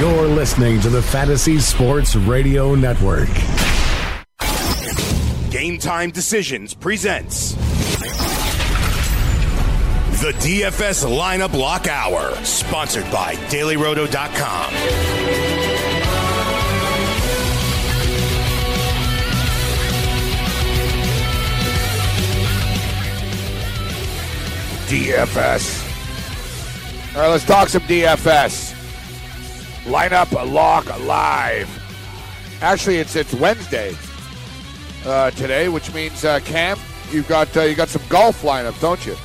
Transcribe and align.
You're 0.00 0.28
listening 0.28 0.80
to 0.80 0.88
the 0.88 1.02
Fantasy 1.02 1.58
Sports 1.58 2.16
Radio 2.16 2.74
Network. 2.74 3.28
Game 5.50 5.76
Time 5.76 6.10
Decisions 6.10 6.72
presents 6.72 7.52
the 10.22 10.32
DFS 10.38 11.04
Lineup 11.04 11.52
Lock 11.52 11.86
Hour, 11.86 12.34
sponsored 12.36 13.04
by 13.12 13.34
DailyRoto.com. 13.50 14.72
DFS. 24.88 25.86
All 27.14 27.20
right, 27.20 27.28
let's 27.28 27.44
talk 27.44 27.68
some 27.68 27.82
DFS. 27.82 28.79
Lineup 29.84 30.32
lock 30.52 30.86
live. 31.00 31.68
Actually, 32.60 32.98
it's 32.98 33.16
it's 33.16 33.32
Wednesday 33.34 33.94
uh, 35.06 35.30
today, 35.32 35.68
which 35.68 35.92
means 35.94 36.24
uh, 36.24 36.40
Cam, 36.40 36.78
you've 37.10 37.28
got 37.28 37.54
uh, 37.56 37.62
you 37.62 37.74
got 37.74 37.88
some 37.88 38.02
golf 38.08 38.42
lineup, 38.42 38.78
don't 38.80 39.04
you? 39.06 39.16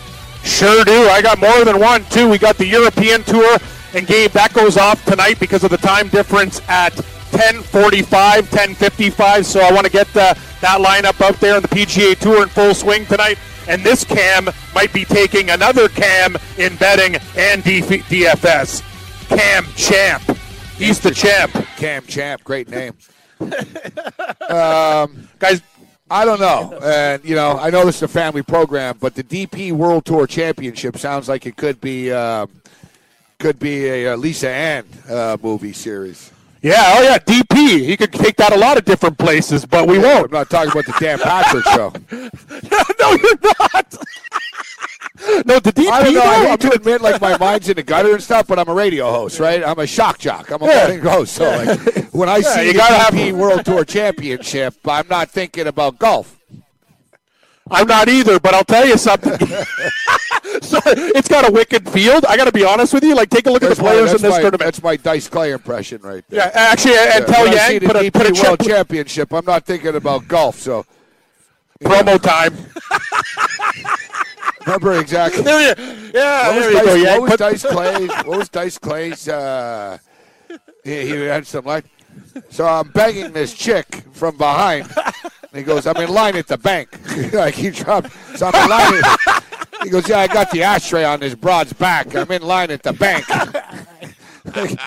Sure 0.43 0.83
do. 0.85 1.07
I 1.09 1.21
got 1.21 1.39
more 1.39 1.65
than 1.65 1.79
one 1.79 2.05
too. 2.05 2.29
We 2.29 2.37
got 2.37 2.57
the 2.57 2.65
European 2.65 3.23
Tour, 3.23 3.57
and 3.93 4.07
Gabe, 4.07 4.31
that 4.31 4.53
goes 4.53 4.77
off 4.77 5.03
tonight 5.05 5.39
because 5.39 5.63
of 5.63 5.71
the 5.71 5.77
time 5.77 6.07
difference 6.07 6.61
at 6.69 6.93
10:45, 7.31 8.49
10:55. 8.49 9.45
So 9.45 9.59
I 9.61 9.71
want 9.71 9.85
to 9.85 9.91
get 9.91 10.07
uh, 10.15 10.33
that 10.61 10.79
lineup 10.79 11.19
out 11.21 11.39
there 11.39 11.55
on 11.55 11.61
the 11.61 11.67
PGA 11.67 12.17
Tour 12.17 12.43
in 12.43 12.49
full 12.49 12.73
swing 12.73 13.05
tonight. 13.05 13.37
And 13.67 13.83
this 13.83 14.03
Cam 14.03 14.49
might 14.75 14.93
be 14.93 15.05
taking 15.05 15.49
another 15.49 15.89
Cam 15.89 16.37
in 16.57 16.75
betting 16.75 17.15
and 17.35 17.63
DFS. 17.63 18.83
Cam 19.27 19.65
Champ. 19.75 20.34
He's 20.77 20.99
the 20.99 21.11
champ. 21.11 21.51
Cam 21.77 22.03
Champ, 22.03 22.43
great 22.43 22.69
name. 22.69 22.93
um, 23.39 25.29
guys, 25.39 25.61
I 26.09 26.25
don't 26.25 26.39
know. 26.39 26.77
And, 26.83 27.23
you 27.23 27.35
know, 27.35 27.57
I 27.57 27.69
know 27.69 27.85
this 27.85 27.97
is 27.97 28.03
a 28.03 28.07
family 28.07 28.43
program, 28.43 28.97
but 28.99 29.15
the 29.15 29.23
DP 29.23 29.71
World 29.71 30.05
Tour 30.05 30.27
Championship 30.27 30.97
sounds 30.97 31.29
like 31.29 31.45
it 31.45 31.55
could 31.55 31.79
be 31.81 32.11
uh, 32.11 32.47
could 33.39 33.57
be 33.57 33.87
a, 33.87 34.13
a 34.13 34.17
Lisa 34.17 34.49
Ann 34.49 34.85
uh, 35.09 35.37
movie 35.41 35.73
series. 35.73 36.31
Yeah, 36.65 36.95
oh 36.97 37.03
yeah, 37.03 37.19
DP. 37.19 37.85
He 37.85 37.95
could 37.95 38.11
take 38.11 38.37
that 38.37 38.51
a 38.51 38.57
lot 38.57 38.75
of 38.75 38.85
different 38.85 39.19
places, 39.19 39.67
but 39.67 39.87
we 39.87 39.97
Yeah, 39.99 40.15
won't. 40.15 40.25
I'm 40.25 40.31
not 40.31 40.49
talking 40.49 40.71
about 40.71 40.85
the 40.85 40.95
Dan 40.99 41.19
Patrick 41.19 41.63
show. 41.65 41.93
no, 42.99 43.11
you're 43.11 43.39
not. 43.43 43.95
no, 45.45 45.59
the 45.59 45.71
DP. 45.71 45.89
I 45.91 46.03
don't 46.03 46.13
know. 46.15 46.19
though, 46.21 46.25
I 46.25 46.47
hate 46.47 46.59
to 46.61 46.71
admit, 46.71 47.01
like 47.01 47.21
my 47.21 47.37
mind's 47.37 47.69
in 47.69 47.75
the 47.75 47.83
gutter 47.83 48.13
and 48.13 48.23
stuff, 48.23 48.47
but 48.47 48.57
I'm 48.57 48.67
a 48.67 48.73
radio 48.73 49.11
host, 49.11 49.39
right? 49.39 49.63
I'm 49.63 49.77
a 49.77 49.85
shock 49.85 50.17
jock. 50.17 50.49
I'm 50.49 50.59
a 50.63 50.65
Yeah. 50.65 50.87
morning 50.87 51.05
host. 51.05 51.33
So 51.35 51.43
like, 51.45 52.05
when 52.13 52.29
I 52.29 52.41
see 52.41 52.65
you 52.65 52.73
the 52.73 52.79
gotta 52.79 52.95
have- 52.95 53.13
DP 53.13 53.33
World 53.33 53.63
Tour 53.63 53.85
Championship, 53.85 54.73
I'm 54.87 55.07
not 55.07 55.29
thinking 55.29 55.67
about 55.67 55.99
golf. 55.99 56.35
I'm 57.69 57.87
not 57.87 58.09
either, 58.09 58.39
but 58.39 58.55
I'll 58.55 58.63
tell 58.63 58.87
you 58.87 58.97
something. 58.97 59.37
so, 60.61 60.79
it's 60.85 61.27
got 61.27 61.47
a 61.47 61.51
wicked 61.51 61.89
field. 61.89 62.25
I 62.25 62.37
got 62.37 62.45
to 62.45 62.51
be 62.51 62.63
honest 62.63 62.93
with 62.93 63.03
you. 63.03 63.15
Like, 63.15 63.29
take 63.29 63.45
a 63.47 63.51
look 63.51 63.63
at 63.63 63.69
the 63.69 63.75
players 63.75 64.11
that's 64.11 64.23
in 64.23 64.29
this 64.29 64.37
my, 64.37 64.41
tournament. 64.41 64.61
That's 64.61 64.83
my 64.83 64.95
Dice 64.95 65.27
Clay 65.27 65.51
impression 65.51 66.01
right 66.01 66.23
there. 66.29 66.39
Yeah, 66.39 66.51
actually, 66.53 66.97
and 66.97 67.19
Yeah, 67.19 67.25
tell 67.25 67.43
when 67.43 67.53
I 67.53 67.67
see 67.67 67.73
Yang 67.73 67.87
put 67.87 67.95
a 67.95 68.11
put 68.11 68.29
a 68.29 68.43
World 68.43 68.59
Championship, 68.65 69.33
I'm 69.33 69.45
not 69.45 69.65
thinking 69.65 69.95
about 69.95 70.27
golf. 70.27 70.59
So 70.59 70.85
promo 71.83 72.21
time. 72.21 72.55
remember 74.65 74.99
exactly. 74.99 75.43
There 75.43 75.75
you, 75.75 76.11
yeah, 76.13 76.47
What 76.47 76.55
was, 76.55 76.85
there 76.85 76.97
you 76.97 77.05
Dice, 77.05 77.13
go, 77.13 77.19
what 77.19 77.29
was 77.29 77.39
Dice 77.39 77.63
Clay's? 77.71 78.09
What 78.09 78.37
was 78.37 78.49
Dice 78.49 78.77
Clay's? 78.77 79.27
Uh, 79.27 79.97
he, 80.83 81.01
he 81.01 81.21
had 81.21 81.45
some 81.47 81.65
like. 81.65 81.85
So 82.49 82.65
I'm 82.65 82.89
begging 82.89 83.33
this 83.33 83.53
chick 83.53 84.03
from 84.13 84.37
behind. 84.37 84.91
And 84.95 85.57
he 85.57 85.63
goes, 85.63 85.87
"I'm 85.87 85.97
in 85.97 86.09
line 86.09 86.35
at 86.35 86.47
the 86.47 86.57
bank." 86.57 86.89
like 87.33 87.55
he 87.55 87.69
dropped. 87.69 88.11
So 88.37 88.47
I'm 88.47 88.63
in 88.63 88.69
line. 88.69 89.03
At, 89.03 89.44
he 89.85 89.89
goes, 89.91 90.07
"Yeah, 90.09 90.19
I 90.19 90.27
got 90.27 90.51
the 90.51 90.63
ashtray 90.63 91.03
on 91.05 91.19
this 91.19 91.35
broad's 91.35 91.73
back. 91.73 92.15
I'm 92.15 92.29
in 92.31 92.41
line 92.41 92.71
at 92.71 92.83
the 92.83 92.93
bank." 92.93 93.27
like, 94.55 94.79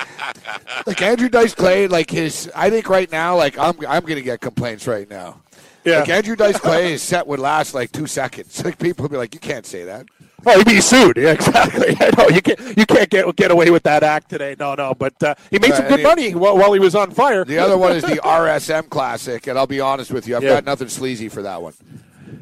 like 0.87 1.03
Andrew 1.03 1.29
Dice 1.29 1.55
Clay, 1.55 1.89
like 1.89 2.11
his. 2.11 2.51
I 2.55 2.71
think 2.71 2.89
right 2.89 3.11
now, 3.11 3.37
like 3.37 3.59
I'm, 3.59 3.75
I'm 3.89 4.05
gonna 4.05 4.21
get 4.21 4.41
complaints 4.41 4.87
right 4.87 5.09
now. 5.09 5.41
Yeah. 5.85 6.01
Like 6.01 6.09
Andrew 6.11 6.37
Dice 6.37 6.59
Clay, 6.59 6.93
his 6.93 7.03
set 7.03 7.27
would 7.27 7.39
last 7.41 7.75
like 7.75 7.93
two 7.93 8.07
seconds. 8.07 8.63
Like 8.69 8.79
people 8.79 9.05
would 9.05 9.11
be 9.11 9.17
like, 9.17 9.35
"You 9.35 9.41
can't 9.41 9.67
say 9.67 9.85
that." 9.85 10.07
Oh, 10.47 10.57
he'd 10.57 10.67
be 10.67 10.81
sued. 10.81 11.17
Yeah, 11.17 11.33
exactly. 11.33 11.97
I 12.01 12.11
know 12.17 12.29
you 12.29 12.41
can't 12.41 12.77
you 12.79 12.87
can't 12.87 13.11
get 13.11 13.35
get 13.37 13.51
away 13.51 13.71
with 13.71 13.83
that 13.85 14.03
act 14.03 14.31
today. 14.31 14.55
No, 14.59 14.75
no. 14.75 14.95
But 14.95 15.21
uh, 15.23 15.35
he 15.51 15.59
made 15.59 15.75
some 15.75 15.85
good 15.89 15.95
and 15.95 16.03
money 16.05 16.35
while, 16.35 16.57
while 16.57 16.73
he 16.73 16.79
was 16.81 16.95
on 16.95 17.11
fire. 17.11 17.45
The 17.45 17.59
other 17.59 17.77
one 17.77 17.97
is 17.97 18.03
the 18.05 18.17
RSM 18.23 18.89
Classic, 18.89 19.47
and 19.49 19.59
I'll 19.59 19.67
be 19.67 19.81
honest 19.81 20.13
with 20.13 20.29
you, 20.29 20.37
I've 20.37 20.43
Yeah. 20.45 20.55
got 20.55 20.65
nothing 20.65 20.89
sleazy 20.89 21.29
for 21.29 21.43
that 21.43 21.61
one. 21.61 21.75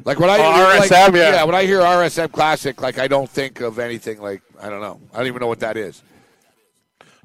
Like 0.05 0.19
when 0.19 0.29
I 0.29 0.37
Oh, 0.37 0.77
like, 0.79 0.89
RSM, 0.89 1.15
yeah. 1.15 1.43
when 1.43 1.55
I 1.55 1.65
hear 1.65 1.81
RSM 1.81 2.31
Classic, 2.31 2.81
like 2.81 2.97
I 2.99 3.07
don't 3.07 3.29
think 3.29 3.61
of 3.61 3.79
anything 3.79 4.21
like 4.21 4.41
I 4.61 4.69
don't 4.69 4.81
know. 4.81 4.99
I 5.13 5.17
don't 5.17 5.27
even 5.27 5.39
know 5.39 5.47
what 5.47 5.59
that 5.59 5.77
is. 5.77 6.01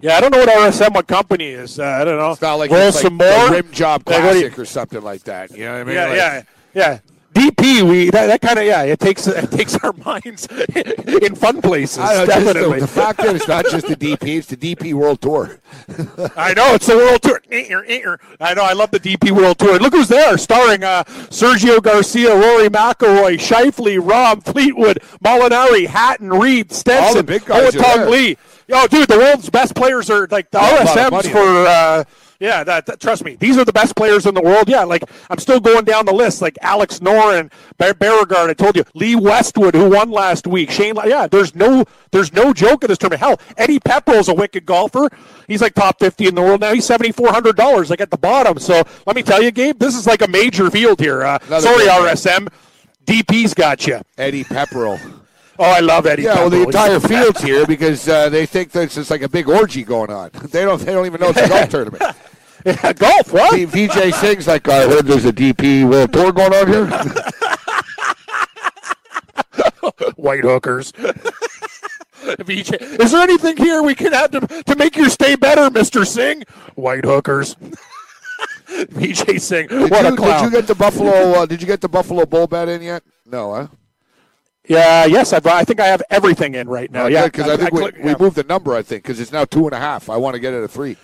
Yeah, 0.01 0.17
I 0.17 0.21
don't 0.21 0.33
know 0.33 0.39
what 0.41 0.49
RSM 0.49 0.95
what 0.95 1.07
company 1.07 1.47
is. 1.51 1.79
Uh, 1.79 1.85
I 1.85 2.05
don't 2.05 2.19
know. 2.19 2.33
It's 2.33 2.43
not 2.43 2.55
like 2.55 2.71
Roll 2.73 2.81
it's 2.89 2.97
like 2.97 3.03
some 3.05 3.15
more 3.17 3.51
Rim 3.51 3.71
Job 3.71 4.03
Like, 4.07 4.17
you- 4.17 4.23
Classic 4.23 4.59
or 4.59 4.65
something 4.65 5.01
like 5.03 5.23
that. 5.25 5.53
You 5.53 5.65
know 5.65 5.73
what 5.75 5.81
I 5.81 5.85
mean? 5.85 5.95
yeah, 5.95 6.07
Like, 6.07 6.17
yeah, 6.17 6.43
yeah. 6.75 6.99
DP, 7.33 7.83
we 7.89 8.11
that, 8.11 8.27
that 8.27 8.41
kind 8.43 8.59
of 8.59 8.67
yeah, 8.67 8.83
it 8.83 9.01
takes 9.01 9.27
it 9.27 9.51
takes 9.51 9.75
our 9.77 9.93
minds 9.93 10.47
in 11.23 11.35
fun 11.35 11.63
places. 11.63 11.99
Know, 11.99 12.27
definitely. 12.27 12.81
the, 12.81 12.87
the 12.87 12.87
fact 12.87 13.19
that 13.19 13.35
it's 13.35 13.49
not 13.49 13.65
just 13.65 13.87
the 13.87 13.97
DP, 13.97 14.39
it's 14.39 14.49
the 14.49 14.57
DP 14.57 14.93
World 14.93 15.21
Tour. 15.23 15.59
I 16.37 16.53
know 16.53 16.75
it's 16.75 16.87
the 16.87 16.97
World 16.97 17.23
Tour. 17.23 17.41
Eh-er, 17.51 17.85
eh-er. 17.89 18.21
I 18.39 18.53
know. 18.53 18.65
I 18.65 18.75
love 18.75 18.91
the 18.91 19.01
DP 19.01 19.31
World 19.31 19.59
Tour. 19.59 19.79
Look 19.79 19.95
who's 19.95 20.09
there, 20.09 20.37
starring 20.37 20.85
uh, 20.85 21.05
Sergio 21.05 21.83
Garcia, 21.83 22.35
Rory 22.35 22.69
McIlroy, 22.69 23.35
Shifley, 23.39 23.99
Rob 23.99 24.45
Fleetwood, 24.45 24.99
Molinari, 25.25 25.87
Hatton, 25.87 26.31
Reed, 26.31 26.71
Stenson, 26.71 27.17
All 27.17 27.23
big 27.23 27.45
guys 27.47 27.75
are 27.75 27.79
Owen 27.79 27.99
Tong. 27.99 28.11
Lee. 28.11 28.37
Yo, 28.69 28.87
dude, 28.87 29.09
the 29.09 29.19
world's 29.19 29.49
best 29.49 29.75
players 29.75 30.11
are 30.11 30.27
like 30.31 30.51
the 30.51 30.59
Yeah, 30.59 30.83
a 30.83 31.11
lot 31.11 31.25
of 31.25 31.33
RSMs 31.33 31.33
for. 31.33 31.67
Uh, 31.67 32.05
yeah, 32.43 32.65
that, 32.65 32.87
that- 32.87 33.01
trust 33.01 33.25
me, 33.25 33.37
these 33.37 33.57
are 33.57 33.65
the 33.65 33.73
best 33.73 33.95
players 33.95 34.27
in 34.27 34.35
the 34.35 34.43
world. 34.43 34.69
Yeah, 34.69 34.83
like 34.83 35.05
I'm 35.31 35.39
still 35.39 35.61
going 35.61 35.85
down 35.85 36.07
the 36.07 36.13
list, 36.13 36.43
like 36.43 36.59
Alex 36.61 36.99
Noren, 36.99 37.53
Bar- 37.79 37.95
Bjerregaard. 37.95 38.51
I 38.51 38.55
told 38.55 38.77
you, 38.77 38.85
Lee 38.95 39.15
Westwood, 39.15 39.75
who 39.75 39.91
won 39.91 40.11
last 40.11 40.47
week. 40.47 40.71
Shane, 40.71 40.97
yeah, 41.07 41.29
there's 41.29 41.55
no, 41.55 41.85
there's 42.11 42.33
no 42.33 42.53
joke 42.53 42.83
in 42.83 42.89
this 42.89 42.99
tournament. 42.99 43.21
Hell, 43.21 43.41
Eddie 43.57 43.79
Pepperell's 43.79 44.29
a 44.29 44.35
wicked 44.35 44.67
golfer. 44.67 45.09
He's 45.47 45.63
like 45.63 45.75
top 45.75 46.01
50 46.01 46.27
in 46.27 46.35
the 46.35 46.43
world 46.43 46.61
now. 46.61 46.75
He's 46.75 46.85
seventy 46.87 47.13
four 47.13 47.29
hundred 47.33 47.57
dollars, 47.57 47.91
like 47.91 48.01
at 48.01 48.11
the 48.11 48.19
bottom. 48.19 48.59
So 48.59 48.83
let 49.07 49.15
me 49.15 49.23
tell 49.23 49.41
you, 49.43 49.53
Gabe, 49.53 49.79
this 49.79 49.95
is 49.97 50.07
like 50.07 50.23
a 50.23 50.29
major 50.29 50.71
field 50.71 50.99
here. 51.01 51.23
Uh, 51.23 51.39
sorry. 51.61 51.87
RSM, 51.87 52.49
DP's 53.07 53.55
got 53.55 53.87
you. 53.87 54.01
Eddie 54.19 54.45
Pepperell. 54.45 54.99
Oh, 55.59 55.65
I 55.65 55.81
love 55.81 56.07
Eddie. 56.07 56.23
Yeah, 56.23 56.37
well, 56.37 56.51
the 56.51 56.63
entire 56.63 56.99
field's 56.99 57.43
here 57.43 57.67
because 57.67 58.09
uh, 58.09 58.29
they 58.31 58.47
think 58.47 58.73
that 58.73 58.85
it's 58.85 58.95
just 58.95 59.11
like 59.11 59.23
a 59.23 59.29
big 59.29 59.49
orgy 59.49 59.85
going 59.85 60.11
on. 60.11 60.31
They 60.51 60.65
don't. 60.65 60.81
They 60.81 60.93
don't 60.93 61.07
even 61.07 61.21
know 61.21 61.29
it's 61.29 61.39
a 61.41 61.49
golf 61.49 61.69
tournament. 61.71 62.03
Yeah, 62.65 62.93
golf. 62.95 63.33
What? 63.33 63.55
V- 63.55 63.65
VJ 63.87 64.15
Singh's 64.15 64.47
like, 64.47 64.69
I 64.69 64.87
heard 64.89 65.07
there's 65.07 65.25
a 65.25 65.33
DP 65.33 65.89
World 65.89 66.13
Tour 66.13 66.33
going 66.33 66.55
on 66.55 66.69
here. 66.69 66.87
white 70.17 70.45
hookers. 70.45 70.93
VJ, 72.39 72.73
is 72.75 73.13
there 73.13 73.23
anything 73.23 73.57
here 73.57 73.83
we 73.83 73.95
can 73.95 74.15
add 74.15 74.33
to, 74.33 74.41
to 74.41 74.77
make 74.77 74.97
your 74.97 75.09
stay 75.09 75.35
better, 75.35 75.71
Mister 75.71 76.05
Singh? 76.05 76.45
White 76.77 77.05
hookers. 77.05 77.57
VJ 78.91 79.41
Singh, 79.41 79.67
Did 79.69 79.91
what 79.91 80.05
you, 80.05 80.15
a 80.15 80.17
clown! 80.17 80.45
did 80.45 80.45
you 80.45 80.51
get 80.61 80.67
the 80.67 80.75
Buffalo? 80.75 81.11
Uh, 81.11 81.47
did 81.47 81.61
you 81.61 81.67
get 81.67 81.81
the 81.81 81.89
Buffalo 81.89 82.25
Bull 82.25 82.47
bet 82.47 82.69
in 82.69 82.81
yet? 82.81 83.03
No, 83.27 83.55
huh? 83.55 83.67
yeah, 84.69 85.05
yes, 85.05 85.33
I've, 85.33 85.47
I 85.47 85.65
think 85.65 85.81
I 85.81 85.87
have 85.87 86.03
everything 86.11 86.55
in 86.55 86.69
right 86.69 86.91
now. 86.91 87.07
yeah, 87.07 87.27
because 87.27 87.49
I, 87.49 87.57
think 87.57 87.73
we, 87.73 87.81
click- 87.81 87.97
we 87.99 88.11
yeah. 88.11 88.17
moved 88.19 88.37
the 88.37 88.45
number. 88.45 88.75
I 88.75 88.83
think 88.83 89.03
because 89.03 89.21
it's 89.21 89.33
now 89.33 89.45
two 89.45 89.67
and 89.67 89.75
a 89.75 89.79
half. 89.79 90.09
I 90.09 90.17
want 90.17 90.35
to 90.35 90.41
get 90.41 90.55
it 90.55 90.63
at 90.63 90.71
three. 90.71 90.97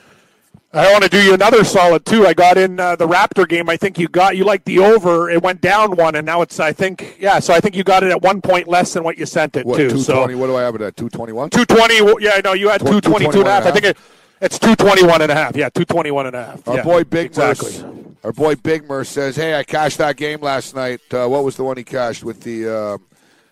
I 0.71 0.93
want 0.93 1.03
to 1.03 1.09
do 1.09 1.23
you 1.23 1.33
another 1.33 1.65
solid 1.65 2.05
too. 2.05 2.27
I 2.27 2.35
got 2.35 2.59
in 2.59 2.79
uh, 2.79 2.95
the 2.95 3.09
Raptor 3.09 3.49
game. 3.49 3.71
I 3.71 3.79
think 3.79 3.99
you 3.99 4.07
got 4.07 4.37
you 4.37 4.45
like 4.45 4.65
the 4.65 4.81
over. 4.81 5.31
It 5.31 5.43
went 5.43 5.63
down 5.63 5.97
one, 5.97 6.15
and 6.15 6.27
now 6.27 6.43
it's 6.43 6.61
I 6.61 6.73
think 6.75 7.17
yeah. 7.19 7.39
So 7.39 7.55
I 7.55 7.61
think 7.61 7.75
you 7.75 7.85
got 7.85 8.03
it 8.03 8.11
at 8.11 8.21
one 8.21 8.43
point 8.43 8.69
less 8.69 8.93
than 8.93 9.03
what 9.03 9.17
you 9.17 9.25
sent 9.25 9.57
it 9.57 9.65
What 9.65 9.79
to. 9.79 9.89
two 9.89 9.99
So? 9.99 10.21
What 10.21 10.47
do 10.47 10.57
I 10.57 10.63
have 10.63 10.75
it 10.75 10.83
at? 10.83 10.95
Two 10.97 11.09
twenty 11.09 11.33
one. 11.33 11.49
220. 11.49 12.23
Yeah, 12.23 12.41
no, 12.45 12.53
you 12.53 12.69
had 12.69 12.81
Tw- 12.83 13.03
222 13.03 13.39
and 13.41 13.49
a 13.49 13.51
half. 13.51 13.65
I 13.65 13.71
think 13.71 13.87
it, 13.87 13.97
It's 14.43 14.59
221 14.59 15.23
and 15.23 15.33
a 15.33 15.35
half. 15.35 15.57
Yeah, 15.57 15.71
221 15.71 16.27
and 16.27 16.37
a 16.37 16.45
half. 16.45 16.69
Our 16.69 16.77
yeah, 16.77 16.83
boy 16.85 17.05
Big 17.05 17.27
exactly. 17.27 17.71
Merce, 17.71 17.85
our 18.25 18.33
boy 18.33 18.55
Big 18.57 18.87
Merce 18.87 19.09
says, 19.09 19.37
"Hey, 19.37 19.59
I 19.59 19.63
cashed 19.65 19.99
that 19.99 20.17
game 20.17 20.43
last 20.43 20.75
night. 20.77 21.01
Uh, 21.11 21.27
what 21.29 21.45
was 21.45 21.57
the 21.57 21.65
one 21.65 21.79
he 21.79 21.85
cashed 21.85 22.25
with 22.25 22.43
the? 22.43 22.69
Uh, 22.69 22.99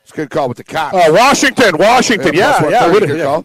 it's 0.02 0.12
a 0.12 0.16
good 0.16 0.28
call 0.30 0.48
with 0.48 0.58
the 0.58 0.64
Caps. 0.64 0.94
Oh, 0.96 1.12
Washington, 1.14 1.78
Washington. 1.78 2.34
Yeah, 2.34 2.60
yeah. 2.68 2.86
130, 2.88 2.92
what- 2.92 3.06
good 3.08 3.18
yeah. 3.18 3.42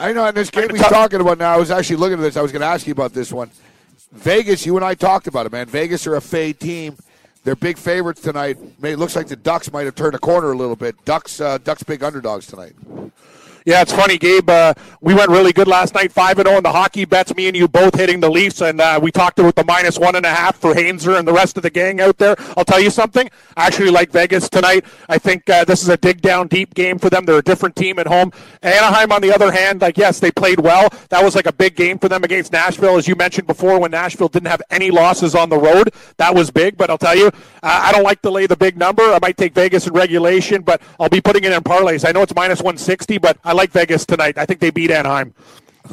I 0.00 0.12
know. 0.12 0.24
and 0.24 0.36
this 0.36 0.50
game 0.50 0.70
he's 0.70 0.80
talk- 0.80 0.90
talking 0.90 1.20
about 1.20 1.38
now, 1.38 1.52
I 1.54 1.56
was 1.56 1.70
actually 1.70 1.96
looking 1.96 2.18
at 2.18 2.22
this. 2.22 2.36
I 2.36 2.42
was 2.42 2.52
going 2.52 2.60
to 2.60 2.66
ask 2.66 2.86
you 2.86 2.92
about 2.92 3.12
this 3.12 3.32
one. 3.32 3.50
Vegas, 4.12 4.66
you 4.66 4.76
and 4.76 4.84
I 4.84 4.94
talked 4.94 5.26
about 5.26 5.46
it, 5.46 5.52
man. 5.52 5.66
Vegas 5.66 6.06
are 6.06 6.16
a 6.16 6.20
fade 6.20 6.58
team. 6.58 6.96
They're 7.44 7.56
big 7.56 7.78
favorites 7.78 8.20
tonight. 8.20 8.58
It 8.82 8.98
looks 8.98 9.16
like 9.16 9.28
the 9.28 9.36
Ducks 9.36 9.72
might 9.72 9.86
have 9.86 9.94
turned 9.94 10.14
a 10.14 10.18
corner 10.18 10.52
a 10.52 10.56
little 10.56 10.76
bit. 10.76 11.02
Ducks, 11.04 11.40
uh, 11.40 11.58
Ducks, 11.58 11.82
big 11.82 12.02
underdogs 12.02 12.46
tonight. 12.46 12.72
Yeah, 13.66 13.82
it's 13.82 13.92
funny, 13.92 14.16
Gabe. 14.16 14.48
Uh, 14.48 14.72
we 15.02 15.14
went 15.14 15.28
really 15.28 15.52
good 15.52 15.68
last 15.68 15.94
night, 15.94 16.12
five 16.12 16.38
and 16.38 16.46
zero 16.46 16.56
in 16.56 16.62
the 16.62 16.72
hockey 16.72 17.04
bets. 17.04 17.34
Me 17.34 17.46
and 17.46 17.56
you 17.56 17.68
both 17.68 17.94
hitting 17.94 18.20
the 18.20 18.30
Leafs, 18.30 18.62
and 18.62 18.80
uh, 18.80 18.98
we 19.02 19.12
talked 19.12 19.38
about 19.38 19.54
the 19.54 19.64
minus 19.64 19.98
one 19.98 20.16
and 20.16 20.24
a 20.24 20.30
half 20.30 20.56
for 20.56 20.74
Hainzer 20.74 21.16
and 21.16 21.28
the 21.28 21.32
rest 21.32 21.58
of 21.58 21.62
the 21.62 21.68
gang 21.68 22.00
out 22.00 22.16
there. 22.16 22.36
I'll 22.56 22.64
tell 22.64 22.80
you 22.80 22.90
something. 22.90 23.28
I 23.58 23.66
actually 23.66 23.90
like 23.90 24.12
Vegas 24.12 24.48
tonight. 24.48 24.86
I 25.10 25.18
think 25.18 25.48
uh, 25.50 25.64
this 25.64 25.82
is 25.82 25.90
a 25.90 25.98
dig 25.98 26.22
down 26.22 26.48
deep 26.48 26.74
game 26.74 26.98
for 26.98 27.10
them. 27.10 27.26
They're 27.26 27.38
a 27.38 27.42
different 27.42 27.76
team 27.76 27.98
at 27.98 28.06
home. 28.06 28.32
Anaheim, 28.62 29.12
on 29.12 29.20
the 29.20 29.34
other 29.34 29.52
hand, 29.52 29.82
like 29.82 29.98
yes, 29.98 30.20
they 30.20 30.30
played 30.30 30.60
well. 30.60 30.88
That 31.10 31.22
was 31.22 31.34
like 31.34 31.46
a 31.46 31.52
big 31.52 31.76
game 31.76 31.98
for 31.98 32.08
them 32.08 32.24
against 32.24 32.52
Nashville, 32.52 32.96
as 32.96 33.06
you 33.06 33.14
mentioned 33.14 33.46
before, 33.46 33.78
when 33.78 33.90
Nashville 33.90 34.28
didn't 34.28 34.48
have 34.48 34.62
any 34.70 34.90
losses 34.90 35.34
on 35.34 35.50
the 35.50 35.58
road. 35.58 35.92
That 36.16 36.34
was 36.34 36.50
big. 36.50 36.78
But 36.78 36.88
I'll 36.88 36.98
tell 36.98 37.16
you, 37.16 37.30
I 37.62 37.92
don't 37.92 38.04
like 38.04 38.22
to 38.22 38.30
lay 38.30 38.46
the 38.46 38.56
big 38.56 38.78
number. 38.78 39.02
I 39.02 39.18
might 39.20 39.36
take 39.36 39.52
Vegas 39.52 39.86
in 39.86 39.92
regulation, 39.92 40.62
but 40.62 40.80
I'll 40.98 41.10
be 41.10 41.20
putting 41.20 41.44
it 41.44 41.52
in 41.52 41.60
parlays. 41.62 42.08
I 42.08 42.12
know 42.12 42.22
it's 42.22 42.34
minus 42.34 42.62
one 42.62 42.78
sixty, 42.78 43.18
but 43.18 43.36
I 43.44 43.49
like 43.52 43.70
Vegas 43.70 44.06
tonight. 44.06 44.38
I 44.38 44.46
think 44.46 44.60
they 44.60 44.70
beat 44.70 44.90
Anaheim. 44.90 45.34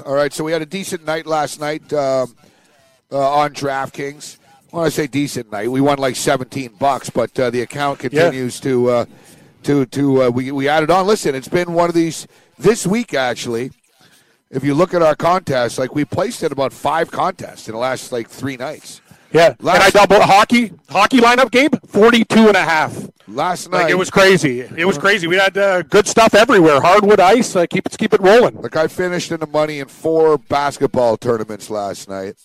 All 0.05 0.13
right, 0.13 0.31
so 0.31 0.43
we 0.43 0.51
had 0.51 0.61
a 0.61 0.65
decent 0.65 1.05
night 1.05 1.25
last 1.25 1.59
night 1.59 1.91
um, 1.93 2.35
uh, 3.11 3.31
on 3.31 3.53
DraftKings. 3.53 4.37
When 4.71 4.85
I 4.85 4.89
say 4.89 5.07
decent 5.07 5.51
night, 5.51 5.71
we 5.71 5.81
won 5.81 5.97
like 5.97 6.15
seventeen 6.15 6.73
bucks, 6.77 7.09
but 7.09 7.37
uh, 7.39 7.49
the 7.49 7.61
account 7.61 7.99
continues 7.99 8.59
to 8.59 8.89
uh, 8.89 9.05
to 9.63 9.85
to 9.87 10.23
uh, 10.23 10.29
we 10.29 10.51
we 10.51 10.67
added 10.67 10.91
on. 10.91 11.07
Listen, 11.07 11.35
it's 11.35 11.47
been 11.47 11.73
one 11.73 11.89
of 11.89 11.95
these 11.95 12.27
this 12.57 12.85
week 12.85 13.13
actually. 13.13 13.71
If 14.49 14.63
you 14.63 14.73
look 14.73 14.93
at 14.93 15.01
our 15.01 15.15
contests, 15.15 15.77
like 15.77 15.95
we 15.95 16.05
placed 16.05 16.43
in 16.43 16.51
about 16.51 16.73
five 16.73 17.11
contests 17.11 17.67
in 17.67 17.73
the 17.73 17.79
last 17.79 18.11
like 18.11 18.29
three 18.29 18.57
nights. 18.57 19.01
Yeah, 19.33 19.55
Last- 19.59 19.75
and 19.75 19.83
I 19.83 19.89
double 19.89 20.21
hockey 20.21 20.71
hockey 20.89 21.19
lineup, 21.19 21.51
game 21.51 21.69
42 21.87 22.47
and 22.47 22.55
a 22.57 22.63
half. 22.63 23.09
Last 23.27 23.69
night, 23.69 23.83
Like 23.83 23.91
it 23.91 23.97
was 23.97 24.09
crazy. 24.09 24.61
It 24.61 24.85
was 24.85 24.97
crazy. 24.97 25.27
We 25.27 25.35
had 25.35 25.57
uh, 25.57 25.81
good 25.81 26.07
stuff 26.07 26.33
everywhere. 26.33 26.79
Hardwood 26.79 27.19
ice. 27.19 27.55
Uh, 27.57 27.65
keep 27.65 27.85
it 27.85 27.97
keep 27.97 28.13
it 28.13 28.21
rolling. 28.21 28.61
Like 28.61 28.77
I 28.77 28.87
finished 28.87 29.31
in 29.33 29.41
the 29.41 29.47
money 29.47 29.79
in 29.79 29.87
four 29.89 30.37
basketball 30.37 31.17
tournaments 31.17 31.69
last 31.69 32.07
night. 32.07 32.35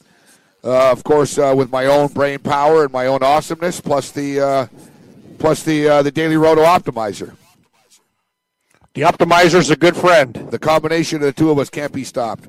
Uh, 0.64 0.90
of 0.90 1.05
course, 1.05 1.38
uh, 1.38 1.55
with 1.56 1.70
my 1.70 1.87
own 1.87 2.08
brain 2.08 2.40
power 2.40 2.82
and 2.84 2.93
my 2.93 3.06
own 3.06 3.23
awesomeness, 3.23 3.81
plus 3.81 4.11
the 4.11 4.40
uh, 4.40 4.67
plus 5.38 5.62
the 5.62 5.88
uh, 5.88 6.02
the 6.02 6.11
Daily 6.11 6.37
Roto 6.37 6.62
Optimizer. 6.64 7.37
The 8.94 9.02
optimizer's 9.02 9.70
a 9.70 9.76
good 9.76 9.96
friend. 9.96 10.34
The 10.50 10.58
combination 10.58 11.17
of 11.17 11.23
the 11.23 11.32
two 11.32 11.50
of 11.50 11.58
us 11.58 11.70
can't 11.70 11.93
be 11.93 12.05
stopped. 12.05 12.46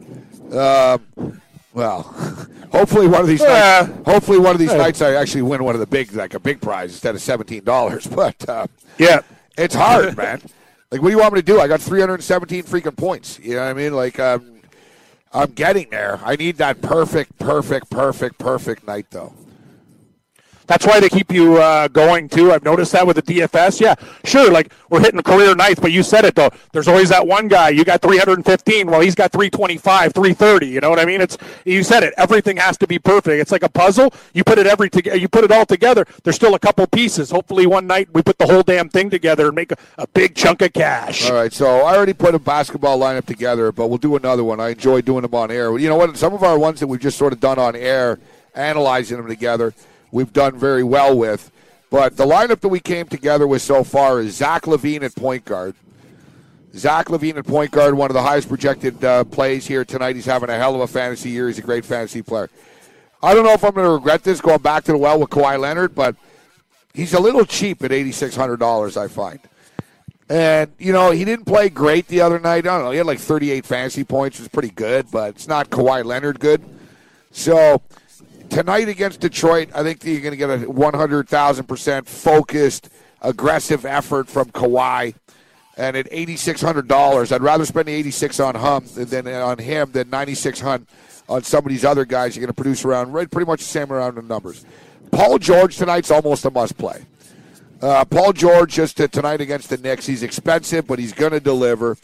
Um, 0.51 1.39
well, 1.73 2.03
hopefully 2.71 3.07
one 3.07 3.21
of 3.21 3.27
these 3.27 3.41
Yeah. 3.41 3.87
nights, 3.87 4.05
hopefully 4.05 4.39
one 4.39 4.51
of 4.55 4.59
these 4.59 4.71
Yeah. 4.71 4.77
nights 4.77 5.01
I 5.01 5.13
actually 5.15 5.43
win 5.43 5.63
one 5.63 5.75
of 5.75 5.79
the 5.79 5.87
big 5.87 6.13
like 6.13 6.33
a 6.33 6.39
big 6.39 6.61
prize 6.61 6.91
instead 6.91 7.15
of 7.15 7.21
seventeen 7.21 7.63
dollars. 7.63 8.07
But 8.15 8.47
uh, 8.49 8.67
Yeah. 8.97 9.21
it's 9.57 9.75
hard, 9.75 10.15
man. 10.23 10.41
Like, 10.91 11.01
what 11.01 11.09
do 11.09 11.15
you 11.15 11.19
want 11.19 11.33
me 11.33 11.39
to 11.41 11.45
do? 11.45 11.59
I 11.59 11.67
got 11.67 11.81
317 11.81 12.63
freaking 12.65 12.95
points. 12.95 13.39
You 13.41 13.55
know 13.55 13.63
what 13.63 13.69
I 13.69 13.73
mean? 13.73 13.93
Like, 13.93 14.19
um, 14.19 14.59
I'm 15.33 15.51
getting 15.53 15.89
there. 15.89 16.19
I 16.23 16.35
need 16.35 16.57
that 16.57 16.83
perfect, 16.83 17.39
perfect, 17.39 17.89
perfect, 17.89 18.37
perfect 18.37 18.85
night, 18.85 19.07
though. 19.09 19.33
That's 20.67 20.85
why 20.85 20.99
they 20.99 21.09
keep 21.09 21.31
you 21.31 21.57
uh, 21.57 21.87
going 21.87 22.29
too. 22.29 22.51
I've 22.51 22.63
noticed 22.63 22.91
that 22.93 23.05
with 23.05 23.15
the 23.15 23.21
DFS. 23.21 23.79
Yeah, 23.79 23.95
sure. 24.23 24.51
Like 24.51 24.71
we're 24.89 25.01
hitting 25.01 25.19
a 25.19 25.23
career 25.23 25.55
nights, 25.55 25.79
but 25.79 25.91
you 25.91 26.03
said 26.03 26.25
it 26.25 26.35
though. 26.35 26.49
There's 26.71 26.87
always 26.87 27.09
that 27.09 27.25
one 27.25 27.47
guy. 27.47 27.69
You 27.69 27.83
got 27.83 28.01
315. 28.01 28.87
Well, 28.87 29.01
he's 29.01 29.15
got 29.15 29.31
325, 29.31 30.13
330. 30.13 30.67
You 30.67 30.81
know 30.81 30.89
what 30.89 30.99
I 30.99 31.05
mean? 31.05 31.21
It's 31.21 31.37
you 31.65 31.83
said 31.83 32.03
it. 32.03 32.13
Everything 32.17 32.57
has 32.57 32.77
to 32.77 32.87
be 32.87 32.99
perfect. 32.99 33.41
It's 33.41 33.51
like 33.51 33.63
a 33.63 33.69
puzzle. 33.69 34.13
You 34.33 34.43
put 34.43 34.57
it 34.57 34.67
every. 34.67 34.89
You 34.93 35.27
put 35.27 35.43
it 35.43 35.51
all 35.51 35.65
together. 35.65 36.05
There's 36.23 36.35
still 36.35 36.55
a 36.55 36.59
couple 36.59 36.85
pieces. 36.87 37.31
Hopefully, 37.31 37.65
one 37.65 37.87
night 37.87 38.09
we 38.13 38.21
put 38.21 38.37
the 38.37 38.45
whole 38.45 38.63
damn 38.63 38.89
thing 38.89 39.09
together 39.09 39.47
and 39.47 39.55
make 39.55 39.71
a, 39.71 39.77
a 39.97 40.07
big 40.07 40.35
chunk 40.35 40.61
of 40.61 40.73
cash. 40.73 41.29
All 41.29 41.35
right, 41.35 41.51
so 41.51 41.81
I 41.81 41.95
already 41.95 42.13
put 42.13 42.35
a 42.35 42.39
basketball 42.39 42.99
lineup 42.99 43.25
together, 43.25 43.71
but 43.71 43.87
we'll 43.87 43.97
do 43.97 44.15
another 44.15 44.43
one. 44.43 44.59
I 44.59 44.69
enjoy 44.69 45.01
doing 45.01 45.23
them 45.23 45.33
on 45.33 45.51
air. 45.51 45.77
You 45.77 45.89
know 45.89 45.97
what? 45.97 46.15
Some 46.17 46.33
of 46.33 46.43
our 46.43 46.57
ones 46.57 46.79
that 46.79 46.87
we've 46.87 46.99
just 46.99 47.17
sort 47.17 47.33
of 47.33 47.39
done 47.39 47.59
on 47.59 47.75
air, 47.75 48.19
analyzing 48.55 49.17
them 49.17 49.27
together, 49.27 49.73
we've 50.13 50.31
done 50.31 50.57
very 50.57 50.83
well 50.83 51.17
with. 51.17 51.51
But 51.89 52.15
the 52.15 52.25
lineup 52.25 52.61
that 52.61 52.69
we 52.69 52.79
came 52.79 53.07
together 53.07 53.45
with 53.45 53.61
so 53.61 53.83
far 53.83 54.21
is 54.21 54.35
Zach 54.37 54.63
LaVine 54.63 55.03
at 55.03 55.15
point 55.15 55.43
guard. 55.43 55.75
Zach 56.75 57.07
LaVine 57.07 57.37
at 57.37 57.45
point 57.45 57.71
guard, 57.71 57.95
one 57.95 58.09
of 58.09 58.15
the 58.15 58.21
highest 58.21 58.47
projected 58.47 59.03
uh, 59.03 59.25
plays 59.25 59.67
here 59.67 59.83
tonight. 59.83 60.15
He's 60.15 60.25
having 60.25 60.49
a 60.49 60.57
hell 60.57 60.73
of 60.73 60.81
a 60.81 60.87
fantasy 60.87 61.29
year. 61.29 61.47
He's 61.47 61.59
a 61.59 61.63
great 61.63 61.85
fantasy 61.85 62.21
player. 62.21 62.49
I 63.21 63.33
don't 63.33 63.43
know 63.43 63.53
if 63.53 63.63
I'm 63.63 63.73
going 63.73 63.85
to 63.85 63.93
regret 63.93 64.23
this 64.23 64.41
going 64.41 64.61
back 64.61 64.85
to 64.85 64.91
the 64.91 64.97
well 64.97 65.19
with 65.19 65.29
Kawhi 65.29 65.59
Leonard, 65.59 65.93
but 65.93 66.15
he's 66.93 67.13
a 67.13 67.19
little 67.19 67.45
cheap 67.45 67.83
at 67.83 67.91
$8,600, 67.91 68.97
I 68.97 69.07
find. 69.07 69.39
And, 70.29 70.71
you 70.79 70.93
know, 70.93 71.11
he 71.11 71.25
didn't 71.25 71.45
play 71.45 71.69
great 71.69 72.07
the 72.07 72.21
other 72.21 72.39
night. 72.39 72.65
I 72.65 72.77
don't 72.77 72.85
know. 72.85 72.91
He 72.91 72.97
had 72.97 73.05
like 73.05 73.19
38 73.19 73.65
fantasy 73.65 74.03
points, 74.03 74.39
which 74.39 74.45
is 74.45 74.49
pretty 74.49 74.71
good, 74.71 75.11
but 75.11 75.35
it's 75.35 75.47
not 75.47 75.69
Kawhi 75.69 76.03
Leonard 76.03 76.39
good. 76.39 76.63
So 77.31 77.81
tonight 78.49 78.89
against 78.89 79.19
Detroit, 79.19 79.69
I 79.73 79.83
think 79.83 80.03
you're 80.03 80.21
going 80.21 80.31
to 80.31 80.37
get 80.37 80.49
a 80.49 80.57
100,000% 80.65 82.07
focused, 82.07 82.89
aggressive 83.21 83.85
effort 83.85 84.27
from 84.27 84.51
Kawhi. 84.51 85.15
And 85.75 85.97
at 85.97 86.09
$8,600, 86.11 87.31
I'd 87.31 87.41
rather 87.41 87.65
spend 87.65 87.87
the 87.87 87.93
86 87.93 88.39
on 88.39 88.55
him 88.55 89.05
than 89.05 89.27
on 89.27 89.57
him 89.57 89.91
than 89.91 90.09
96 90.09 90.61
on 90.63 90.87
some 91.41 91.65
of 91.65 91.69
these 91.69 91.83
other 91.83 92.05
guys. 92.05 92.35
You're 92.35 92.41
going 92.41 92.53
to 92.53 92.61
produce 92.61 92.85
around 92.85 93.11
pretty 93.31 93.45
much 93.45 93.61
the 93.61 93.65
same 93.65 93.91
around 93.91 94.15
the 94.15 94.21
numbers. 94.21 94.65
Paul 95.11 95.39
George 95.39 95.77
tonight's 95.77 96.11
almost 96.11 96.45
a 96.45 96.51
must 96.51 96.77
play. 96.77 97.05
Uh, 97.81 98.05
Paul 98.05 98.33
George 98.33 98.73
just 98.73 98.99
uh, 99.01 99.07
tonight 99.09 99.41
against 99.41 99.69
the 99.69 99.77
Knicks. 99.77 100.05
He's 100.05 100.23
expensive, 100.23 100.87
but 100.87 100.99
he's 100.99 101.11
going 101.11 101.33
to 101.33 101.39
deliver. 101.39 101.97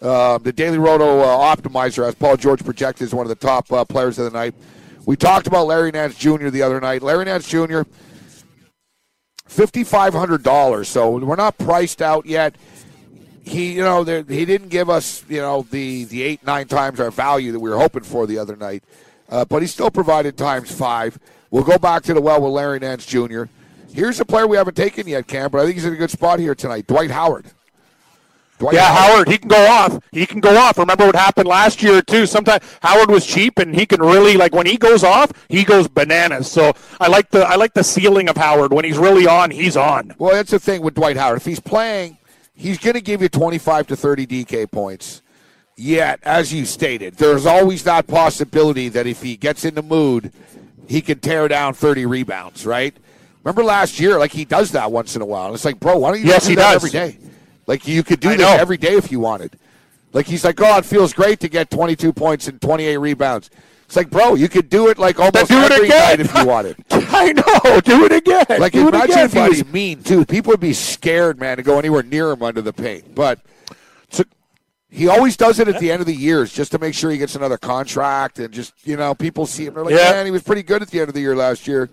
Uh, 0.00 0.38
the 0.38 0.52
Daily 0.52 0.78
Roto 0.78 1.20
uh, 1.20 1.56
Optimizer 1.56 2.04
has 2.04 2.14
Paul 2.14 2.36
George 2.36 2.64
projected 2.64 3.06
as 3.06 3.14
one 3.14 3.24
of 3.24 3.28
the 3.28 3.34
top 3.34 3.72
uh, 3.72 3.84
players 3.84 4.18
of 4.18 4.30
the 4.30 4.30
night. 4.30 4.54
We 5.06 5.14
talked 5.16 5.46
about 5.46 5.68
Larry 5.68 5.92
Nance 5.92 6.16
Jr. 6.16 6.48
the 6.48 6.62
other 6.62 6.80
night. 6.80 7.00
Larry 7.00 7.24
Nance 7.24 7.48
Jr. 7.48 7.82
fifty 9.46 9.84
five 9.84 10.12
hundred 10.12 10.42
dollars. 10.42 10.88
So 10.88 11.10
we're 11.10 11.36
not 11.36 11.56
priced 11.56 12.02
out 12.02 12.26
yet. 12.26 12.56
He, 13.44 13.74
you 13.74 13.82
know, 13.82 14.02
he 14.02 14.44
didn't 14.44 14.68
give 14.68 14.90
us, 14.90 15.24
you 15.28 15.40
know, 15.40 15.64
the 15.70 16.04
the 16.04 16.22
eight 16.24 16.44
nine 16.44 16.66
times 16.66 16.98
our 16.98 17.12
value 17.12 17.52
that 17.52 17.60
we 17.60 17.70
were 17.70 17.78
hoping 17.78 18.02
for 18.02 18.26
the 18.26 18.38
other 18.38 18.56
night, 18.56 18.82
uh, 19.28 19.44
but 19.44 19.62
he 19.62 19.68
still 19.68 19.92
provided 19.92 20.36
times 20.36 20.72
five. 20.72 21.18
We'll 21.52 21.62
go 21.62 21.78
back 21.78 22.02
to 22.02 22.14
the 22.14 22.20
well 22.20 22.42
with 22.42 22.50
Larry 22.50 22.80
Nance 22.80 23.06
Jr. 23.06 23.44
Here's 23.94 24.18
a 24.18 24.24
player 24.24 24.48
we 24.48 24.56
haven't 24.56 24.76
taken 24.76 25.06
yet, 25.06 25.28
Cam, 25.28 25.52
but 25.52 25.60
I 25.60 25.64
think 25.64 25.76
he's 25.76 25.84
in 25.84 25.92
a 25.92 25.96
good 25.96 26.10
spot 26.10 26.40
here 26.40 26.56
tonight. 26.56 26.88
Dwight 26.88 27.12
Howard. 27.12 27.46
Dwight 28.58 28.74
Yeah, 28.74 28.94
Howard, 28.94 29.28
he 29.28 29.36
can 29.38 29.48
go 29.48 29.66
off. 29.66 29.98
He 30.12 30.24
can 30.24 30.40
go 30.40 30.56
off. 30.56 30.78
Remember 30.78 31.04
what 31.06 31.14
happened 31.14 31.46
last 31.46 31.82
year 31.82 32.00
too. 32.00 32.24
Sometimes 32.26 32.62
Howard 32.82 33.10
was 33.10 33.26
cheap, 33.26 33.58
and 33.58 33.74
he 33.74 33.84
can 33.84 34.00
really 34.00 34.36
like 34.36 34.54
when 34.54 34.66
he 34.66 34.76
goes 34.78 35.04
off, 35.04 35.30
he 35.48 35.62
goes 35.64 35.88
bananas. 35.88 36.50
So 36.50 36.72
I 37.00 37.08
like 37.08 37.30
the 37.30 37.46
I 37.46 37.56
like 37.56 37.74
the 37.74 37.84
ceiling 37.84 38.28
of 38.28 38.36
Howard. 38.36 38.72
When 38.72 38.84
he's 38.84 38.98
really 38.98 39.26
on, 39.26 39.50
he's 39.50 39.76
on. 39.76 40.14
Well, 40.18 40.32
that's 40.32 40.50
the 40.50 40.58
thing 40.58 40.80
with 40.82 40.94
Dwight 40.94 41.16
Howard. 41.16 41.36
If 41.38 41.44
he's 41.44 41.60
playing, 41.60 42.16
he's 42.54 42.78
going 42.78 42.94
to 42.94 43.02
give 43.02 43.20
you 43.20 43.28
25 43.28 43.88
to 43.88 43.96
30 43.96 44.26
DK 44.26 44.70
points. 44.70 45.20
Yet, 45.78 46.20
as 46.22 46.54
you 46.54 46.64
stated, 46.64 47.16
there's 47.16 47.44
always 47.44 47.84
that 47.84 48.06
possibility 48.06 48.88
that 48.88 49.06
if 49.06 49.20
he 49.20 49.36
gets 49.36 49.66
in 49.66 49.74
the 49.74 49.82
mood, 49.82 50.32
he 50.88 51.02
can 51.02 51.18
tear 51.18 51.48
down 51.48 51.74
30 51.74 52.06
rebounds, 52.06 52.64
right? 52.64 52.96
Remember 53.44 53.62
last 53.62 54.00
year, 54.00 54.18
like 54.18 54.32
he 54.32 54.46
does 54.46 54.72
that 54.72 54.90
once 54.90 55.14
in 55.16 55.20
a 55.20 55.26
while. 55.26 55.46
And 55.46 55.54
it's 55.54 55.66
like, 55.66 55.78
bro, 55.78 55.98
why 55.98 56.12
don't 56.12 56.20
you 56.20 56.26
Yes, 56.26 56.44
do 56.44 56.50
he 56.50 56.54
that 56.56 56.72
does. 56.72 56.76
every 56.76 56.90
day? 56.90 57.18
Like 57.66 57.86
you 57.86 58.02
could 58.02 58.20
do 58.20 58.30
I 58.30 58.36
this 58.36 58.46
know. 58.46 58.56
every 58.56 58.76
day 58.76 58.94
if 58.94 59.10
you 59.10 59.20
wanted. 59.20 59.58
Like 60.12 60.26
he's 60.26 60.44
like, 60.44 60.60
oh, 60.60 60.78
it 60.78 60.84
feels 60.84 61.12
great 61.12 61.40
to 61.40 61.48
get 61.48 61.70
22 61.70 62.12
points 62.12 62.48
and 62.48 62.60
28 62.60 62.96
rebounds. 62.96 63.50
It's 63.84 63.94
like, 63.96 64.10
bro, 64.10 64.34
you 64.34 64.48
could 64.48 64.68
do 64.68 64.88
it 64.88 64.98
like 64.98 65.20
almost 65.20 65.48
do 65.48 65.58
every 65.58 65.88
night 65.88 66.18
if 66.20 66.34
you 66.34 66.44
wanted. 66.46 66.76
I 66.90 67.32
know. 67.32 67.80
Do 67.80 68.04
it 68.04 68.12
again. 68.12 68.44
Like 68.60 68.72
do 68.72 68.88
it 68.88 68.94
imagine 68.94 69.10
again, 69.12 69.24
if 69.26 69.32
he 69.32 69.38
buddy. 69.38 69.50
was 69.50 69.66
mean 69.72 70.02
too. 70.02 70.24
People 70.24 70.50
would 70.50 70.60
be 70.60 70.72
scared, 70.72 71.38
man, 71.38 71.56
to 71.58 71.62
go 71.62 71.78
anywhere 71.78 72.02
near 72.02 72.30
him 72.30 72.42
under 72.42 72.60
the 72.62 72.72
paint. 72.72 73.14
But 73.14 73.40
so, 74.10 74.24
he 74.88 75.06
always 75.08 75.36
does 75.36 75.58
it 75.60 75.68
at 75.68 75.78
the 75.78 75.92
end 75.92 76.00
of 76.00 76.06
the 76.06 76.14
years 76.14 76.52
just 76.52 76.72
to 76.72 76.78
make 76.80 76.94
sure 76.94 77.10
he 77.10 77.18
gets 77.18 77.36
another 77.36 77.58
contract 77.58 78.38
and 78.40 78.52
just 78.52 78.72
you 78.84 78.96
know 78.96 79.14
people 79.14 79.46
see 79.46 79.66
him. 79.66 79.74
They're 79.74 79.84
like, 79.84 79.94
Yeah. 79.94 80.12
man, 80.12 80.24
he 80.24 80.32
was 80.32 80.42
pretty 80.42 80.62
good 80.64 80.82
at 80.82 80.88
the 80.88 80.98
end 81.00 81.08
of 81.08 81.14
the 81.14 81.20
year 81.20 81.36
last 81.36 81.68
year. 81.68 81.88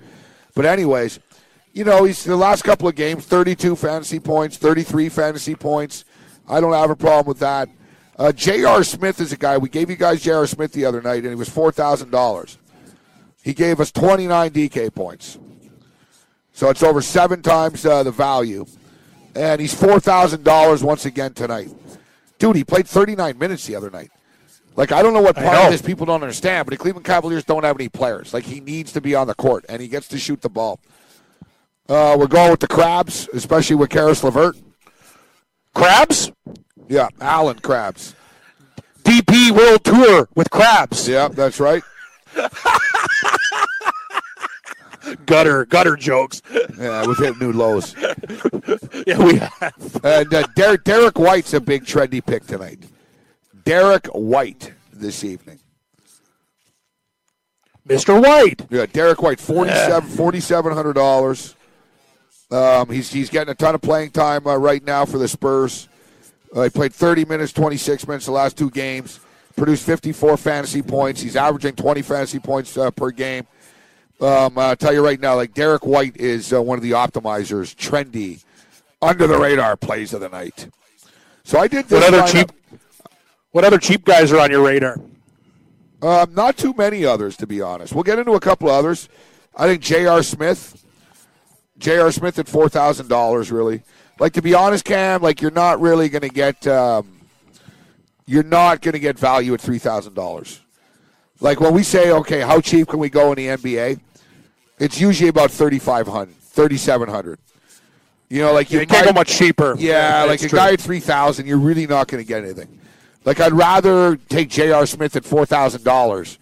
But 0.55 0.65
anyways, 0.65 1.19
you 1.73 1.83
know, 1.83 2.03
he's 2.03 2.23
the 2.23 2.35
last 2.35 2.63
couple 2.63 2.87
of 2.87 2.95
games, 2.95 3.25
32 3.25 3.75
fantasy 3.75 4.19
points, 4.19 4.57
33 4.57 5.09
fantasy 5.09 5.55
points. 5.55 6.05
I 6.47 6.61
don't 6.61 6.73
have 6.73 6.91
a 6.91 6.95
problem 6.95 7.25
with 7.25 7.39
that. 7.39 7.67
Uh, 8.17 8.31
J.R. 8.31 8.83
Smith 8.83 9.19
is 9.19 9.31
a 9.31 9.37
guy. 9.37 9.57
We 9.57 9.69
gave 9.69 9.89
you 9.89 9.95
guys 9.95 10.21
J.R. 10.21 10.45
Smith 10.45 10.71
the 10.71 10.85
other 10.85 11.01
night, 11.01 11.23
and 11.23 11.29
he 11.29 11.35
was 11.35 11.49
$4,000. 11.49 12.57
He 13.43 13.53
gave 13.53 13.79
us 13.79 13.91
29 13.91 14.51
DK 14.51 14.93
points. 14.93 15.39
So 16.53 16.69
it's 16.69 16.83
over 16.83 17.01
seven 17.01 17.41
times 17.41 17.85
uh, 17.85 18.03
the 18.03 18.11
value. 18.11 18.67
And 19.35 19.59
he's 19.59 19.73
$4,000 19.73 20.83
once 20.83 21.05
again 21.07 21.33
tonight. 21.33 21.73
Dude, 22.37 22.55
he 22.55 22.63
played 22.63 22.87
39 22.87 23.37
minutes 23.39 23.65
the 23.65 23.75
other 23.75 23.89
night. 23.89 24.11
Like, 24.75 24.91
I 24.91 25.01
don't 25.01 25.13
know 25.13 25.21
what 25.21 25.35
part 25.35 25.53
know. 25.53 25.65
of 25.65 25.71
this 25.71 25.81
people 25.81 26.05
don't 26.05 26.21
understand, 26.21 26.65
but 26.65 26.71
the 26.71 26.77
Cleveland 26.77 27.05
Cavaliers 27.05 27.43
don't 27.43 27.63
have 27.63 27.77
any 27.77 27.89
players. 27.89 28.33
Like, 28.33 28.43
he 28.43 28.59
needs 28.59 28.91
to 28.93 29.01
be 29.01 29.15
on 29.15 29.25
the 29.25 29.35
court, 29.35 29.65
and 29.67 29.81
he 29.81 29.87
gets 29.87 30.07
to 30.09 30.19
shoot 30.19 30.41
the 30.41 30.49
ball. 30.49 30.79
Uh, 31.89 32.15
we're 32.17 32.27
going 32.27 32.49
with 32.51 32.59
the 32.61 32.67
Crabs, 32.67 33.27
especially 33.33 33.75
with 33.75 33.89
Caris 33.89 34.23
LeVert. 34.23 34.55
Crabs? 35.73 36.31
Yeah, 36.87 37.09
Allen 37.19 37.59
Crabs. 37.59 38.15
DP 39.03 39.51
World 39.51 39.83
Tour 39.83 40.29
with 40.35 40.49
Crabs. 40.49 41.07
Yeah, 41.07 41.27
that's 41.27 41.59
right. 41.59 41.83
Gutter, 45.25 45.65
gutter 45.65 45.97
jokes. 45.97 46.41
Yeah, 46.79 47.05
we've 47.05 47.17
hit 47.17 47.39
new 47.39 47.51
lows. 47.51 47.93
Yeah, 49.05 49.21
we 49.21 49.35
have. 49.35 49.99
And 50.05 50.33
uh, 50.33 50.47
Derek, 50.55 50.85
Derek 50.85 51.19
White's 51.19 51.53
a 51.53 51.59
big 51.59 51.83
trendy 51.83 52.25
pick 52.25 52.45
tonight. 52.47 52.79
Derek 53.65 54.07
White 54.07 54.71
this 54.93 55.25
evening. 55.25 55.59
Mr. 57.85 58.21
White. 58.23 58.61
Yeah, 58.69 58.85
Derek 58.85 59.21
White, 59.21 59.41
forty-seven, 59.41 60.09
forty-seven 60.09 60.71
hundred 60.71 60.93
dollars. 60.93 61.55
Um, 62.53 62.89
he's 62.89 63.11
he's 63.11 63.29
getting 63.29 63.51
a 63.51 63.55
ton 63.55 63.73
of 63.73 63.81
playing 63.81 64.11
time 64.11 64.45
uh, 64.45 64.55
right 64.55 64.83
now 64.85 65.05
for 65.05 65.17
the 65.17 65.27
Spurs. 65.27 65.89
Uh, 66.55 66.63
he 66.63 66.69
played 66.69 66.93
thirty 66.93 67.25
minutes, 67.25 67.51
twenty-six 67.51 68.07
minutes 68.07 68.27
the 68.27 68.31
last 68.31 68.57
two 68.57 68.69
games. 68.69 69.19
Produced 69.55 69.85
fifty-four 69.85 70.37
fantasy 70.37 70.83
points. 70.83 71.19
He's 71.21 71.35
averaging 71.35 71.75
twenty 71.75 72.03
fantasy 72.03 72.39
points 72.39 72.77
uh, 72.77 72.91
per 72.91 73.09
game. 73.09 73.47
Um, 74.21 74.57
I'll 74.57 74.75
tell 74.75 74.93
you 74.93 75.03
right 75.03 75.19
now, 75.19 75.35
like 75.35 75.53
Derek 75.53 75.85
White 75.85 76.15
is 76.17 76.53
uh, 76.53 76.61
one 76.61 76.77
of 76.77 76.83
the 76.83 76.91
optimizers, 76.91 77.75
trendy, 77.75 78.43
under 79.01 79.25
the 79.25 79.37
radar 79.37 79.75
plays 79.75 80.13
of 80.13 80.21
the 80.21 80.29
night. 80.29 80.69
So 81.43 81.57
I 81.57 81.67
did 81.67 81.87
this. 81.87 82.01
What 82.01 82.13
other 82.13 82.31
cheap? 82.31 82.51
What 83.51 83.63
other 83.63 83.79
cheap 83.79 84.05
guys 84.05 84.31
are 84.31 84.39
on 84.39 84.51
your 84.51 84.63
radar? 84.63 84.99
Um, 86.01 86.33
not 86.33 86.57
too 86.57 86.73
many 86.77 87.05
others, 87.05 87.35
to 87.37 87.47
be 87.47 87.61
honest. 87.61 87.93
We'll 87.93 88.03
get 88.03 88.19
into 88.19 88.33
a 88.33 88.39
couple 88.39 88.69
of 88.69 88.75
others. 88.75 89.09
I 89.55 89.67
think 89.67 89.81
J.R. 89.81 90.21
Smith. 90.21 90.82
J.R. 91.83 92.11
Smith 92.11 92.39
at 92.39 92.47
four 92.47 92.69
thousand 92.69 93.09
dollars. 93.09 93.51
Really, 93.51 93.83
like 94.19 94.33
to 94.33 94.41
be 94.41 94.53
honest, 94.53 94.85
Cam. 94.85 95.21
Like 95.21 95.41
you're 95.41 95.51
not 95.51 95.79
really 95.81 96.09
going 96.09 96.21
to 96.21 96.29
get. 96.29 96.65
Um, 96.65 97.19
you're 98.25 98.41
not 98.43 98.81
going 98.81 98.93
to 98.93 98.99
get 98.99 99.19
value 99.19 99.53
at 99.53 99.59
three 99.61 99.79
thousand 99.79 100.13
dollars. 100.13 100.61
Like 101.41 101.59
when 101.59 101.73
we 101.73 101.83
say, 101.83 102.11
okay, 102.11 102.39
how 102.39 102.61
cheap 102.61 102.87
can 102.87 102.99
we 102.99 103.09
go 103.09 103.33
in 103.33 103.35
the 103.35 103.47
NBA? 103.47 103.99
It's 104.79 104.99
usually 104.99 105.27
about 105.27 105.51
3,500, 105.51 106.33
3,700. 106.33 107.39
You 108.29 108.41
know, 108.41 108.53
like 108.53 108.71
you, 108.71 108.79
can't 108.79 108.91
might- 108.91 109.05
go 109.05 109.11
much 109.11 109.27
cheaper. 109.27 109.75
yeah, 109.77 110.21
like 110.21 110.39
that's 110.39 110.43
a 110.45 110.49
true. 110.49 110.57
guy 110.59 110.71
at 110.73 110.79
three 110.81 111.01
thousand, 111.01 111.45
you're 111.45 111.57
really 111.57 111.85
not 111.85 112.07
going 112.07 112.23
to 112.23 112.27
get 112.27 112.43
anything. 112.43 112.79
Like 113.25 113.39
I'd 113.41 113.51
rather 113.53 114.15
take 114.15 114.49
J.R. 114.49 114.85
Smith 114.85 115.15
at 115.17 115.25
four 115.25 115.45
thousand 115.45 115.83
dollars 115.83 116.39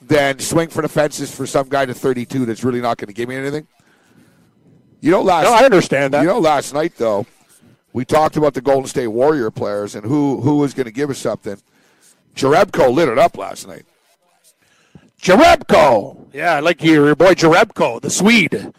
than 0.00 0.38
swing 0.38 0.68
for 0.68 0.80
the 0.82 0.88
fences 0.88 1.32
for 1.34 1.46
some 1.46 1.68
guy 1.68 1.84
to 1.84 1.92
thirty-two 1.94 2.46
that's 2.46 2.64
really 2.64 2.80
not 2.80 2.96
going 2.96 3.08
to 3.08 3.14
give 3.14 3.28
me 3.28 3.36
anything. 3.36 3.66
You 5.00 5.10
know, 5.12 5.22
last 5.22 5.44
No, 5.44 5.52
I 5.54 5.64
understand 5.64 6.14
that. 6.14 6.22
you 6.22 6.26
know 6.28 6.38
last 6.38 6.74
night 6.74 6.94
though, 6.96 7.26
we 7.92 8.04
talked 8.04 8.36
about 8.36 8.54
the 8.54 8.60
Golden 8.60 8.86
State 8.88 9.06
Warrior 9.08 9.50
players 9.50 9.94
and 9.94 10.04
who 10.04 10.40
who 10.40 10.56
was 10.58 10.74
going 10.74 10.86
to 10.86 10.92
give 10.92 11.10
us 11.10 11.18
something. 11.18 11.56
Jerebko 12.34 12.92
lit 12.92 13.08
it 13.08 13.18
up 13.18 13.36
last 13.36 13.66
night. 13.66 13.84
Jerebko. 15.20 16.26
Yeah, 16.32 16.54
I 16.54 16.60
like 16.60 16.82
your, 16.82 17.06
your 17.06 17.16
boy 17.16 17.34
Jerebko, 17.34 18.00
the 18.00 18.10
Swede. 18.10 18.72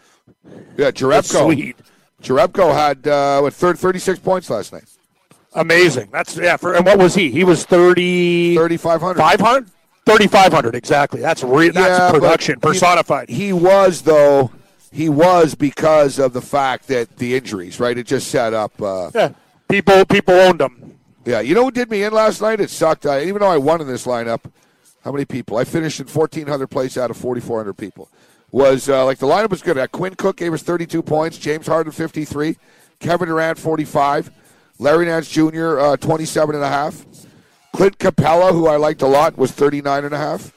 Yeah, 0.78 0.92
The 0.92 0.94
Jerebko. 0.94 1.46
Swede. 1.46 1.76
Jerebko 2.22 2.74
had 2.74 3.08
uh, 3.08 3.40
what, 3.42 3.54
thir- 3.54 3.76
36 3.76 4.20
points 4.20 4.50
last 4.50 4.74
night. 4.74 4.84
Amazing. 5.54 6.10
That's 6.12 6.38
yeah. 6.38 6.58
For 6.58 6.76
and 6.76 6.86
what 6.86 7.00
was 7.00 7.16
he? 7.16 7.32
He 7.32 7.44
was 7.44 7.66
thirty. 7.66 8.56
3,500. 8.56 9.18
500? 9.20 9.66
3,500, 10.06 10.76
exactly. 10.76 11.22
That's 11.22 11.44
re- 11.44 11.70
that's 11.70 12.00
Yeah, 12.00 12.12
production 12.12 12.56
he- 12.56 12.60
personified. 12.62 13.30
He 13.30 13.52
was 13.54 14.02
though. 14.04 14.52
He 14.92 15.08
was 15.10 15.56
because 15.56 16.18
of 16.20 16.34
the 16.34 16.42
fact 16.42 16.88
that 16.88 17.18
the 17.18 17.36
injuries, 17.36 17.80
right? 17.80 17.98
It 17.98 18.08
just 18.08 18.30
set 18.30 18.54
up. 18.54 18.82
Uh, 18.82 19.12
yeah. 19.14 19.34
People 19.68 20.04
people 20.06 20.34
owned 20.34 20.62
him. 20.62 20.98
yeah, 21.26 21.42
you 21.42 21.54
know 21.54 21.64
who 21.66 21.72
did 21.72 21.92
me 21.92 22.04
in 22.04 22.12
last 22.14 22.42
night? 22.42 22.60
It 22.60 22.70
sucked. 22.72 23.06
I, 23.06 23.24
even 23.24 23.40
though 23.42 23.50
I 23.50 23.58
won 23.58 23.82
in 23.82 23.88
this 23.88 24.08
lineup, 24.08 24.52
how 25.04 25.12
many 25.12 25.26
people? 25.26 25.58
I 25.58 25.64
finished 25.64 26.00
in 26.00 26.08
fourteen 26.08 26.48
hundred 26.48 26.68
place 26.68 26.98
out 26.98 27.12
of 27.12 27.18
forty 27.18 27.40
four 27.42 27.60
hundred 27.60 27.76
people. 27.76 28.10
Was 28.52 28.90
uh, 28.90 29.06
like 29.06 29.20
the 29.20 29.28
lineup 29.28 29.52
was 29.52 29.62
good. 29.62 29.78
Uh, 29.78 29.86
Quinn 29.88 30.16
Cook 30.16 30.38
gave 30.38 30.54
us 30.54 30.64
thirty 30.64 30.88
two 30.88 31.04
points. 31.04 31.38
James 31.38 31.68
Harden 31.68 31.92
fifty 31.92 32.26
three. 32.26 32.58
Kevin 33.00 33.28
Durant 33.28 33.60
forty 33.60 33.86
five. 33.86 34.32
Larry 34.80 35.06
Nance 35.06 35.30
Jr. 35.30 35.80
Uh, 35.80 35.98
twenty 35.98 36.26
seven 36.26 36.56
and 36.56 36.64
a 36.64 36.70
half. 36.70 37.06
Clint 37.74 38.00
Capela, 38.00 38.52
who 38.52 38.66
I 38.66 38.78
liked 38.78 39.04
a 39.04 39.08
lot, 39.08 39.38
was 39.38 39.52
thirty 39.52 39.84
nine 39.84 40.04
and 40.04 40.16
a 40.16 40.18
half. 40.18 40.52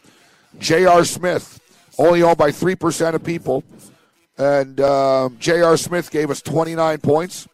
J.R. 0.58 1.04
Smith, 1.04 1.60
only 1.98 2.22
owned 2.22 2.36
by 2.36 2.50
3% 2.50 3.14
of 3.14 3.24
people. 3.24 3.64
And 4.42 4.80
um, 4.80 5.36
J.R. 5.38 5.76
Smith 5.76 6.10
gave 6.10 6.30
us 6.30 6.42
29 6.42 6.98
points. 6.98 7.46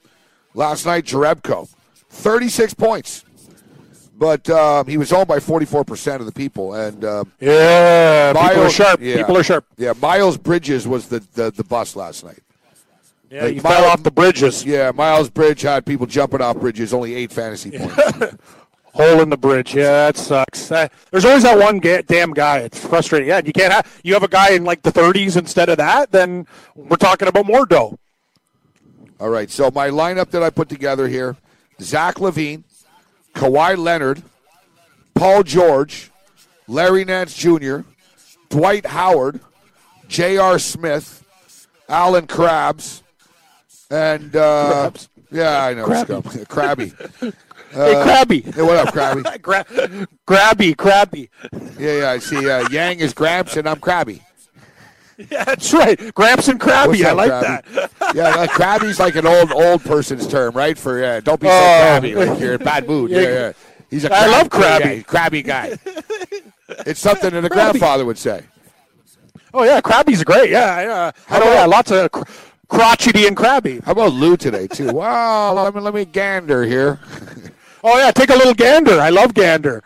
Last 0.55 0.87
night, 0.87 1.05
Jerebko, 1.05 1.69
36 2.09 2.75
points. 2.75 3.25
But 4.17 4.49
um, 4.51 4.87
he 4.87 4.97
was 4.97 5.13
owned 5.13 5.29
by 5.29 5.39
44% 5.39 6.17
of 6.21 6.27
the 6.27 6.33
people. 6.33 6.75
And 6.75 7.05
um, 7.05 7.33
Yeah, 7.41 8.33
people 8.33 8.65
are 8.65 8.71
sharp. 8.71 9.01
yeah. 9.01 9.17
People 9.19 9.37
are 9.37 9.45
sharp. 9.45 9.67
Yeah, 9.77 9.93
Miles 10.01 10.37
Bridges 10.39 10.89
was 10.89 11.09
the, 11.09 11.21
the, 11.35 11.51
the 11.53 11.63
bust 11.63 11.95
last 11.95 12.25
night. 12.25 12.41
Yeah, 13.31 13.45
Like, 13.45 13.55
you 13.57 13.61
fell 13.61 13.85
off 13.85 14.03
the 14.03 14.11
bridges. 14.11 14.65
Yeah, 14.65 14.91
Miles 14.93 15.29
Bridge 15.29 15.61
had 15.63 15.85
people 15.85 16.07
jumping 16.07 16.41
off 16.41 16.57
bridges, 16.59 16.95
only 16.95 17.15
eight 17.15 17.31
fantasy 17.31 17.71
points. 17.79 18.35
Hole 18.95 19.21
in 19.21 19.31
the 19.31 19.37
bridge. 19.37 19.75
Yeah, 19.75 20.07
that 20.07 20.17
sucks. 20.17 20.73
Uh, 20.73 20.89
there's 21.11 21.25
always 21.25 21.45
that 21.45 21.59
one 21.59 21.79
ga- 21.79 22.03
damn 22.03 22.33
guy. 22.33 22.59
It's 22.59 22.85
frustrating. 22.85 23.29
Yeah, 23.29 23.41
you 23.45 23.53
can't 23.53 23.73
have. 23.73 24.01
You 24.03 24.15
have 24.15 24.23
a 24.23 24.29
guy 24.29 24.51
in 24.51 24.65
like 24.65 24.83
the 24.83 24.91
30s 24.93 25.37
instead 25.37 25.69
of 25.69 25.77
that. 25.77 26.11
Then 26.11 26.47
we're 26.75 26.97
talking 26.97 27.29
about 27.29 27.47
more 27.47 27.65
dough. 27.65 27.99
All 29.21 29.29
right, 29.29 29.51
so 29.51 29.71
my 29.71 29.89
lineup 29.91 30.31
that 30.31 30.43
I 30.43 30.51
put 30.51 30.69
together 30.69 31.09
here 31.09 31.37
Zach 31.81 32.17
LaVine, 32.17 32.63
Kawhi 33.35 33.77
Leonard, 33.77 34.23
Paul 35.15 35.43
George, 35.43 36.11
Larry 36.67 37.05
Nance 37.05 37.35
Jr., 37.35 37.81
Dwight 38.49 38.87
Howard, 38.87 39.41
J.R. 40.09 40.59
Smith, 40.59 41.25
Alan 41.89 42.27
Krabs, 42.27 43.03
and. 43.91 44.35
Uh, 44.35 44.91
Krabs. 44.91 45.09
Yeah, 45.31 45.63
I 45.63 45.75
know. 45.75 45.87
Krabby. 45.87 46.47
Krabby. 46.47 47.35
hey, 47.71 47.95
Krabby. 47.95 48.55
Hey, 48.55 48.63
what 48.63 48.77
up, 48.77 48.95
Krabby? 48.95 49.43
Gra- 49.43 49.65
grabby, 50.27 50.75
Krabby. 50.77 51.29
Yeah, 51.79 51.99
yeah, 52.01 52.11
I 52.11 52.19
see. 52.19 52.49
Uh, 52.51 52.69
Yang 52.71 53.01
is 53.01 53.13
Gramps, 53.15 53.57
and 53.57 53.69
I'm 53.69 53.79
Krabby. 53.81 54.21
Yeah, 55.19 55.45
that's 55.45 55.73
right. 55.73 56.15
Gramps 56.15 56.47
and 56.49 56.61
Krabby. 56.61 57.05
I 57.05 57.13
like 57.13 57.31
Krabby? 57.33 57.65
that. 57.75 57.91
Yeah, 58.15 58.35
like, 58.37 58.51
Krabby's 58.51 58.99
like 59.01 59.17
an 59.17 59.27
old 59.27 59.53
old 59.53 59.83
person's 59.85 60.27
term, 60.27 60.55
right? 60.55 60.79
For 60.79 61.05
uh, 61.05 61.21
don't 61.21 61.41
be 61.41 61.47
so 61.47 61.53
Oh. 61.53 61.57
crabby, 61.59 62.15
like 62.15 62.39
you're 62.41 62.55
in 62.55 62.63
bad 62.65 62.87
mood. 62.89 63.11
Yeah, 63.11 63.21
Yeah. 63.23 63.29
yeah. 63.29 63.53
He's 63.91 64.05
a 64.05 64.15
I 64.15 64.19
crab- 64.19 64.31
love 64.31 64.49
Krabby. 64.49 65.07
crabby 65.07 65.43
guy. 65.43 65.77
it's 66.87 67.01
something 67.01 67.31
that 67.31 67.45
a 67.45 67.49
grandfather 67.49 68.05
would 68.05 68.17
say. 68.19 68.45
Oh 69.53 69.65
yeah, 69.65 69.81
Krabby's 69.81 70.23
great. 70.25 70.51
Yeah, 70.51 70.81
yeah. 70.83 71.11
I 71.29 71.39
know. 71.39 71.45
about- 71.47 71.55
Yeah, 71.55 71.65
lots 71.67 71.91
of 71.91 72.13
cr- 72.13 72.23
crotchety 72.69 73.27
and 73.27 73.37
crabby. 73.37 73.81
How 73.85 73.93
about 73.93 74.13
Lou 74.13 74.37
today 74.37 74.67
too? 74.69 74.93
Wow, 74.93 75.53
let 75.55 75.75
me 75.75 75.81
let 75.81 75.95
me 75.95 76.05
gander 76.05 76.65
here. 76.65 76.99
Oh 77.91 77.97
yeah, 77.99 78.11
take 78.11 78.29
a 78.31 78.35
little 78.37 78.55
gander. 78.55 79.01
I 79.01 79.09
love 79.11 79.33
gander. 79.35 79.83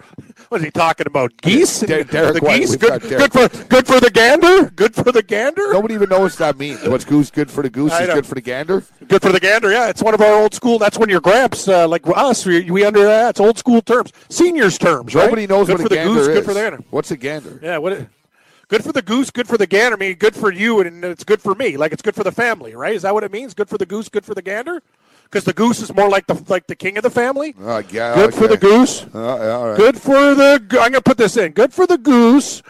What 0.48 0.60
is 0.60 0.64
he 0.66 0.70
talking 0.72 1.06
about? 1.06 1.32
Geese? 1.40 1.80
Der- 1.80 2.02
Derek 2.04 2.34
the 2.34 2.40
White, 2.40 2.60
geese? 2.60 2.76
Good, 2.76 3.00
good 3.02 3.32
for 3.32 3.48
good 3.68 3.86
for 3.86 4.00
the 4.00 4.10
gander. 4.12 4.70
Good 4.70 4.94
for 4.94 5.10
the 5.12 5.22
gander. 5.22 5.72
Nobody 5.72 5.94
even 5.94 6.08
knows 6.10 6.32
what 6.32 6.38
that 6.40 6.58
means. 6.58 6.82
What's 6.86 7.04
goose 7.04 7.30
good 7.30 7.50
for 7.50 7.62
the 7.62 7.70
goose 7.70 7.92
I 7.92 8.02
is 8.02 8.08
know. 8.08 8.14
good 8.16 8.26
for 8.26 8.34
the 8.34 8.40
gander. 8.40 8.82
Good 9.06 9.22
for 9.22 9.30
the 9.32 9.40
gander. 9.40 9.70
Yeah, 9.70 9.88
it's 9.88 10.02
one 10.02 10.14
of 10.14 10.20
our 10.20 10.34
old 10.34 10.52
school. 10.52 10.78
That's 10.78 10.98
when 10.98 11.08
your 11.08 11.20
gramps, 11.20 11.68
uh, 11.68 11.86
like 11.88 12.02
us, 12.06 12.44
we, 12.44 12.70
we 12.70 12.84
under 12.84 13.04
that. 13.04 13.30
It's 13.30 13.40
old 13.40 13.56
school 13.56 13.80
terms, 13.80 14.12
seniors 14.28 14.76
terms. 14.78 15.14
Right? 15.14 15.24
Nobody 15.24 15.46
knows 15.46 15.68
good 15.68 15.74
what 15.74 15.80
for 15.82 15.86
a 15.86 15.88
the 15.90 15.94
gander 15.94 16.14
goose. 16.14 16.28
is. 16.28 16.34
Good 16.34 16.44
for 16.44 16.54
the 16.54 16.60
gander. 16.60 16.84
What's 16.90 17.10
a 17.12 17.16
gander? 17.16 17.60
Yeah, 17.62 17.78
what? 17.78 17.92
It, 17.92 18.08
good 18.68 18.84
for 18.84 18.92
the 18.92 19.02
goose. 19.02 19.30
Good 19.30 19.48
for 19.48 19.56
the 19.56 19.66
gander. 19.66 19.96
I 19.96 20.00
mean, 20.00 20.16
good 20.16 20.34
for 20.34 20.52
you, 20.52 20.80
and 20.80 21.02
it's 21.04 21.24
good 21.24 21.40
for 21.40 21.54
me. 21.54 21.76
Like 21.78 21.92
it's 21.92 22.02
good 22.02 22.14
for 22.16 22.24
the 22.24 22.32
family, 22.32 22.74
right? 22.74 22.94
Is 22.94 23.02
that 23.02 23.14
what 23.14 23.22
it 23.24 23.32
means? 23.32 23.54
Good 23.54 23.70
for 23.70 23.78
the 23.78 23.86
goose. 23.86 24.08
Good 24.10 24.24
for 24.26 24.34
the 24.34 24.42
gander. 24.42 24.82
Because 25.32 25.44
the 25.44 25.54
goose 25.54 25.80
is 25.80 25.94
more 25.94 26.10
like 26.10 26.26
the 26.26 26.44
like 26.48 26.66
the 26.66 26.76
king 26.76 26.98
of 26.98 27.02
the 27.02 27.10
family. 27.10 27.54
Uh, 27.58 27.82
yeah, 27.90 28.14
Good 28.14 28.34
for 28.34 28.46
the 28.46 28.58
goose. 28.58 29.06
Uh, 29.14 29.38
yeah, 29.40 29.50
all 29.52 29.68
right. 29.70 29.76
Good 29.78 29.98
for 29.98 30.34
the. 30.34 30.60
I'm 30.60 30.68
going 30.68 30.92
to 30.92 31.00
put 31.00 31.16
this 31.16 31.38
in. 31.38 31.52
Good 31.52 31.72
for 31.72 31.86
the 31.86 31.96
goose. 31.96 32.62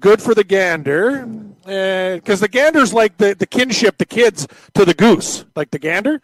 Good 0.00 0.22
for 0.22 0.34
the 0.34 0.42
gander. 0.42 1.26
Because 1.26 2.40
the 2.40 2.48
gander's 2.48 2.94
like 2.94 3.18
the, 3.18 3.34
the 3.34 3.46
kinship, 3.46 3.98
the 3.98 4.06
kids 4.06 4.48
to 4.72 4.86
the 4.86 4.94
goose, 4.94 5.44
like 5.54 5.70
the 5.72 5.78
gander. 5.78 6.22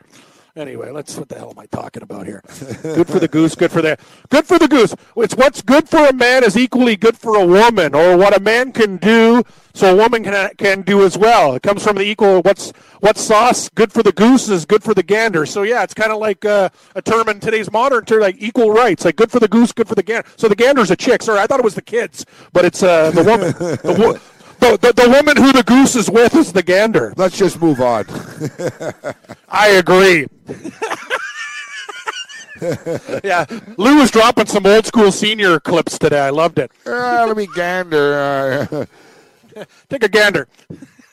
Anyway, 0.54 0.90
let's 0.90 1.16
what 1.16 1.30
the 1.30 1.38
hell 1.38 1.49
am 1.49 1.59
I 1.59 1.64
talking 1.64 2.02
about 2.02 2.26
here? 2.26 2.42
good 2.82 3.09
for 3.09 3.18
the 3.18 3.26
goose, 3.26 3.54
good 3.54 3.73
for 3.73 3.80
the 3.80 3.97
good 4.28 4.44
for 4.44 4.59
the 4.59 4.68
goose. 4.68 4.94
It's 5.16 5.35
what's 5.35 5.62
good 5.62 5.88
for 5.88 6.04
a 6.04 6.12
man 6.12 6.44
is 6.44 6.59
equally 6.59 6.94
good 6.94 7.16
for 7.16 7.37
a 7.37 7.47
woman, 7.47 7.94
or 7.94 8.18
what 8.18 8.37
a 8.37 8.40
man 8.40 8.71
can 8.73 8.99
do, 8.99 9.44
so 9.73 9.94
a 9.94 9.97
woman 9.97 10.25
can 10.25 10.54
can 10.56 10.82
do 10.82 11.04
as 11.06 11.16
well. 11.16 11.54
It 11.54 11.62
comes 11.62 11.82
from 11.82 11.97
the 11.97 12.02
equal. 12.02 12.42
What's 12.42 12.71
what 13.00 13.16
sauce 13.16 13.71
good 13.71 13.94
for 13.94 14.02
the 14.02 14.12
goose 14.12 14.50
is 14.50 14.66
good 14.66 14.85
for 14.85 14.92
the 14.92 15.02
gander. 15.02 15.47
So 15.47 15.62
yeah, 15.62 15.85
it's 15.85 15.94
kind 15.94 16.12
of 16.12 16.18
like 16.18 16.44
uh, 16.44 16.68
a 16.94 17.00
term 17.00 17.30
in 17.30 17.40
today's 17.40 17.73
modern 17.73 18.04
term, 18.04 18.21
like 18.21 18.37
equal 18.38 18.71
rights. 18.73 19.06
Like 19.06 19.16
good 19.16 19.30
for 19.30 19.40
the 19.40 19.49
goose, 19.49 19.73
good 19.73 19.88
for 19.88 19.94
the 19.94 20.02
gander. 20.02 20.28
So 20.37 20.49
the 20.49 20.54
gander's 20.54 20.90
a 20.90 20.97
chick. 20.97 21.23
Sorry, 21.23 21.40
I 21.40 21.47
thought 21.47 21.61
it 21.61 21.64
was 21.64 21.76
the 21.76 21.80
kids, 21.80 22.26
but 22.52 22.66
it's 22.66 22.82
uh, 22.82 23.11
the 23.11 23.25
woman. 23.25 23.52
the, 23.52 24.21
the, 24.62 24.78
the, 24.81 24.92
the 24.92 25.09
woman 25.11 25.37
who 25.37 25.52
the 25.52 25.62
goose 25.64 25.97
is 25.97 26.09
with 26.11 26.35
is 26.37 26.52
the 26.52 26.62
gander. 26.62 27.12
Let's 27.16 27.37
just 27.37 27.61
move 27.61 27.81
on. 27.81 28.04
I 29.49 29.69
agree. 29.71 30.26
yeah, 33.25 33.45
Lou 33.76 33.97
was 33.97 34.11
dropping 34.11 34.47
some 34.47 34.64
old 34.66 34.87
school 34.87 35.11
senior 35.11 35.59
clips 35.59 35.99
today. 35.99 36.21
I 36.21 36.31
loved 36.31 36.59
it. 36.59 36.71
Uh, 36.87 37.25
let 37.26 37.37
me 37.37 37.49
gander. 37.54 38.69
Uh, 38.71 39.64
Take 39.90 40.04
a 40.04 40.09
gander. 40.09 40.49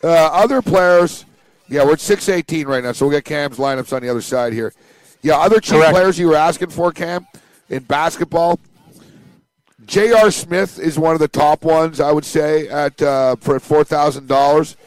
uh, 0.03 0.07
other 0.07 0.61
players, 0.61 1.25
yeah, 1.67 1.83
we're 1.83 1.93
at 1.93 1.99
618 1.99 2.67
right 2.67 2.83
now, 2.83 2.91
so 2.91 3.05
we'll 3.05 3.15
get 3.17 3.25
Cam's 3.25 3.57
lineups 3.57 3.91
on 3.93 4.01
the 4.01 4.09
other 4.09 4.21
side 4.21 4.53
here. 4.53 4.73
Yeah, 5.21 5.37
other 5.37 5.59
cheap 5.59 5.77
Correct. 5.77 5.91
players 5.93 6.19
you 6.19 6.27
were 6.27 6.35
asking 6.35 6.69
for, 6.69 6.91
Cam, 6.91 7.25
in 7.69 7.83
basketball. 7.83 8.59
J.R. 9.89 10.29
Smith 10.29 10.77
is 10.77 10.99
one 10.99 11.13
of 11.15 11.19
the 11.19 11.27
top 11.27 11.63
ones, 11.63 11.99
I 11.99 12.11
would 12.11 12.23
say, 12.23 12.67
at 12.67 13.01
uh, 13.01 13.35
for 13.37 13.59
four 13.59 13.83
thousand 13.83 14.27
dollars. 14.27 14.77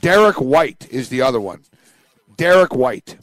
Derek 0.00 0.40
White 0.40 0.88
is 0.90 1.10
the 1.10 1.20
other 1.20 1.38
one. 1.40 1.62
Derek 2.38 2.74
White. 2.74 3.18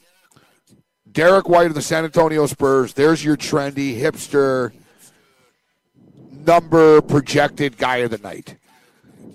Derek 1.11 1.49
White 1.49 1.65
of 1.67 1.73
the 1.73 1.81
San 1.81 2.03
Antonio 2.03 2.45
Spurs. 2.45 2.93
There's 2.93 3.25
your 3.25 3.35
trendy 3.35 3.99
hipster 3.99 4.73
number 6.45 7.01
projected 7.01 7.77
guy 7.77 7.97
of 7.97 8.11
the 8.11 8.19
night. 8.19 8.57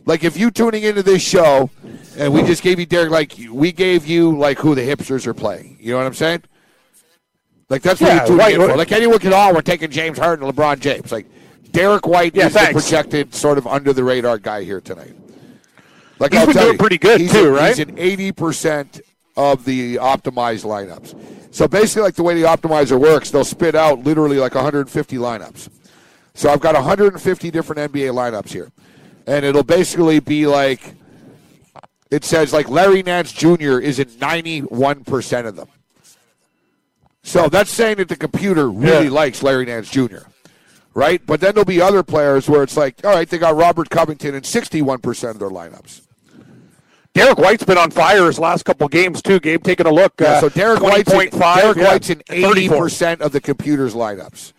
Like 0.07 0.23
if 0.23 0.37
you 0.39 0.53
tuning 0.53 0.85
into 0.85 1.03
this 1.03 1.21
show 1.23 1.69
and 2.17 2.33
we 2.33 2.43
just 2.45 2.63
gave 2.63 2.79
you 2.79 2.87
Derek, 2.87 3.11
like 3.11 3.35
we 3.51 3.73
gave 3.73 4.07
you 4.07 4.37
like 4.39 4.59
who 4.59 4.77
the 4.77 4.83
hipsters 4.83 5.27
are 5.27 5.35
playing. 5.35 5.79
You 5.81 5.93
know 5.93 5.99
what 5.99 6.07
I'm 6.07 6.15
saying? 6.15 6.45
Like 7.69 7.83
that's 7.83 8.01
what 8.01 8.07
Yeah, 8.09 8.17
you're 8.19 8.27
tuning 8.27 8.39
White- 8.39 8.55
in 8.55 8.61
for. 8.71 8.77
Like 8.77 8.93
anyone 8.93 9.19
could, 9.19 9.33
all 9.33 9.53
we're 9.53 9.63
taking 9.63 9.91
James 9.91 10.17
Harden 10.19 10.47
and 10.47 10.57
LeBron 10.57 10.79
James. 10.79 11.11
Like 11.13 11.27
Derek 11.73 12.07
White 12.07 12.35
Yeah, 12.35 12.47
is 12.47 12.55
the 12.55 12.69
projected 12.73 13.35
sort 13.35 13.59
of 13.59 13.67
under 13.67 13.93
the 13.93 14.05
radar 14.05 14.39
guy 14.39 14.65
here 14.65 14.81
tonight. 14.81 15.15
Like 16.19 16.33
He's 16.33 16.41
I'll 16.41 16.47
been 16.47 16.57
doing 16.57 16.73
you, 16.73 16.79
pretty 16.79 16.99
good, 16.99 17.31
too, 17.31 17.47
in, 17.49 17.53
right? 17.53 17.69
He's 17.69 17.79
in 17.79 17.99
eighty 17.99 18.33
percent 18.33 19.01
of 19.37 19.65
the 19.65 19.97
optimized 19.97 20.65
lineups. 20.65 21.55
So 21.55 21.69
basically, 21.69 22.03
like 22.03 22.15
the 22.17 22.23
way 22.25 22.35
the 22.35 22.47
optimizer 22.47 22.99
works, 23.01 23.31
they'll 23.31 23.45
spit 23.45 23.75
out 23.75 24.01
literally 24.01 24.37
like 24.39 24.55
150 24.55 25.17
lineups. 25.17 25.69
So 26.35 26.51
I've 26.51 26.61
got 26.61 26.75
150 26.75 27.51
different 27.51 27.93
NBA 27.93 28.13
lineups 28.13 28.49
here, 28.51 28.71
and 29.27 29.45
it'll 29.45 29.63
basically 29.63 30.19
be 30.21 30.47
like 30.47 30.95
it 32.11 32.25
says 32.25 32.53
like 32.53 32.69
Larry 32.69 33.03
Nance 33.03 33.33
Jr. 33.33 33.79
is 33.79 33.99
in 33.99 34.09
91 34.19 35.05
percent 35.05 35.47
of 35.47 35.55
them. 35.57 35.69
So 37.23 37.49
that's 37.49 37.71
saying 37.71 37.97
that 37.99 38.09
the 38.09 38.17
computer 38.17 38.71
really 38.71 39.05
Yeah. 39.07 39.11
likes 39.13 39.43
Larry 39.43 39.67
Nance 39.67 39.89
Jr. 39.91 40.19
Right, 40.95 41.25
but 41.25 41.41
then 41.41 41.55
there'll 41.55 41.65
be 41.65 41.81
other 41.81 42.03
players 42.03 42.49
where 42.49 42.63
it's 42.63 42.77
like, 42.77 43.05
all 43.05 43.13
right, 43.13 43.29
they 43.29 43.39
got 43.39 43.55
Robert 43.55 43.89
Covington 43.89 44.35
in 44.35 44.43
61 44.43 44.99
percent 45.01 45.33
of 45.33 45.39
their 45.39 45.51
lineups. 45.51 46.03
Derek 47.15 47.39
White's 47.39 47.65
been 47.65 47.79
on 47.79 47.91
fire 47.91 48.27
his 48.27 48.39
last 48.39 48.65
couple 48.65 48.87
games 48.89 49.23
too. 49.23 49.41
Gabe, 49.41 49.63
taking 49.63 49.87
a 49.87 49.93
look. 49.93 50.15
Yeah, 50.21 50.35
uh, 50.35 50.41
so 50.41 50.49
Derek 50.49 50.81
White's 50.81 51.13
in, 51.13 51.19
20.5, 51.19 51.57
Derek 51.57 51.77
yeah, 51.77 51.85
White's 51.85 52.11
in 52.11 52.23
80 52.31 52.43
34. 52.43 52.79
percent 52.79 53.21
of 53.23 53.33
the 53.33 53.41
computer's 53.41 53.95
lineups. 53.95 54.53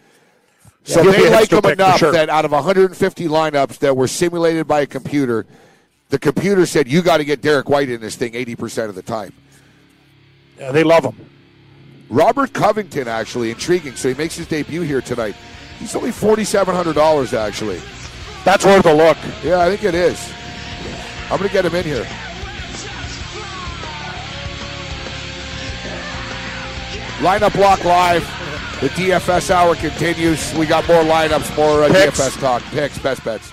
So 0.84 1.04
he'll 1.04 1.12
they 1.12 1.30
like 1.30 1.52
him 1.52 1.66
enough 1.66 2.00
sure. 2.00 2.12
that 2.12 2.30
out 2.30 2.46
of 2.46 2.52
150 2.52 3.28
lineups 3.28 3.80
that 3.80 3.96
were 3.96 4.08
simulated 4.08 4.68
by 4.68 4.82
a 4.82 4.86
computer, 4.86 5.46
the 6.10 6.20
computer 6.20 6.66
said 6.66 6.88
you 6.88 7.02
got 7.02 7.18
to 7.18 7.26
get 7.26 7.42
Derek 7.42 7.70
White 7.70 7.90
in 7.90 8.02
this 8.02 8.16
thing 8.16 8.36
80 8.36 8.56
percent 8.56 8.90
of 8.90 8.96
the 8.96 9.04
time. 9.04 9.34
Yeah, 10.58 10.72
they 10.72 10.84
love 10.84 11.06
him. 11.06 11.30
Robert 12.10 12.54
Covington 12.54 13.08
actually 13.08 13.52
intriguing. 13.52 13.96
So 13.96 14.10
he 14.10 14.16
makes 14.16 14.36
his 14.36 14.48
debut 14.48 14.82
here 14.82 15.02
tonight. 15.02 15.36
He's 15.80 15.96
only 15.96 16.12
forty 16.12 16.44
seven 16.44 16.76
hundred 16.76 16.94
dollars 16.94 17.34
actually. 17.34 17.82
That's 18.46 18.66
worth 18.66 18.86
a 18.86 18.94
look. 18.94 19.18
Yeah, 19.44 19.62
I 19.62 19.70
think 19.70 19.84
it 19.84 19.96
is. 19.96 20.32
I'm 21.32 21.38
gonna 21.38 21.50
get 21.50 21.66
him 21.66 21.76
in 21.76 21.86
here. 21.86 22.08
Lineup 27.20 27.54
block 27.54 27.84
live. 27.84 28.24
The 28.80 28.88
DFS 28.90 29.52
hour 29.52 29.76
continues. 29.76 30.54
We 30.54 30.66
got 30.66 30.88
more 30.88 31.04
lineups, 31.04 31.56
more 31.58 31.84
uh, 31.84 31.90
Picks. 31.90 32.20
DFS 32.20 32.40
talk, 32.40 32.64
picks, 32.72 32.98
best 32.98 33.26
bets. 33.26 33.52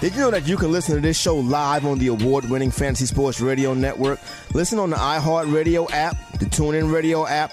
Did 0.00 0.14
you 0.14 0.20
know 0.20 0.30
that 0.30 0.48
you 0.48 0.56
can 0.56 0.72
listen 0.72 0.94
to 0.94 1.00
this 1.02 1.18
show 1.18 1.36
live 1.36 1.84
on 1.84 1.98
the 1.98 2.08
award 2.08 2.48
winning 2.48 2.70
Fantasy 2.70 3.04
Sports 3.06 3.40
Radio 3.40 3.74
Network? 3.74 4.18
Listen 4.54 4.78
on 4.78 4.90
the 4.90 4.96
iHeartRadio 4.96 5.90
app, 5.92 6.16
the 6.38 6.46
TuneIn 6.46 6.92
Radio 6.92 7.26
app, 7.26 7.52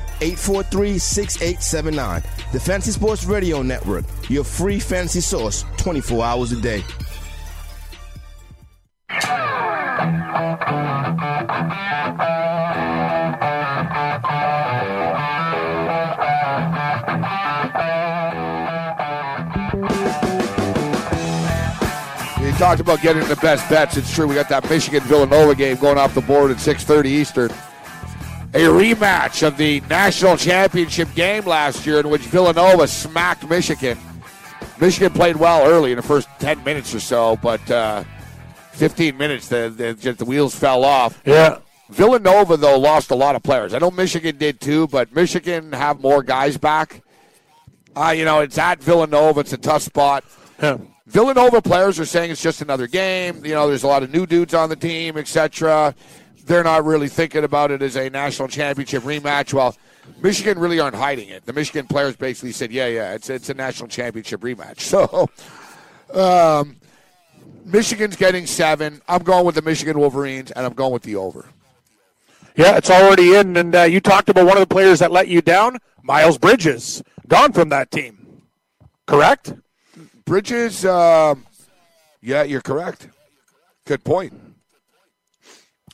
843 0.21 0.99
6879. 0.99 2.21
The 2.51 2.59
Fantasy 2.59 2.91
Sports 2.91 3.25
Radio 3.25 3.63
Network, 3.63 4.05
your 4.29 4.43
free 4.43 4.79
fantasy 4.79 5.19
source 5.19 5.65
24 5.77 6.23
hours 6.23 6.51
a 6.51 6.61
day. 6.61 6.83
You 22.39 22.51
talked 22.57 22.79
about 22.79 23.01
getting 23.01 23.27
the 23.27 23.37
best 23.41 23.67
bets. 23.69 23.97
It's 23.97 24.13
true. 24.13 24.27
We 24.27 24.35
got 24.35 24.49
that 24.49 24.69
Michigan 24.69 25.01
Villanova 25.03 25.55
game 25.55 25.77
going 25.77 25.97
off 25.97 26.13
the 26.13 26.21
board 26.21 26.51
at 26.51 26.57
6:30 26.57 27.07
Eastern. 27.09 27.51
A 28.53 28.63
rematch 28.63 29.47
of 29.47 29.55
the 29.55 29.79
national 29.89 30.35
championship 30.35 31.13
game 31.15 31.45
last 31.45 31.85
year, 31.85 32.01
in 32.01 32.09
which 32.09 32.23
Villanova 32.23 32.85
smacked 32.85 33.49
Michigan. 33.49 33.97
Michigan 34.79 35.13
played 35.13 35.37
well 35.37 35.65
early 35.65 35.91
in 35.91 35.95
the 35.95 36.03
first 36.03 36.27
10 36.39 36.61
minutes 36.65 36.93
or 36.93 36.99
so, 36.99 37.37
but 37.37 37.71
uh, 37.71 38.03
15 38.73 39.15
minutes, 39.15 39.47
the, 39.47 39.73
the, 39.75 39.93
just 39.93 40.19
the 40.19 40.25
wheels 40.25 40.53
fell 40.53 40.83
off. 40.83 41.21
Yeah. 41.25 41.59
Villanova, 41.91 42.57
though, 42.57 42.77
lost 42.77 43.11
a 43.11 43.15
lot 43.15 43.35
of 43.35 43.43
players. 43.43 43.73
I 43.73 43.79
know 43.79 43.91
Michigan 43.91 44.37
did 44.37 44.59
too, 44.59 44.87
but 44.87 45.13
Michigan 45.15 45.71
have 45.71 46.01
more 46.01 46.21
guys 46.21 46.57
back. 46.57 47.03
Uh, 47.95 48.13
you 48.15 48.25
know, 48.25 48.41
it's 48.41 48.57
at 48.57 48.83
Villanova. 48.83 49.41
It's 49.41 49.53
a 49.53 49.57
tough 49.57 49.83
spot. 49.83 50.25
Yeah. 50.61 50.77
Villanova 51.07 51.61
players 51.61 51.99
are 51.99 52.05
saying 52.05 52.31
it's 52.31 52.41
just 52.41 52.61
another 52.61 52.87
game. 52.87 53.45
You 53.45 53.53
know, 53.53 53.67
there's 53.67 53.83
a 53.83 53.87
lot 53.87 54.03
of 54.03 54.13
new 54.13 54.25
dudes 54.25 54.53
on 54.53 54.69
the 54.69 54.75
team, 54.75 55.17
etc. 55.17 55.93
They're 56.51 56.65
not 56.65 56.83
really 56.83 57.07
thinking 57.07 57.45
about 57.45 57.71
it 57.71 57.81
as 57.81 57.95
a 57.95 58.09
national 58.09 58.49
championship 58.49 59.03
rematch. 59.03 59.53
Well, 59.53 59.73
Michigan 60.21 60.59
really 60.59 60.81
aren't 60.81 60.97
hiding 60.97 61.29
it. 61.29 61.45
The 61.45 61.53
Michigan 61.53 61.87
players 61.87 62.17
basically 62.17 62.51
said, 62.51 62.73
"Yeah, 62.73 62.87
yeah, 62.87 63.13
it's 63.13 63.29
it's 63.29 63.47
a 63.47 63.53
national 63.53 63.87
championship 63.87 64.41
rematch." 64.41 64.81
So, 64.91 65.29
um, 66.13 66.75
Michigan's 67.63 68.17
getting 68.17 68.45
seven. 68.45 69.01
I'm 69.07 69.23
going 69.23 69.45
with 69.45 69.55
the 69.55 69.61
Michigan 69.61 69.97
Wolverines, 69.97 70.51
and 70.51 70.65
I'm 70.65 70.73
going 70.73 70.91
with 70.91 71.03
the 71.03 71.15
over. 71.15 71.45
Yeah, 72.57 72.75
it's 72.75 72.89
already 72.89 73.33
in. 73.35 73.55
And 73.55 73.73
uh, 73.73 73.83
you 73.83 74.01
talked 74.01 74.27
about 74.27 74.45
one 74.45 74.57
of 74.57 74.61
the 74.61 74.73
players 74.73 74.99
that 74.99 75.09
let 75.09 75.29
you 75.29 75.41
down, 75.41 75.77
Miles 76.03 76.37
Bridges, 76.37 77.01
gone 77.29 77.53
from 77.53 77.69
that 77.69 77.91
team. 77.91 78.41
Correct? 79.07 79.53
Bridges, 80.25 80.85
um, 80.85 81.45
yeah, 82.21 82.43
you're 82.43 82.59
correct. 82.59 83.07
Good 83.85 84.03
point. 84.03 84.33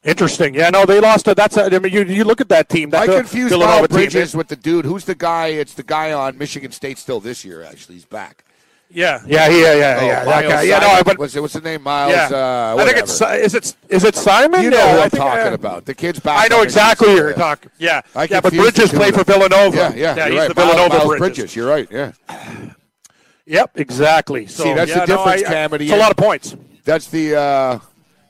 Interesting. 0.07 0.53
Yeah, 0.55 0.69
no, 0.69 0.85
they 0.85 0.99
lost. 1.01 1.27
A, 1.27 1.35
that's. 1.35 1.57
A, 1.57 1.65
I 1.65 1.79
mean, 1.79 1.91
you, 1.91 2.03
you 2.05 2.23
look 2.23 2.39
at 2.39 2.47
that 2.49 2.69
team. 2.69 2.89
That 2.91 3.03
I 3.03 3.07
the 3.07 3.17
confused 3.17 3.49
Villanova 3.49 3.75
Miles 3.79 3.87
team, 3.89 3.95
Bridges 3.97 4.35
with 4.35 4.47
the 4.47 4.55
dude. 4.55 4.85
Who's 4.85 5.03
the 5.03 5.15
guy? 5.15 5.47
It's 5.47 5.73
the 5.73 5.83
guy 5.83 6.13
on 6.13 6.37
Michigan 6.37 6.71
State 6.71 6.97
still 6.97 7.19
this 7.19 7.43
year. 7.43 7.61
Actually, 7.61 7.95
he's 7.95 8.05
back. 8.05 8.45
Yeah, 8.89 9.21
yeah, 9.27 9.49
yeah, 9.49 9.73
yeah, 9.75 9.97
Oh, 9.99 10.05
yeah. 10.05 10.23
That 10.23 10.25
Miles 10.25 10.53
guy. 10.53 10.61
Yeah, 10.61 10.79
no, 10.79 11.03
but 11.03 11.19
what's, 11.19 11.35
what's 11.35 11.53
the 11.53 11.59
name? 11.59 11.83
Miles. 11.83 12.13
yeah. 12.13 12.29
Uh, 12.31 12.75
I 12.79 12.85
think 12.85 12.97
it's 12.99 13.21
is 13.21 13.53
it 13.53 13.75
is 13.89 14.03
it 14.05 14.15
Simon? 14.15 14.63
You 14.63 14.69
know 14.69 14.77
yeah, 14.77 14.93
who 14.93 14.99
I 14.99 15.03
I'm 15.03 15.09
talking 15.09 15.51
uh, 15.51 15.55
about. 15.55 15.85
The 15.85 15.93
kid's 15.93 16.21
back. 16.21 16.41
I 16.41 16.47
know 16.47 16.61
exactly 16.61 17.09
who 17.09 17.15
you're 17.15 17.29
yeah. 17.31 17.35
talking. 17.35 17.71
Yeah, 17.77 18.01
I 18.15 18.27
yeah, 18.31 18.39
but 18.39 18.53
Bridges 18.53 18.91
played 18.91 19.13
for. 19.13 19.25
Villanova. 19.25 19.75
Yeah, 19.75 19.93
yeah, 19.93 20.13
he's 20.15 20.33
you're 20.33 20.39
right. 20.39 20.47
the 20.47 20.53
Villanova 20.53 20.89
Miles, 20.89 21.03
Miles 21.05 21.19
Bridges. 21.19 21.37
Bridges. 21.37 21.55
You're 21.57 21.67
right. 21.67 21.91
Yeah, 21.91 22.11
Yep, 23.45 23.71
exactly. 23.75 24.47
So 24.47 24.63
See, 24.63 24.73
that's 24.73 24.91
the 24.93 24.99
yeah, 24.99 25.05
no, 25.05 25.17
difference, 25.17 25.43
I- 25.43 25.45
I- 25.45 25.67
Cam, 25.67 25.73
It's 25.73 25.91
a 25.91 25.97
lot 25.97 26.11
of 26.11 26.17
points. 26.17 26.55
that's 26.85 27.07
the 27.09 27.35
uh, 27.35 27.79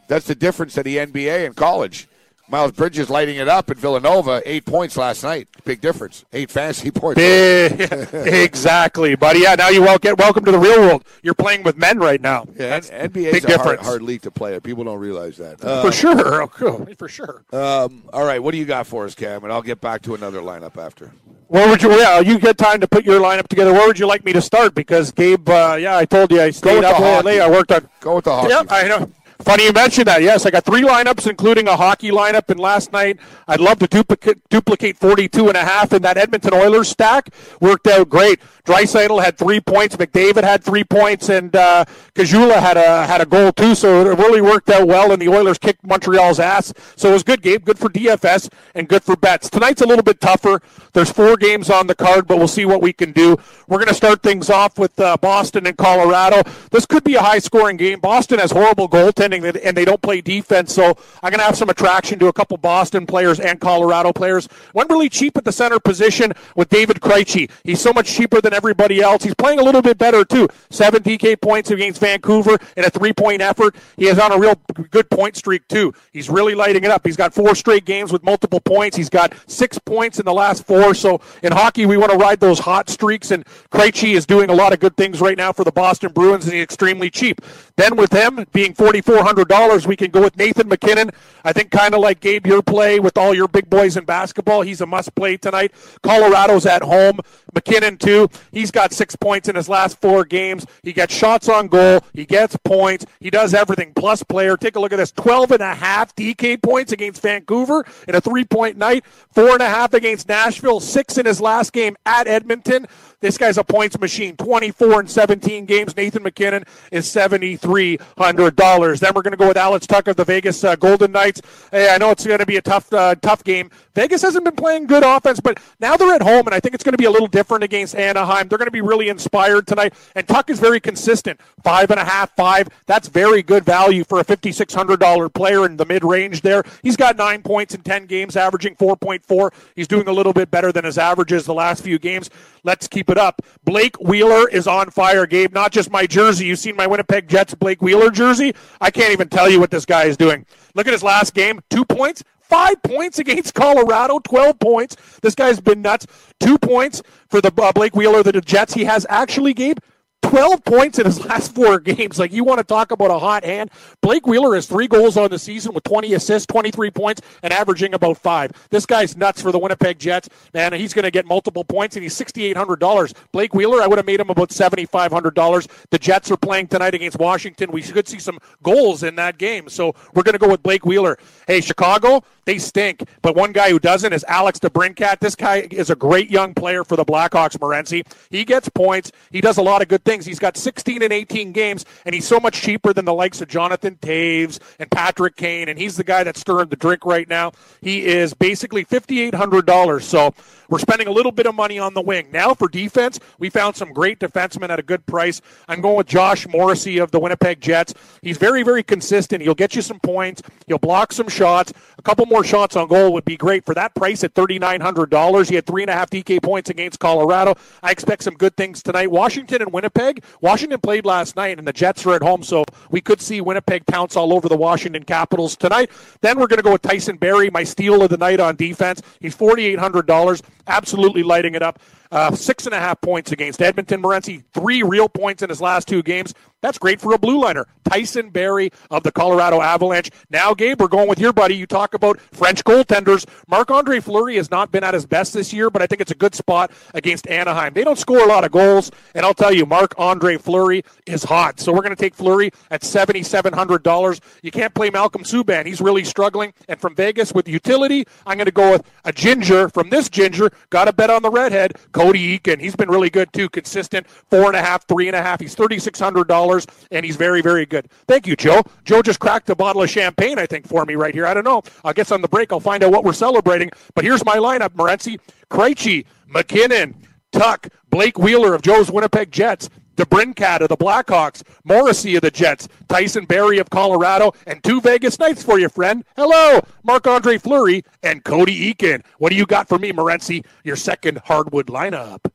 that's 0.08 0.28
the 0.28 0.36
difference 0.36 0.78
at 0.78 0.86
the 0.86 0.98
NBA 0.98 1.46
and 1.46 1.56
college. 1.56 2.08
Miles 2.50 2.72
Bridges 2.72 3.10
lighting 3.10 3.36
it 3.36 3.50
up 3.50 3.70
at 3.70 3.76
Villanova, 3.76 4.42
eight 4.46 4.64
points 4.66 4.96
last 4.96 5.22
night. 5.22 5.50
Big 5.66 5.82
difference. 5.82 6.24
Eight 6.32 6.50
fantasy 6.50 6.92
points. 6.92 7.18
Big, 7.18 7.82
exactly, 8.14 9.16
buddy. 9.16 9.40
Yeah, 9.40 9.56
now 9.56 9.68
you 9.68 9.82
wel- 9.82 9.98
get 9.98 10.18
welcome 10.18 10.46
to 10.46 10.52
the 10.52 10.58
real 10.60 10.80
world. 10.80 11.04
You're 11.24 11.34
playing 11.34 11.64
with 11.64 11.76
men 11.78 12.00
right 12.00 12.22
now. 12.22 12.46
Yeah, 12.56 12.80
NBA 12.80 13.14
big 13.14 13.36
is 13.36 13.44
a 13.44 13.48
hard, 13.50 13.60
difference. 13.60 13.82
hard 13.86 14.02
league 14.02 14.22
to 14.22 14.32
play. 14.32 14.58
People 14.62 14.86
don't 14.86 15.00
realize 15.00 15.36
that. 15.38 15.64
Uh, 15.64 15.82
for 15.82 15.92
sure. 15.92 16.42
Oh, 16.44 16.48
cool. 16.48 16.88
For 16.98 17.10
sure. 17.10 17.44
um, 17.52 18.04
all 18.14 18.24
right, 18.26 18.42
what 18.42 18.52
do 18.54 18.58
you 18.58 18.66
got 18.66 18.88
for 18.88 19.04
us, 19.04 19.14
Cam? 19.14 19.44
And 19.44 19.52
I'll 19.52 19.62
get 19.62 19.82
back 19.82 20.02
to 20.04 20.16
another 20.16 20.40
lineup 20.40 20.78
after. 20.78 21.12
Where 21.48 21.68
would 21.70 21.82
you? 21.82 21.92
Yeah, 21.98 22.20
you 22.20 22.40
get 22.40 22.58
time 22.58 22.82
to 22.82 22.88
put 22.88 23.06
your 23.06 23.22
lineup 23.22 23.48
together. 23.48 23.72
Where 23.72 23.88
would 23.88 23.98
you 24.00 24.06
like 24.06 24.26
me 24.26 24.34
to 24.34 24.42
start? 24.42 24.76
Because 24.76 25.12
Gabe, 25.12 25.48
uh, 25.50 25.78
yeah, 25.80 25.98
I 25.98 26.04
told 26.06 26.30
you 26.32 26.42
I 26.42 26.50
stayed 26.52 26.84
up 26.84 27.24
late. 27.24 27.40
I 27.40 27.50
worked 27.50 27.72
on. 27.72 27.88
Go 28.02 28.16
with 28.16 28.26
the 28.26 28.32
hockey. 28.36 28.50
Yep, 28.50 28.68
I 28.70 28.88
know. 28.88 29.10
Funny 29.48 29.64
you 29.64 29.72
mentioned 29.72 30.08
that. 30.08 30.22
Yes, 30.22 30.46
I 30.46 30.52
got 30.52 30.66
three 30.66 30.82
lineups, 30.82 31.26
including 31.26 31.70
a 31.70 31.78
hockey 31.78 32.12
lineup. 32.12 32.50
And 32.50 32.60
last 32.60 32.92
night, 32.92 33.18
I'd 33.48 33.62
love 33.62 33.80
to 33.80 33.88
duplicate, 33.88 34.50
duplicate 34.50 34.98
42 34.98 35.48
and 35.48 35.56
a 35.56 35.64
half 35.64 35.94
in 35.94 36.02
that 36.02 36.18
Edmonton 36.18 36.54
Oilers 36.54 36.90
stack. 36.90 37.30
Worked 37.62 37.88
out 37.88 38.10
great. 38.10 38.42
Draisaitl 38.66 39.24
had 39.24 39.38
three 39.38 39.62
points. 39.62 39.96
McDavid 39.96 40.44
had 40.44 40.62
three 40.62 40.84
points, 40.84 41.30
and 41.30 41.56
uh, 41.56 41.86
Kajula 42.14 42.60
had 42.60 42.76
a 42.76 43.08
had 43.08 43.22
a 43.22 43.26
goal 43.26 43.54
too. 43.54 43.74
So 43.74 44.02
it 44.02 44.20
really 44.20 44.42
worked 44.42 44.70
out 44.70 44.86
well. 44.86 45.14
And 45.14 45.22
the 45.22 45.30
Oilers 45.30 45.58
kicked 45.58 45.82
Montreal's 45.88 46.42
ass. 46.42 46.74
So 46.98 47.12
it 47.12 47.14
was 47.14 47.22
a 47.22 47.26
good, 47.26 47.42
Gabe. 47.42 47.64
Good 47.64 47.80
for 47.80 47.90
DFS 47.90 48.50
and 48.76 48.90
good 48.90 49.02
for 49.02 49.16
bets. 49.16 49.50
Tonight's 49.50 49.82
a 49.82 49.88
little 49.88 50.04
bit 50.04 50.20
tougher. 50.20 50.62
There's 50.92 51.10
four 51.10 51.38
games 51.38 51.70
on 51.70 51.88
the 51.88 51.96
card, 51.96 52.28
but 52.28 52.38
we'll 52.38 52.50
see 52.50 52.66
what 52.66 52.82
we 52.82 52.92
can 52.92 53.14
do. 53.14 53.38
We're 53.70 53.78
going 53.78 53.88
to 53.88 53.94
start 53.94 54.22
things 54.22 54.50
off 54.50 54.78
with 54.78 55.00
uh, 55.00 55.16
Boston 55.16 55.66
and 55.68 55.78
Colorado. 55.78 56.42
This 56.72 56.86
could 56.86 57.06
be 57.06 57.16
a 57.16 57.22
high 57.22 57.40
scoring 57.40 57.78
game. 57.78 58.02
Boston 58.02 58.40
has 58.40 58.52
horrible 58.52 58.90
goaltending 58.90 59.37
and 59.46 59.76
they 59.76 59.86
don't 59.86 60.02
play 60.02 60.22
defense, 60.22 60.74
so 60.74 60.98
I'm 61.24 61.32
going 61.32 61.40
to 61.40 61.46
have 61.46 61.56
some 61.56 61.70
attraction 61.70 62.20
to 62.20 62.28
a 62.28 62.34
couple 62.34 62.58
Boston 62.58 63.06
players 63.06 63.40
and 63.40 63.60
Colorado 63.60 64.14
players. 64.14 64.48
One 64.74 64.88
really 64.90 65.10
cheap 65.10 65.38
at 65.38 65.46
the 65.46 65.52
center 65.52 65.80
position 65.80 66.34
with 66.56 66.70
David 66.70 67.00
Krejci. 67.02 67.50
He's 67.64 67.82
so 67.82 67.94
much 67.94 68.08
cheaper 68.08 68.42
than 68.42 68.54
everybody 68.54 69.02
else. 69.02 69.24
He's 69.24 69.36
playing 69.36 69.60
a 69.60 69.64
little 69.64 69.82
bit 69.82 69.98
better 69.98 70.24
too. 70.26 70.48
Seven 70.70 71.04
DK 71.04 71.40
points 71.42 71.72
against 71.72 72.00
Vancouver 72.00 72.58
in 72.76 72.86
a 72.86 72.90
three 72.90 73.14
point 73.14 73.42
effort. 73.42 73.76
He 73.98 74.08
is 74.08 74.20
on 74.20 74.32
a 74.32 74.38
real 74.38 74.56
good 74.92 75.10
point 75.10 75.36
streak 75.36 75.68
too. 75.68 75.94
He's 76.12 76.30
really 76.30 76.56
lighting 76.56 76.84
it 76.84 76.92
up. 76.92 77.06
He's 77.06 77.18
got 77.18 77.34
four 77.34 77.56
straight 77.56 77.86
games 77.86 78.12
with 78.12 78.24
multiple 78.24 78.60
points. 78.60 78.98
He's 78.98 79.10
got 79.10 79.34
six 79.48 79.78
points 79.80 80.20
in 80.20 80.26
the 80.26 80.34
last 80.34 80.66
four. 80.66 80.94
So 80.94 81.22
in 81.44 81.52
hockey, 81.52 81.86
we 81.86 81.98
want 81.98 82.12
to 82.12 82.18
ride 82.18 82.40
those 82.40 82.60
hot 82.60 82.90
streaks, 82.90 83.32
and 83.32 83.46
Krejci 83.72 84.16
is 84.16 84.26
doing 84.26 84.50
a 84.50 84.54
lot 84.54 84.74
of 84.74 84.80
good 84.80 84.96
things 84.98 85.22
right 85.22 85.38
now 85.38 85.52
for 85.52 85.64
the 85.64 85.72
Boston 85.72 86.12
Bruins, 86.12 86.46
and 86.46 86.54
he's 86.54 86.64
extremely 86.64 87.10
cheap. 87.10 87.42
Then 87.78 87.96
with 87.96 88.12
him 88.12 88.46
being 88.54 88.74
forty 88.74 89.02
four 89.02 89.24
hundred 89.24 89.48
dollars, 89.48 89.86
we 89.86 89.96
can 89.96 90.10
go 90.10 90.22
with 90.22 90.36
Nathan 90.36 90.68
MacKinnon. 90.68 91.12
I 91.46 91.54
think 91.54 91.70
kind 91.70 91.94
of 91.94 92.02
like 92.02 92.20
Gabe, 92.20 92.46
your 92.48 92.64
play 92.64 93.00
with 93.00 93.18
all 93.18 93.36
your 93.36 93.48
big 93.48 93.70
boys 93.70 93.96
in 93.96 94.04
basketball. 94.04 94.64
He's 94.64 94.82
a 94.82 94.88
must 94.88 95.14
play 95.14 95.38
tonight. 95.38 95.72
Colorado's 96.02 96.66
at 96.66 96.82
home. 96.82 97.20
MacKinnon 97.54 97.98
too. 97.98 98.30
He's 98.52 98.72
got 98.72 98.94
six 98.94 99.16
points 99.16 99.48
in 99.48 99.56
his 99.56 99.70
last 99.70 100.02
four 100.02 100.26
games. 100.26 100.66
He 100.82 100.92
gets 100.92 101.14
shots 101.14 101.48
on 101.50 101.68
goal. 101.68 102.02
He 102.14 102.26
gets 102.26 102.58
points. 102.66 103.06
He 103.20 103.30
does 103.30 103.54
everything. 103.54 103.94
Plus 103.96 104.24
player. 104.24 104.58
Take 104.58 104.76
a 104.76 104.80
look 104.80 104.92
at 104.92 104.98
this. 104.98 105.12
12 105.12 105.52
and 105.52 105.62
a 105.62 105.76
half 105.76 106.16
DK 106.16 106.62
points 106.62 106.92
against 106.92 107.22
Vancouver 107.22 107.86
in 108.08 108.16
a 108.16 108.22
three 108.22 108.44
point 108.44 108.78
night. 108.78 109.06
Four 109.06 109.52
and 109.52 109.62
a 109.62 109.70
half 109.70 109.94
against 109.94 110.28
Nashville. 110.28 110.80
Six 110.80 111.18
in 111.20 111.28
his 111.28 111.40
last 111.40 111.74
game 111.74 111.96
at 112.08 112.28
Edmonton. 112.28 112.88
This 113.20 113.36
guy's 113.36 113.58
a 113.58 113.64
points 113.64 114.00
machine. 114.00 114.36
24 114.38 115.00
and 115.00 115.10
17 115.10 115.66
games. 115.66 115.98
Nathan 115.98 116.22
MacKinnon 116.22 116.66
is 116.92 117.08
$7,300. 117.08 119.00
Then 119.00 119.12
we're 119.16 119.22
going 119.24 119.32
to 119.32 119.38
go 119.38 119.48
with 119.48 119.58
Alex 119.58 119.88
Tucker 119.88 120.12
of 120.12 120.18
the 120.18 120.24
Vegas 120.24 120.64
uh, 120.64 120.76
Golden 120.76 121.12
Knights. 121.12 121.42
Hey, 121.72 121.90
I 121.90 121.98
know 121.98 122.12
it's 122.12 122.28
going 122.28 122.38
to 122.38 122.46
be 122.46 122.58
a 122.58 122.62
tough, 122.62 122.94
uh, 122.94 123.16
tough 123.16 123.44
game. 123.44 123.72
Vegas 123.96 124.22
hasn't 124.22 124.46
been 124.46 124.56
playing 124.56 124.86
good 124.86 125.04
offense, 125.04 125.40
but 125.40 125.60
now 125.80 125.98
they're 125.98 126.14
at 126.14 126.22
home, 126.22 126.46
and 126.46 126.54
I 126.54 126.60
think 126.60 126.76
it's 126.76 126.84
going 126.84 126.94
to 126.94 127.00
be 127.00 127.06
a 127.06 127.12
little 127.12 127.26
different 127.26 127.64
against 127.64 127.96
Anaheim. 127.96 128.48
They're 128.48 128.60
going 128.60 128.68
to 128.68 128.72
be 128.72 128.82
really 128.82 129.10
inspired 129.10 129.66
tonight, 129.66 129.96
and 130.14 130.28
Tuch 130.28 130.52
is 130.52 130.60
very 130.60 130.80
consistent. 130.80 131.42
Five 131.64 131.90
and 131.90 132.00
a 132.00 132.06
half, 132.06 132.36
five. 132.36 132.70
That's 132.86 133.08
very 133.08 133.42
good 133.42 133.66
value 133.66 134.04
for 134.04 134.20
a 134.20 134.24
$5,600 134.24 135.34
player 135.34 135.66
in 135.66 135.78
the 135.78 135.86
mid 135.86 136.04
range 136.04 136.42
there. 136.42 136.64
He's 136.84 136.96
got 136.96 137.18
nine 137.18 137.42
points 137.42 137.74
in 137.74 137.82
10 137.82 138.06
games, 138.06 138.36
averaging 138.36 138.76
4.4. 138.76 139.52
He's 139.76 139.88
doing 139.88 140.08
a 140.08 140.14
little 140.14 140.34
bit 140.34 140.52
better 140.52 140.72
than 140.72 140.86
his 140.86 141.00
averages 141.00 141.46
the 141.46 141.56
last 141.56 141.84
few 141.84 141.98
games. 141.98 142.30
Let's 142.64 142.88
keep 142.88 143.07
it 143.10 143.18
up. 143.18 143.42
Blake 143.64 144.00
Wheeler 144.00 144.48
is 144.50 144.68
on 144.68 144.90
fire, 144.90 145.26
Gabe. 145.26 145.54
Not 145.54 145.72
just 145.72 145.92
my 145.92 146.06
jersey. 146.06 146.46
You've 146.46 146.60
seen 146.60 146.76
my 146.76 146.88
Winnipeg 146.88 147.28
Jets 147.28 147.56
Blake 147.56 147.82
Wheeler 147.82 148.12
jersey. 148.12 148.54
I 148.82 148.92
can't 148.92 149.12
even 149.12 149.30
tell 149.30 149.50
you 149.50 149.60
what 149.60 149.72
this 149.72 149.86
guy 149.86 150.06
is 150.06 150.18
doing. 150.18 150.46
Look 150.76 150.88
at 150.88 150.94
his 150.94 151.04
last 151.04 151.34
game. 151.34 151.62
Two 151.70 151.86
points, 151.86 152.24
Five 152.48 152.82
points 152.82 153.20
against 153.20 153.54
Colorado, 153.54 154.20
12 154.20 154.58
points. 154.60 154.96
This 155.22 155.36
guy's 155.36 155.60
been 155.60 155.82
nuts. 155.82 156.08
Two 156.40 156.58
points 156.58 157.04
for 157.28 157.42
the 157.42 157.52
uh, 157.62 157.74
Blake 157.74 157.94
Wheeler, 157.94 158.24
the 158.24 158.40
Jets. 158.40 158.74
He 158.74 158.86
has 158.86 159.06
actually, 159.10 159.54
Gabe, 159.54 159.80
12 160.24 160.64
points 160.66 161.00
in 161.00 161.06
his 161.06 161.24
last 161.26 161.56
four 161.56 161.80
games. 161.80 162.20
Like, 162.20 162.34
you 162.34 162.44
want 162.44 162.60
to 162.60 162.64
talk 162.64 162.92
about 162.92 163.12
a 163.12 163.20
hot 163.20 163.44
hand? 163.44 163.72
Blake 164.02 164.28
Wheeler 164.28 164.56
has 164.56 164.66
three 164.66 164.88
goals 164.88 165.16
on 165.18 165.30
the 165.30 165.40
season 165.40 165.74
with 165.74 165.84
20 165.84 166.14
assists, 166.14 166.46
23 166.48 166.92
points, 166.92 167.22
and 167.44 167.54
averaging 167.54 167.94
about 167.94 168.18
five. 168.18 168.52
This 168.70 168.86
guy's 168.86 169.16
nuts 169.16 169.42
for 169.42 169.52
the 169.52 169.60
Winnipeg 169.60 170.00
Jets. 170.00 170.30
Man, 170.54 170.74
he's 170.74 170.94
going 170.94 171.04
to 171.04 171.12
get 171.12 171.26
multiple 171.26 171.64
points, 171.64 171.96
and 171.96 172.04
he's 172.04 172.18
$6,800. 172.18 173.14
Blake 173.32 173.54
Wheeler, 173.54 173.82
I 173.82 173.88
would 173.88 173.98
have 173.98 174.06
made 174.06 174.20
him 174.20 174.30
about 174.30 174.50
$7,500. 174.50 175.68
The 175.92 176.00
Jets 176.00 176.32
are 176.32 176.38
playing 176.38 176.68
tonight 176.68 176.94
against 176.94 177.20
Washington. 177.20 177.72
We 177.72 177.82
could 177.82 178.08
see 178.08 178.20
some 178.20 178.40
goals 178.64 179.04
in 179.04 179.16
that 179.16 179.38
game. 179.38 179.70
So 179.70 179.96
we're 180.14 180.24
going 180.24 180.34
to 180.34 180.40
go 180.40 180.50
with 180.50 180.64
Blake 180.64 180.86
Wheeler. 180.86 181.18
Hey, 181.48 181.62
Chicago, 181.62 182.24
they 182.46 182.58
stink. 182.58 183.04
But 183.22 183.36
one 183.36 183.52
guy 183.52 183.70
who 183.70 183.80
doesn't 183.80 184.12
is 184.12 184.26
Alex 184.28 184.60
DeBrincat. 184.60 185.20
This 185.20 185.36
guy 185.36 185.68
is 185.72 185.90
a 185.90 185.96
great 185.96 186.30
young 186.30 186.54
player 186.54 186.84
for 186.84 186.96
the 186.96 187.06
Blackhawks, 187.06 187.58
Morency. 187.58 188.06
He 188.30 188.44
gets 188.46 188.68
points. 188.70 189.12
He 189.32 189.42
does 189.42 189.58
a 189.58 189.62
lot 189.62 189.82
of 189.82 189.88
good 189.88 190.04
things. 190.08 190.26
He's 190.26 190.40
got 190.40 190.58
16 190.58 191.04
and 191.04 191.12
18 191.12 191.52
games, 191.52 191.86
and 192.06 192.16
he's 192.16 192.28
so 192.28 192.40
much 192.40 192.62
cheaper 192.62 192.94
than 192.94 193.06
the 193.06 193.14
likes 193.14 193.42
of 193.42 193.50
Jonathan 193.50 193.98
Toews 194.02 194.60
and 194.80 194.90
Patrick 194.90 195.36
Kane, 195.36 195.68
and 195.70 195.78
he's 195.78 195.98
the 195.98 196.04
guy 196.04 196.24
that's 196.24 196.40
stirring 196.40 196.70
the 196.70 196.76
drink 196.78 197.06
right 197.06 197.28
now. 197.28 197.52
He 197.82 198.06
is 198.06 198.34
basically 198.34 198.86
$5,800. 198.86 200.02
So 200.02 200.34
we're 200.70 200.80
spending 200.80 201.08
a 201.08 201.12
little 201.12 201.32
bit 201.32 201.46
of 201.46 201.56
money 201.56 201.80
on 201.80 201.94
the 201.94 202.02
wing. 202.02 202.28
Now 202.32 202.54
for 202.54 202.68
defense, 202.68 203.20
we 203.40 203.50
found 203.50 203.76
some 203.76 203.94
great 203.94 204.20
defensemen 204.20 204.70
at 204.70 204.80
a 204.80 204.84
good 204.84 205.06
price. 205.06 205.42
I'm 205.68 205.82
going 205.82 205.98
with 205.98 206.08
Josh 206.08 206.48
Morrissey 206.48 206.98
of 206.98 207.12
the 207.12 207.20
Winnipeg 207.20 207.62
Jets. 207.62 207.94
He's 208.22 208.38
very, 208.38 208.64
very 208.64 208.84
consistent. 208.84 209.42
He'll 209.42 209.56
get 209.56 209.76
you 209.76 209.82
some 209.82 210.00
points. 210.00 210.42
He'll 210.68 210.78
block 210.78 211.12
some 211.12 211.30
shots. 211.30 211.74
A 211.98 212.02
couple 212.02 212.26
more 212.26 212.44
shots 212.44 212.76
on 212.76 212.88
goal 212.88 213.14
would 213.14 213.26
be 213.26 213.38
great. 213.38 213.66
For 213.66 213.74
that 213.74 213.96
price 213.96 214.24
at 214.24 214.34
$3,900, 214.34 215.50
he 215.50 215.56
had 215.56 215.66
three 215.66 215.84
and 215.84 215.90
a 215.90 215.94
half 215.94 216.10
DK 216.10 216.42
points 216.42 216.70
against 216.70 217.00
Colorado. 217.00 217.56
I 217.82 217.92
expect 217.92 218.24
some 218.24 218.36
good 218.36 218.56
things 218.56 218.84
tonight. 218.84 219.12
Washington 219.12 219.62
and 219.62 219.74
Winnipeg. 219.74 220.24
Washington 220.42 220.80
played 220.80 221.06
last 221.06 221.36
night, 221.36 221.58
and 221.58 221.68
the 221.68 221.74
Jets 221.74 222.06
are 222.06 222.14
at 222.14 222.22
home, 222.22 222.44
so 222.44 222.66
we 222.92 223.02
could 223.02 223.22
see 223.22 223.42
Winnipeg 223.42 223.86
pounce 223.86 224.16
all 224.16 224.34
over 224.34 224.48
the 224.50 224.58
Washington 224.58 225.04
Capitals 225.04 225.56
tonight. 225.56 225.90
Then 226.22 226.40
we're 226.40 226.48
going 226.48 226.58
to 226.58 226.64
go 226.64 226.74
with 226.74 226.82
Tyson 226.82 227.18
Barrie, 227.18 227.50
my 227.50 227.64
steal 227.64 228.02
of 228.02 228.10
the 228.10 228.18
night 228.18 228.40
on 228.40 228.56
defense. 228.56 229.02
He's 229.20 229.36
$4,800, 229.36 230.42
absolutely 230.68 231.24
lighting 231.24 231.56
it 231.56 231.62
up. 231.62 231.80
Uh, 232.12 232.34
six 232.36 232.66
and 232.66 232.74
a 232.74 232.80
half 232.80 233.02
points 233.02 233.32
against 233.32 233.62
Edmonton. 233.62 234.02
Morency, 234.02 234.44
three 234.54 234.84
real 234.84 235.10
points 235.10 235.44
in 235.44 235.50
his 235.50 235.62
last 235.62 235.88
two 235.88 236.04
games. 236.04 236.34
That's 236.68 236.78
great 236.78 237.00
for 237.00 237.14
a 237.14 237.18
blue 237.18 237.40
liner. 237.40 237.66
Tyson 237.86 238.30
Barrie 238.30 238.72
of 238.92 239.04
the 239.04 239.12
Colorado 239.14 239.62
Avalanche. 239.62 240.12
Now, 240.30 240.54
Gabe, 240.54 240.82
we're 240.82 240.90
going 240.90 241.08
with 241.08 241.18
your 241.18 241.32
buddy. 241.32 241.56
You 241.56 241.66
talk 241.66 241.94
about 241.94 242.20
French 242.20 242.62
goaltenders. 242.66 243.26
Marc 243.48 243.72
Andre 243.72 244.02
Fleury 244.02 244.36
has 244.36 244.52
not 244.52 244.70
been 244.70 244.84
at 244.84 244.94
his 244.94 245.06
best 245.06 245.34
this 245.34 245.54
year, 245.54 245.70
but 245.70 245.82
I 245.82 245.88
think 245.88 246.02
it's 246.02 246.12
a 246.12 246.16
good 246.16 246.36
spot 246.36 246.72
against 246.94 247.26
Anaheim. 247.28 247.74
They 247.74 247.86
don't 247.86 247.98
score 247.98 248.20
a 248.20 248.26
lot 248.26 248.44
of 248.44 248.52
goals, 248.52 248.92
and 249.16 249.26
I'll 249.26 249.34
tell 249.34 249.54
you, 249.54 249.66
Marc 249.66 249.94
Andre 249.98 250.38
Fleury 250.38 250.84
is 251.06 251.24
hot. 251.24 251.62
So 251.62 251.72
we're 251.72 251.84
going 251.84 251.96
to 251.96 252.02
take 252.02 252.14
Fleury 252.14 252.52
at 252.70 252.82
$7,700. 252.82 254.20
You 254.44 254.52
can't 254.52 254.74
play 254.74 254.90
Malcolm 254.90 255.24
Subban. 255.24 255.66
He's 255.66 255.80
really 255.80 256.04
struggling. 256.04 256.54
And 256.68 256.78
from 256.78 256.96
Vegas 256.96 257.34
with 257.34 257.48
utility, 257.48 258.06
I'm 258.26 258.36
going 258.36 258.46
to 258.46 258.52
go 258.52 258.72
with 258.72 258.84
a 259.06 259.14
ginger 259.14 259.70
from 259.70 259.90
this 259.90 260.10
ginger. 260.10 260.52
Got 260.70 260.86
to 260.86 260.94
bet 260.94 261.10
on 261.10 261.22
the 261.22 261.32
redhead, 261.32 261.78
Cody 261.94 262.38
Eakin. 262.38 262.60
He's 262.60 262.76
been 262.76 262.90
really 262.90 263.10
good, 263.10 263.32
too. 263.32 263.48
Consistent, 263.48 264.06
four 264.10 264.48
and 264.48 264.56
a 264.58 264.62
half, 264.62 264.86
three 264.90 265.08
and 265.08 265.16
a 265.16 265.22
half. 265.22 265.40
He's 265.40 265.56
$3,600 265.56 266.57
and 266.92 267.06
he's 267.06 267.16
very, 267.16 267.42
very 267.42 267.66
good. 267.66 267.90
Thank 268.08 268.26
you, 268.26 268.36
Joe. 268.36 268.64
Joe 268.86 269.02
just 269.02 269.20
cracked 269.20 269.50
a 269.50 269.56
bottle 269.56 269.84
of 269.84 269.90
champagne, 269.90 270.40
I 270.40 270.46
think, 270.46 270.68
for 270.68 270.86
me 270.86 270.96
right 270.96 271.14
here. 271.14 271.28
I 271.28 271.34
don't 271.34 271.44
know. 271.44 271.62
I 271.84 271.94
guess 271.94 272.12
on 272.12 272.22
the 272.22 272.28
break 272.28 272.52
I'll 272.52 272.60
find 272.60 272.84
out 272.84 272.92
what 272.92 273.04
we're 273.04 273.14
celebrating. 273.14 273.70
But 273.96 274.04
here's 274.04 274.26
my 274.26 274.38
lineup: 274.38 274.70
Morency, 274.70 275.20
Krejci, 275.50 276.06
MacKinnon, 276.28 276.96
Tuch, 277.32 277.68
Blake 277.90 278.18
Wheeler 278.18 278.54
of 278.54 278.62
Joe's 278.62 278.92
Winnipeg 278.92 279.32
Jets. 279.32 279.70
DeBrincat 279.98 280.62
of 280.62 280.70
the 280.70 280.78
Blackhawks, 280.78 281.42
Morrissey 281.64 282.16
of 282.16 282.22
the 282.22 282.30
Jets, 282.30 282.68
Tyson 282.88 283.26
Barrie 283.26 283.58
of 283.58 283.72
Colorado, 283.72 284.32
and 284.46 284.64
two 284.64 284.80
Vegas 284.80 285.18
Knights 285.18 285.42
for 285.42 285.58
you, 285.60 285.70
friend. 285.70 286.06
Hello, 286.16 286.62
Marc 286.84 287.08
Andre 287.08 287.40
Fleury 287.40 287.84
and 288.04 288.24
Cody 288.24 288.72
Eakin. 288.72 289.04
What 289.18 289.32
do 289.32 289.36
you 289.36 289.48
got 289.48 289.68
for 289.68 289.80
me, 289.80 289.92
Morency? 289.92 290.46
Your 290.64 290.76
second 290.76 291.18
hardwood 291.26 291.66
lineup. 291.66 292.32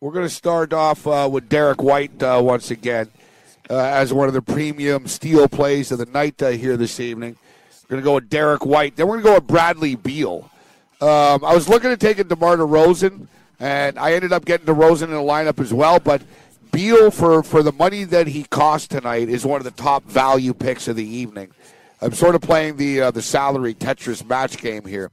We're 0.00 0.10
going 0.10 0.26
to 0.26 0.34
start 0.34 0.72
off 0.72 1.06
uh, 1.06 1.28
with 1.30 1.48
Derek 1.48 1.82
White 1.82 2.20
uh, 2.20 2.40
once 2.42 2.72
again 2.72 3.10
uh, 3.70 3.78
as 3.78 4.12
one 4.12 4.26
of 4.26 4.34
the 4.34 4.42
premium 4.42 5.06
steel 5.06 5.46
plays 5.46 5.92
of 5.92 5.98
the 5.98 6.06
night 6.06 6.42
uh, 6.42 6.48
here 6.48 6.76
this 6.76 6.98
evening. 6.98 7.36
We're 7.84 7.94
going 7.94 8.02
to 8.02 8.04
go 8.04 8.14
with 8.14 8.28
Derek 8.28 8.66
White. 8.66 8.96
Then 8.96 9.06
we're 9.06 9.20
going 9.20 9.24
to 9.24 9.28
go 9.30 9.34
with 9.36 9.46
Bradley 9.46 9.94
Beal. 9.94 10.50
Um, 11.00 11.44
I 11.44 11.54
was 11.54 11.68
looking 11.68 11.92
at 11.92 12.00
taking 12.00 12.26
DeMar 12.26 12.56
DeRozan, 12.56 13.28
and 13.60 13.98
I 14.00 14.14
ended 14.14 14.32
up 14.32 14.44
getting 14.44 14.66
DeRozan 14.66 15.04
in 15.04 15.10
the 15.10 15.16
lineup 15.18 15.60
as 15.60 15.72
well. 15.72 16.00
But 16.00 16.22
Beal, 16.72 17.12
for, 17.12 17.44
for 17.44 17.62
the 17.62 17.72
money 17.72 18.02
that 18.02 18.26
he 18.26 18.42
cost 18.44 18.90
tonight, 18.90 19.28
is 19.28 19.46
one 19.46 19.60
of 19.60 19.64
the 19.64 19.70
top 19.70 20.02
value 20.04 20.54
picks 20.54 20.88
of 20.88 20.96
the 20.96 21.06
evening. 21.06 21.52
I'm 22.02 22.12
sort 22.12 22.34
of 22.34 22.40
playing 22.40 22.78
the 22.78 23.02
uh, 23.02 23.10
the 23.12 23.22
salary 23.22 23.74
Tetris 23.74 24.26
match 24.26 24.58
game 24.58 24.84
here, 24.84 25.10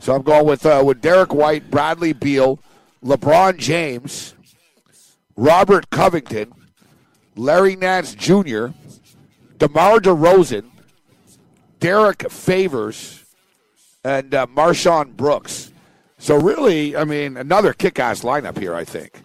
so 0.00 0.14
I'm 0.14 0.22
going 0.22 0.46
with 0.46 0.66
uh, 0.66 0.82
with 0.84 1.00
Derek 1.00 1.32
White, 1.32 1.68
Bradley 1.70 2.12
Beal, 2.12 2.60
LeBron 3.04 3.58
James, 3.58 4.34
Robert 5.36 5.90
Covington, 5.90 6.52
Larry 7.36 7.76
Nance 7.76 8.14
Jr., 8.14 8.68
DeMar 9.58 10.00
DeRozan, 10.00 10.70
Derek 11.80 12.30
Favors, 12.30 13.24
and 14.04 14.34
uh, 14.34 14.46
MarShon 14.46 15.16
Brooks. 15.16 15.72
So 16.18 16.36
really, 16.40 16.96
I 16.96 17.04
mean, 17.04 17.36
another 17.36 17.72
kick-ass 17.72 18.22
lineup 18.22 18.58
here. 18.58 18.74
I 18.74 18.84
think. 18.84 19.22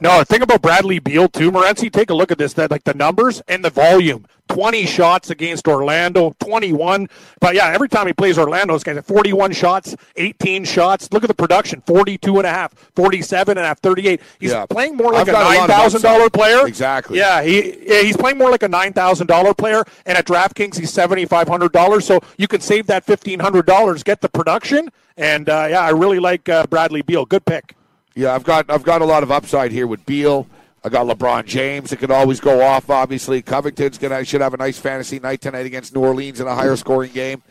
No, 0.00 0.22
think 0.22 0.42
about 0.44 0.62
Bradley 0.62 1.00
Beal 1.00 1.28
too, 1.28 1.50
Morency. 1.50 1.90
Take 1.90 2.10
a 2.10 2.14
look 2.14 2.30
at 2.30 2.38
this. 2.38 2.52
That 2.52 2.70
like 2.70 2.84
the 2.84 2.94
numbers 2.94 3.42
and 3.48 3.64
the 3.64 3.70
volume. 3.70 4.26
20 4.48 4.86
shots 4.86 5.28
against 5.28 5.68
Orlando, 5.68 6.34
21. 6.40 7.08
But 7.38 7.54
yeah, 7.54 7.66
every 7.68 7.88
time 7.88 8.06
he 8.06 8.14
plays 8.14 8.38
Orlando, 8.38 8.72
this 8.72 8.82
guy's 8.82 8.96
at 8.96 9.04
41 9.04 9.52
shots, 9.52 9.94
18 10.16 10.64
shots. 10.64 11.12
Look 11.12 11.22
at 11.22 11.26
the 11.28 11.34
production 11.34 11.82
42 11.86 12.38
and 12.38 12.46
a 12.46 12.50
half, 12.50 12.72
47 12.96 13.58
and 13.58 13.64
a 13.64 13.68
half, 13.68 13.80
38. 13.80 14.22
He's 14.40 14.52
Yeah. 14.52 14.64
playing 14.64 14.96
more 14.96 15.12
like 15.12 15.28
I've 15.28 15.28
a 15.28 15.32
lot 15.32 15.70
of 15.70 16.02
$9,000 16.02 16.30
player. 16.32 16.66
Exactly. 16.66 17.18
Yeah, 17.18 17.42
he 17.42 17.72
he's 17.86 18.16
playing 18.16 18.38
more 18.38 18.50
like 18.50 18.62
a 18.62 18.68
$9,000 18.68 19.52
player. 19.54 19.84
And 20.06 20.16
at 20.16 20.24
DraftKings, 20.24 20.78
he's 20.78 20.92
$7,500. 20.92 22.04
So 22.06 22.20
you 22.38 22.48
can 22.48 22.60
save 22.62 22.86
that 22.86 23.04
$1,500, 23.06 24.02
get 24.04 24.22
the 24.22 24.28
production. 24.30 24.88
And 25.18 25.48
uh, 25.50 25.66
yeah, 25.68 25.80
I 25.82 25.90
really 25.90 26.20
like 26.20 26.48
uh, 26.48 26.66
Bradley 26.68 27.02
Beal. 27.02 27.26
Good 27.26 27.44
pick. 27.44 27.74
Yeah, 28.18 28.34
I've 28.34 28.42
got 28.42 28.68
I've 28.68 28.82
got 28.82 29.00
a 29.00 29.04
lot 29.04 29.22
of 29.22 29.30
upside 29.30 29.70
here 29.70 29.86
with 29.86 30.04
Beal. 30.04 30.48
I 30.82 30.88
got 30.88 31.06
LeBron 31.06 31.44
James 31.44 31.92
It 31.92 31.98
could 31.98 32.10
always 32.10 32.40
go 32.40 32.60
off. 32.60 32.90
Obviously, 32.90 33.42
Covington's 33.42 33.96
gonna 33.96 34.24
should 34.24 34.40
have 34.40 34.54
a 34.54 34.56
nice 34.56 34.76
fantasy 34.76 35.20
night 35.20 35.40
tonight 35.40 35.66
against 35.66 35.94
New 35.94 36.00
Orleans 36.00 36.40
in 36.40 36.48
a 36.48 36.54
higher 36.56 36.74
scoring 36.74 37.12
game. 37.12 37.44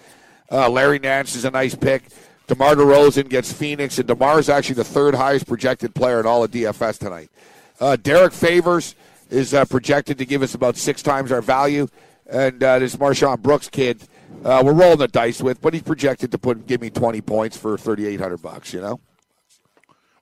Uh, 0.52 0.70
Larry 0.70 1.00
Nance 1.00 1.38
is 1.38 1.46
a 1.46 1.52
nice 1.52 1.74
pick. 1.74 2.04
DeMar 2.48 2.76
DeRozan 2.76 3.30
gets 3.30 3.50
Phoenix, 3.50 3.98
and 3.98 4.10
DeMar 4.10 4.40
is 4.40 4.50
actually 4.50 4.76
the 4.76 4.84
third 4.84 5.16
highest 5.16 5.48
projected 5.48 5.96
player 5.96 6.20
in 6.20 6.26
all 6.26 6.44
of 6.44 6.52
DFS 6.52 6.98
tonight. 6.98 7.30
Uh, 7.80 7.96
Derek 7.96 8.34
Favors 8.34 8.94
is 9.30 9.54
uh, 9.54 9.64
projected 9.64 10.18
to 10.18 10.26
give 10.26 10.42
us 10.42 10.54
about 10.54 10.76
six 10.76 11.02
times 11.02 11.32
our 11.32 11.42
value, 11.42 11.88
and 12.30 12.62
uh, 12.62 12.78
this 12.80 12.98
MarShon 12.98 13.42
Brooks 13.42 13.70
kid, 13.70 14.02
uh, 14.44 14.62
we're 14.66 14.74
rolling 14.74 14.98
the 14.98 15.08
dice 15.08 15.42
with, 15.42 15.62
but 15.62 15.74
he's 15.74 15.84
projected 15.84 16.30
to 16.32 16.38
put 16.38 16.68
give 16.68 16.82
me 16.82 16.90
twenty 16.90 17.22
points 17.22 17.56
for 17.56 17.78
thirty 17.78 18.06
eight 18.06 18.20
hundred 18.20 18.42
bucks. 18.42 18.74
You 18.74 18.82
know. 18.82 19.00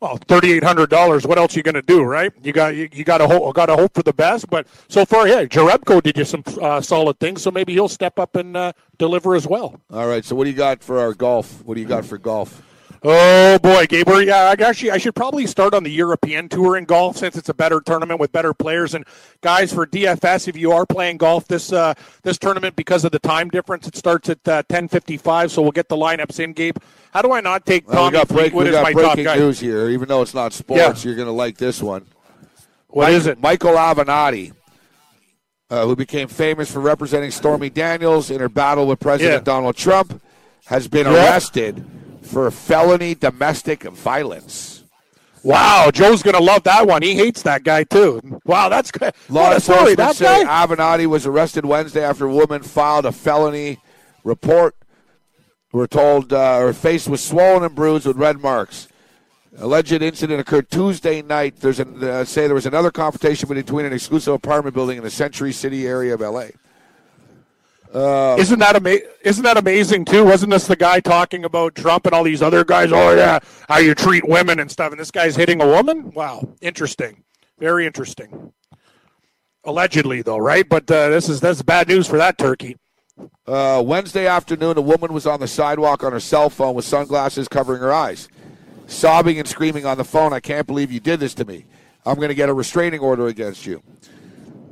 Well, 0.01 0.17
thirty 0.27 0.51
eight 0.51 0.63
hundred 0.63 0.89
dollars. 0.89 1.25
What 1.25 1.37
else 1.37 1.55
you 1.55 1.63
going 1.63 1.75
to 1.75 1.81
do, 1.81 2.03
right? 2.03 2.31
You 2.43 2.51
got 2.51 2.75
you, 2.75 2.89
you 2.91 3.03
got 3.03 3.19
to 3.19 3.27
hope 3.27 3.55
got 3.55 3.67
to 3.67 3.75
hope 3.75 3.93
for 3.93 4.03
the 4.03 4.13
best. 4.13 4.49
But 4.49 4.67
so 4.87 5.05
far, 5.05 5.27
yeah, 5.27 5.45
Jerebko 5.45 6.03
did 6.03 6.17
you 6.17 6.25
some 6.25 6.43
uh, 6.61 6.81
solid 6.81 7.19
things. 7.19 7.41
So 7.41 7.51
maybe 7.51 7.73
he'll 7.73 7.87
step 7.89 8.19
up 8.19 8.35
and 8.35 8.55
uh, 8.55 8.73
deliver 8.97 9.35
as 9.35 9.47
well. 9.47 9.79
All 9.91 10.07
right. 10.07 10.25
So 10.25 10.35
what 10.35 10.43
do 10.45 10.49
you 10.49 10.55
got 10.55 10.83
for 10.83 10.99
our 10.99 11.13
golf? 11.13 11.63
What 11.65 11.75
do 11.75 11.81
you 11.81 11.87
got 11.87 12.05
for 12.05 12.17
golf? 12.17 12.61
Oh 13.07 13.59
boy, 13.59 13.85
Gabriel. 13.85 14.23
Yeah, 14.23 14.55
I 14.57 14.63
actually 14.63 14.89
I 14.89 14.97
should 14.97 15.13
probably 15.13 15.45
start 15.45 15.75
on 15.75 15.83
the 15.83 15.91
European 15.91 16.49
tour 16.49 16.75
in 16.75 16.85
golf 16.85 17.17
since 17.17 17.37
it's 17.37 17.49
a 17.49 17.53
better 17.53 17.79
tournament 17.79 18.19
with 18.19 18.31
better 18.31 18.51
players. 18.51 18.95
And 18.95 19.05
guys, 19.41 19.71
for 19.71 19.85
DFS, 19.85 20.47
if 20.47 20.57
you 20.57 20.71
are 20.71 20.87
playing 20.87 21.17
golf 21.17 21.47
this 21.47 21.71
uh, 21.71 21.93
this 22.23 22.39
tournament 22.39 22.75
because 22.75 23.05
of 23.05 23.11
the 23.11 23.19
time 23.19 23.49
difference, 23.49 23.87
it 23.87 23.95
starts 23.95 24.29
at 24.29 24.47
uh, 24.47 24.63
ten 24.69 24.87
fifty 24.87 25.17
five. 25.17 25.51
So 25.51 25.61
we'll 25.61 25.71
get 25.71 25.87
the 25.87 25.95
lineups 25.95 26.39
in, 26.39 26.53
Gabe. 26.53 26.77
How 27.15 27.21
do 27.21 27.31
I 27.31 27.39
not 27.39 27.65
take 27.65 27.87
Well, 27.87 27.95
we 27.95 27.97
Tommy 27.97 28.11
got, 28.11 28.27
break, 28.27 28.37
Fleetwood 28.51 28.65
we 28.65 28.71
got 28.71 28.91
breaking 28.93 29.23
guy? 29.23 29.35
news 29.37 29.57
here. 29.57 29.87
Even 29.87 30.09
though 30.09 30.21
it's 30.21 30.33
not 30.33 30.51
sports, 30.51 30.81
Yeah. 30.81 31.07
you're 31.07 31.15
going 31.15 31.27
to 31.29 31.31
like 31.31 31.55
this 31.57 31.81
one. 31.81 32.05
What 32.89 33.09
is 33.13 33.25
it? 33.25 33.39
Michael 33.39 33.71
Avenatti, 33.75 34.51
uh, 35.69 35.85
who 35.85 35.95
became 35.95 36.27
famous 36.27 36.69
for 36.69 36.81
representing 36.81 37.31
Stormy 37.31 37.69
Daniels 37.69 38.29
in 38.29 38.41
her 38.41 38.49
battle 38.49 38.85
with 38.85 38.99
President 38.99 39.33
Yeah. 39.47 39.53
Donald 39.53 39.77
Trump, 39.77 40.21
has 40.65 40.89
been 40.89 41.05
Yeah. 41.07 41.13
arrested 41.29 41.85
for 42.21 42.51
felony 42.51 43.15
domestic 43.15 43.83
violence. 43.83 44.83
Wow, 45.41 45.91
Joe's 45.93 46.21
gonna 46.21 46.41
love 46.41 46.63
that 46.63 46.85
one. 46.85 47.01
He 47.01 47.15
hates 47.15 47.43
that 47.43 47.63
guy 47.63 47.85
too. 47.85 48.19
Wow, 48.45 48.67
that's 48.67 48.91
good. 48.91 49.13
Law 49.29 49.53
enforcement 49.53 49.95
That 49.95 50.17
say 50.17 50.43
guy. 50.43 50.65
Avenatti 50.65 51.05
was 51.05 51.25
arrested 51.25 51.65
Wednesday 51.65 52.03
after 52.03 52.25
a 52.25 52.33
woman 52.33 52.61
filed 52.61 53.05
a 53.05 53.13
felony 53.13 53.77
report. 54.25 54.75
We're 55.75 55.87
told 55.87 56.31
uh, 56.31 56.59
her 56.59 56.71
face 56.71 57.05
was 57.05 57.21
swollen 57.21 57.63
and 57.63 57.75
bruised 57.75 58.05
with 58.05 58.15
red 58.15 58.39
marks. 58.39 58.87
Alleged 59.57 59.91
incident 59.91 60.39
occurred 60.39 60.71
Tuesday 60.71 61.21
night. 61.21 61.57
There's 61.57 61.81
an, 61.81 62.01
uh, 62.01 62.23
say 62.23 62.47
there 62.47 62.55
was 62.55 62.65
another 62.65 62.91
confrontation 62.91 63.49
between 63.49 63.85
an 63.85 63.91
exclusive 63.91 64.33
apartment 64.33 64.73
building 64.73 64.97
in 64.97 65.03
the 65.03 65.09
Century 65.09 65.51
City 65.51 65.85
area 65.85 66.13
of 66.13 66.21
L.A. 66.21 66.51
Isn't 68.39 68.59
that 68.59 68.77
ama- 68.77 68.99
Isn't 69.25 69.43
that 69.43 69.57
amazing 69.57 70.05
too? 70.05 70.23
Wasn't 70.23 70.49
this 70.49 70.65
the 70.65 70.77
guy 70.77 71.01
talking 71.01 71.43
about 71.43 71.75
Trump 71.75 72.05
and 72.05 72.15
all 72.15 72.23
these 72.23 72.41
other 72.41 72.63
guys? 72.63 72.93
Oh 72.93 73.13
yeah, 73.13 73.39
how 73.67 73.79
you 73.79 73.93
treat 73.93 74.25
women 74.25 74.61
and 74.61 74.71
stuff. 74.71 74.93
And 74.93 74.99
this 74.99 75.11
guy's 75.11 75.35
hitting 75.35 75.61
a 75.61 75.67
woman. 75.67 76.11
Wow, 76.11 76.53
interesting. 76.61 77.25
Very 77.59 77.85
interesting. 77.85 78.53
Allegedly, 79.65 80.21
though, 80.21 80.37
right? 80.37 80.67
But 80.67 80.89
uh, 80.89 81.09
this 81.09 81.27
is 81.27 81.41
that's 81.41 81.61
bad 81.63 81.89
news 81.89 82.07
for 82.07 82.17
that 82.17 82.37
turkey. 82.37 82.77
Uh, 83.47 83.81
Wednesday 83.85 84.27
afternoon, 84.27 84.77
a 84.77 84.81
woman 84.81 85.13
was 85.13 85.25
on 85.25 85.39
the 85.39 85.47
sidewalk 85.47 86.03
on 86.03 86.11
her 86.11 86.19
cell 86.19 86.49
phone 86.49 86.75
with 86.75 86.85
sunglasses 86.85 87.47
covering 87.47 87.81
her 87.81 87.93
eyes, 87.93 88.27
sobbing 88.87 89.39
and 89.39 89.47
screaming 89.47 89.85
on 89.85 89.97
the 89.97 90.03
phone, 90.03 90.33
I 90.33 90.39
can't 90.39 90.67
believe 90.67 90.91
you 90.91 90.99
did 90.99 91.19
this 91.19 91.33
to 91.35 91.45
me. 91.45 91.65
I'm 92.05 92.15
going 92.15 92.29
to 92.29 92.35
get 92.35 92.49
a 92.49 92.53
restraining 92.53 92.99
order 92.99 93.27
against 93.27 93.65
you. 93.65 93.81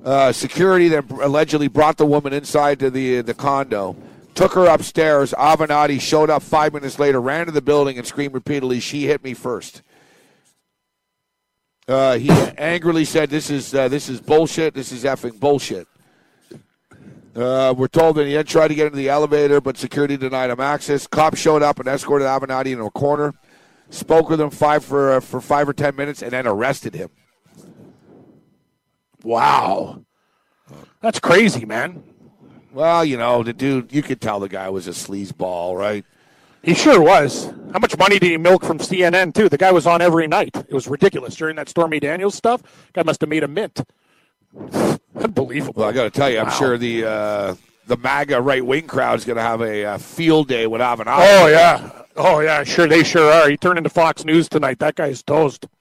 Uh, 0.04 0.32
security 0.32 0.90
then 0.90 1.08
allegedly 1.22 1.68
brought 1.68 1.98
the 1.98 2.06
woman 2.06 2.34
inside 2.34 2.80
to 2.80 2.90
the, 2.90 3.22
the 3.22 3.34
condo, 3.34 3.96
took 4.36 4.54
her 4.54 4.66
upstairs. 4.66 5.32
Avenatti 5.34 6.02
showed 6.02 6.30
up 6.30 6.44
five 6.44 6.74
minutes 6.74 7.00
later, 7.00 7.22
ran 7.22 7.46
to 7.46 7.52
the 7.52 7.62
building, 7.62 7.98
and 7.98 8.06
screamed 8.06 8.34
repeatedly, 8.34 8.80
She 8.82 9.06
hit 9.06 9.24
me 9.24 9.34
first. 9.34 9.82
Uh, 11.88 12.18
he 12.18 12.30
angrily 12.58 13.06
said, 13.06 13.30
"This 13.30 13.50
is 13.50 13.74
uh, 13.74 13.88
this 13.88 14.10
is 14.10 14.20
bullshit. 14.22 14.74
This 14.74 14.92
is 14.92 15.04
effing 15.04 15.40
bullshit." 15.40 15.88
Uh, 17.36 17.74
we're 17.76 17.88
told 17.88 18.16
that 18.16 18.28
he 18.28 18.34
had 18.34 18.48
tried 18.48 18.68
to 18.68 18.76
get 18.76 18.86
into 18.86 18.98
the 18.98 19.10
elevator, 19.10 19.60
but 19.60 19.78
security 19.78 20.18
denied 20.18 20.52
him 20.52 20.60
access. 20.60 21.08
Cops 21.08 21.40
showed 21.40 21.64
up 21.64 21.80
and 21.80 21.88
escorted 21.88 22.28
Avenatti 22.28 22.68
into 22.68 22.84
a 22.84 22.92
corner, 22.92 23.34
spoke 23.90 24.30
with 24.30 24.40
him 24.40 24.52
five 24.52 24.86
for 24.86 25.14
uh, 25.14 25.20
for 25.20 25.42
five 25.42 25.68
or 25.68 25.74
ten 25.74 25.96
minutes, 25.96 26.22
and 26.22 26.32
then 26.32 26.46
arrested 26.46 26.94
him. 26.94 27.10
Wow, 29.24 30.04
that's 31.02 31.20
crazy, 31.20 31.66
man. 31.66 32.04
Well, 32.72 33.04
you 33.04 33.18
know, 33.18 33.42
the 33.42 33.54
dude, 33.54 33.94
you 33.94 34.04
could 34.04 34.22
tell 34.22 34.40
the 34.40 34.50
guy 34.50 34.70
was 34.70 34.88
a 34.88 34.92
sleazeball, 34.92 35.78
right? 35.78 36.06
He 36.64 36.74
sure 36.74 37.02
was. 37.02 37.52
How 37.74 37.80
much 37.80 37.98
money 37.98 38.20
did 38.20 38.32
he 38.32 38.38
milk 38.38 38.64
from 38.64 38.78
CNN 38.78 39.34
too? 39.34 39.50
The 39.50 39.58
guy 39.58 39.72
was 39.72 39.86
on 39.86 40.02
every 40.02 40.28
night. 40.28 40.56
It 40.56 40.74
was 40.74 40.88
ridiculous 40.88 41.36
during 41.36 41.56
that 41.58 41.68
Stormy 41.68 42.00
Daniels 42.00 42.36
stuff. 42.36 42.62
Guy 42.94 43.04
must 43.04 43.22
have 43.22 43.30
made 43.30 43.44
a 43.44 43.48
mint. 43.48 43.82
Unbelievable. 45.16 45.82
Well, 45.82 45.90
I 45.90 45.94
got 45.94 46.04
to 46.04 46.10
tell 46.10 46.30
you, 46.30 46.40
I'm 46.40 46.48
Wow. 46.48 46.52
sure 46.54 46.78
the 46.78 47.06
uh, 47.06 47.56
the 47.88 47.98
MAGA 47.98 48.42
right 48.42 48.66
wing 48.66 48.88
crowd 48.88 49.20
is 49.20 49.26
going 49.26 49.38
to 49.38 49.42
have 49.44 49.62
a 49.62 49.86
uh, 49.86 49.98
field 49.98 50.48
day 50.48 50.68
with 50.68 50.82
Avenatti. 50.82 51.18
Oh 51.20 51.48
yeah. 51.48 51.90
Oh 52.16 52.40
yeah. 52.40 52.64
Sure, 52.64 52.88
they 52.88 53.04
sure 53.04 53.32
are. 53.32 53.50
He 53.50 53.58
turned 53.58 53.78
into 53.78 53.90
Fox 53.90 54.26
News 54.26 54.50
tonight. 54.50 54.80
That 54.80 54.96
guy's 54.96 55.22
toast. 55.24 55.68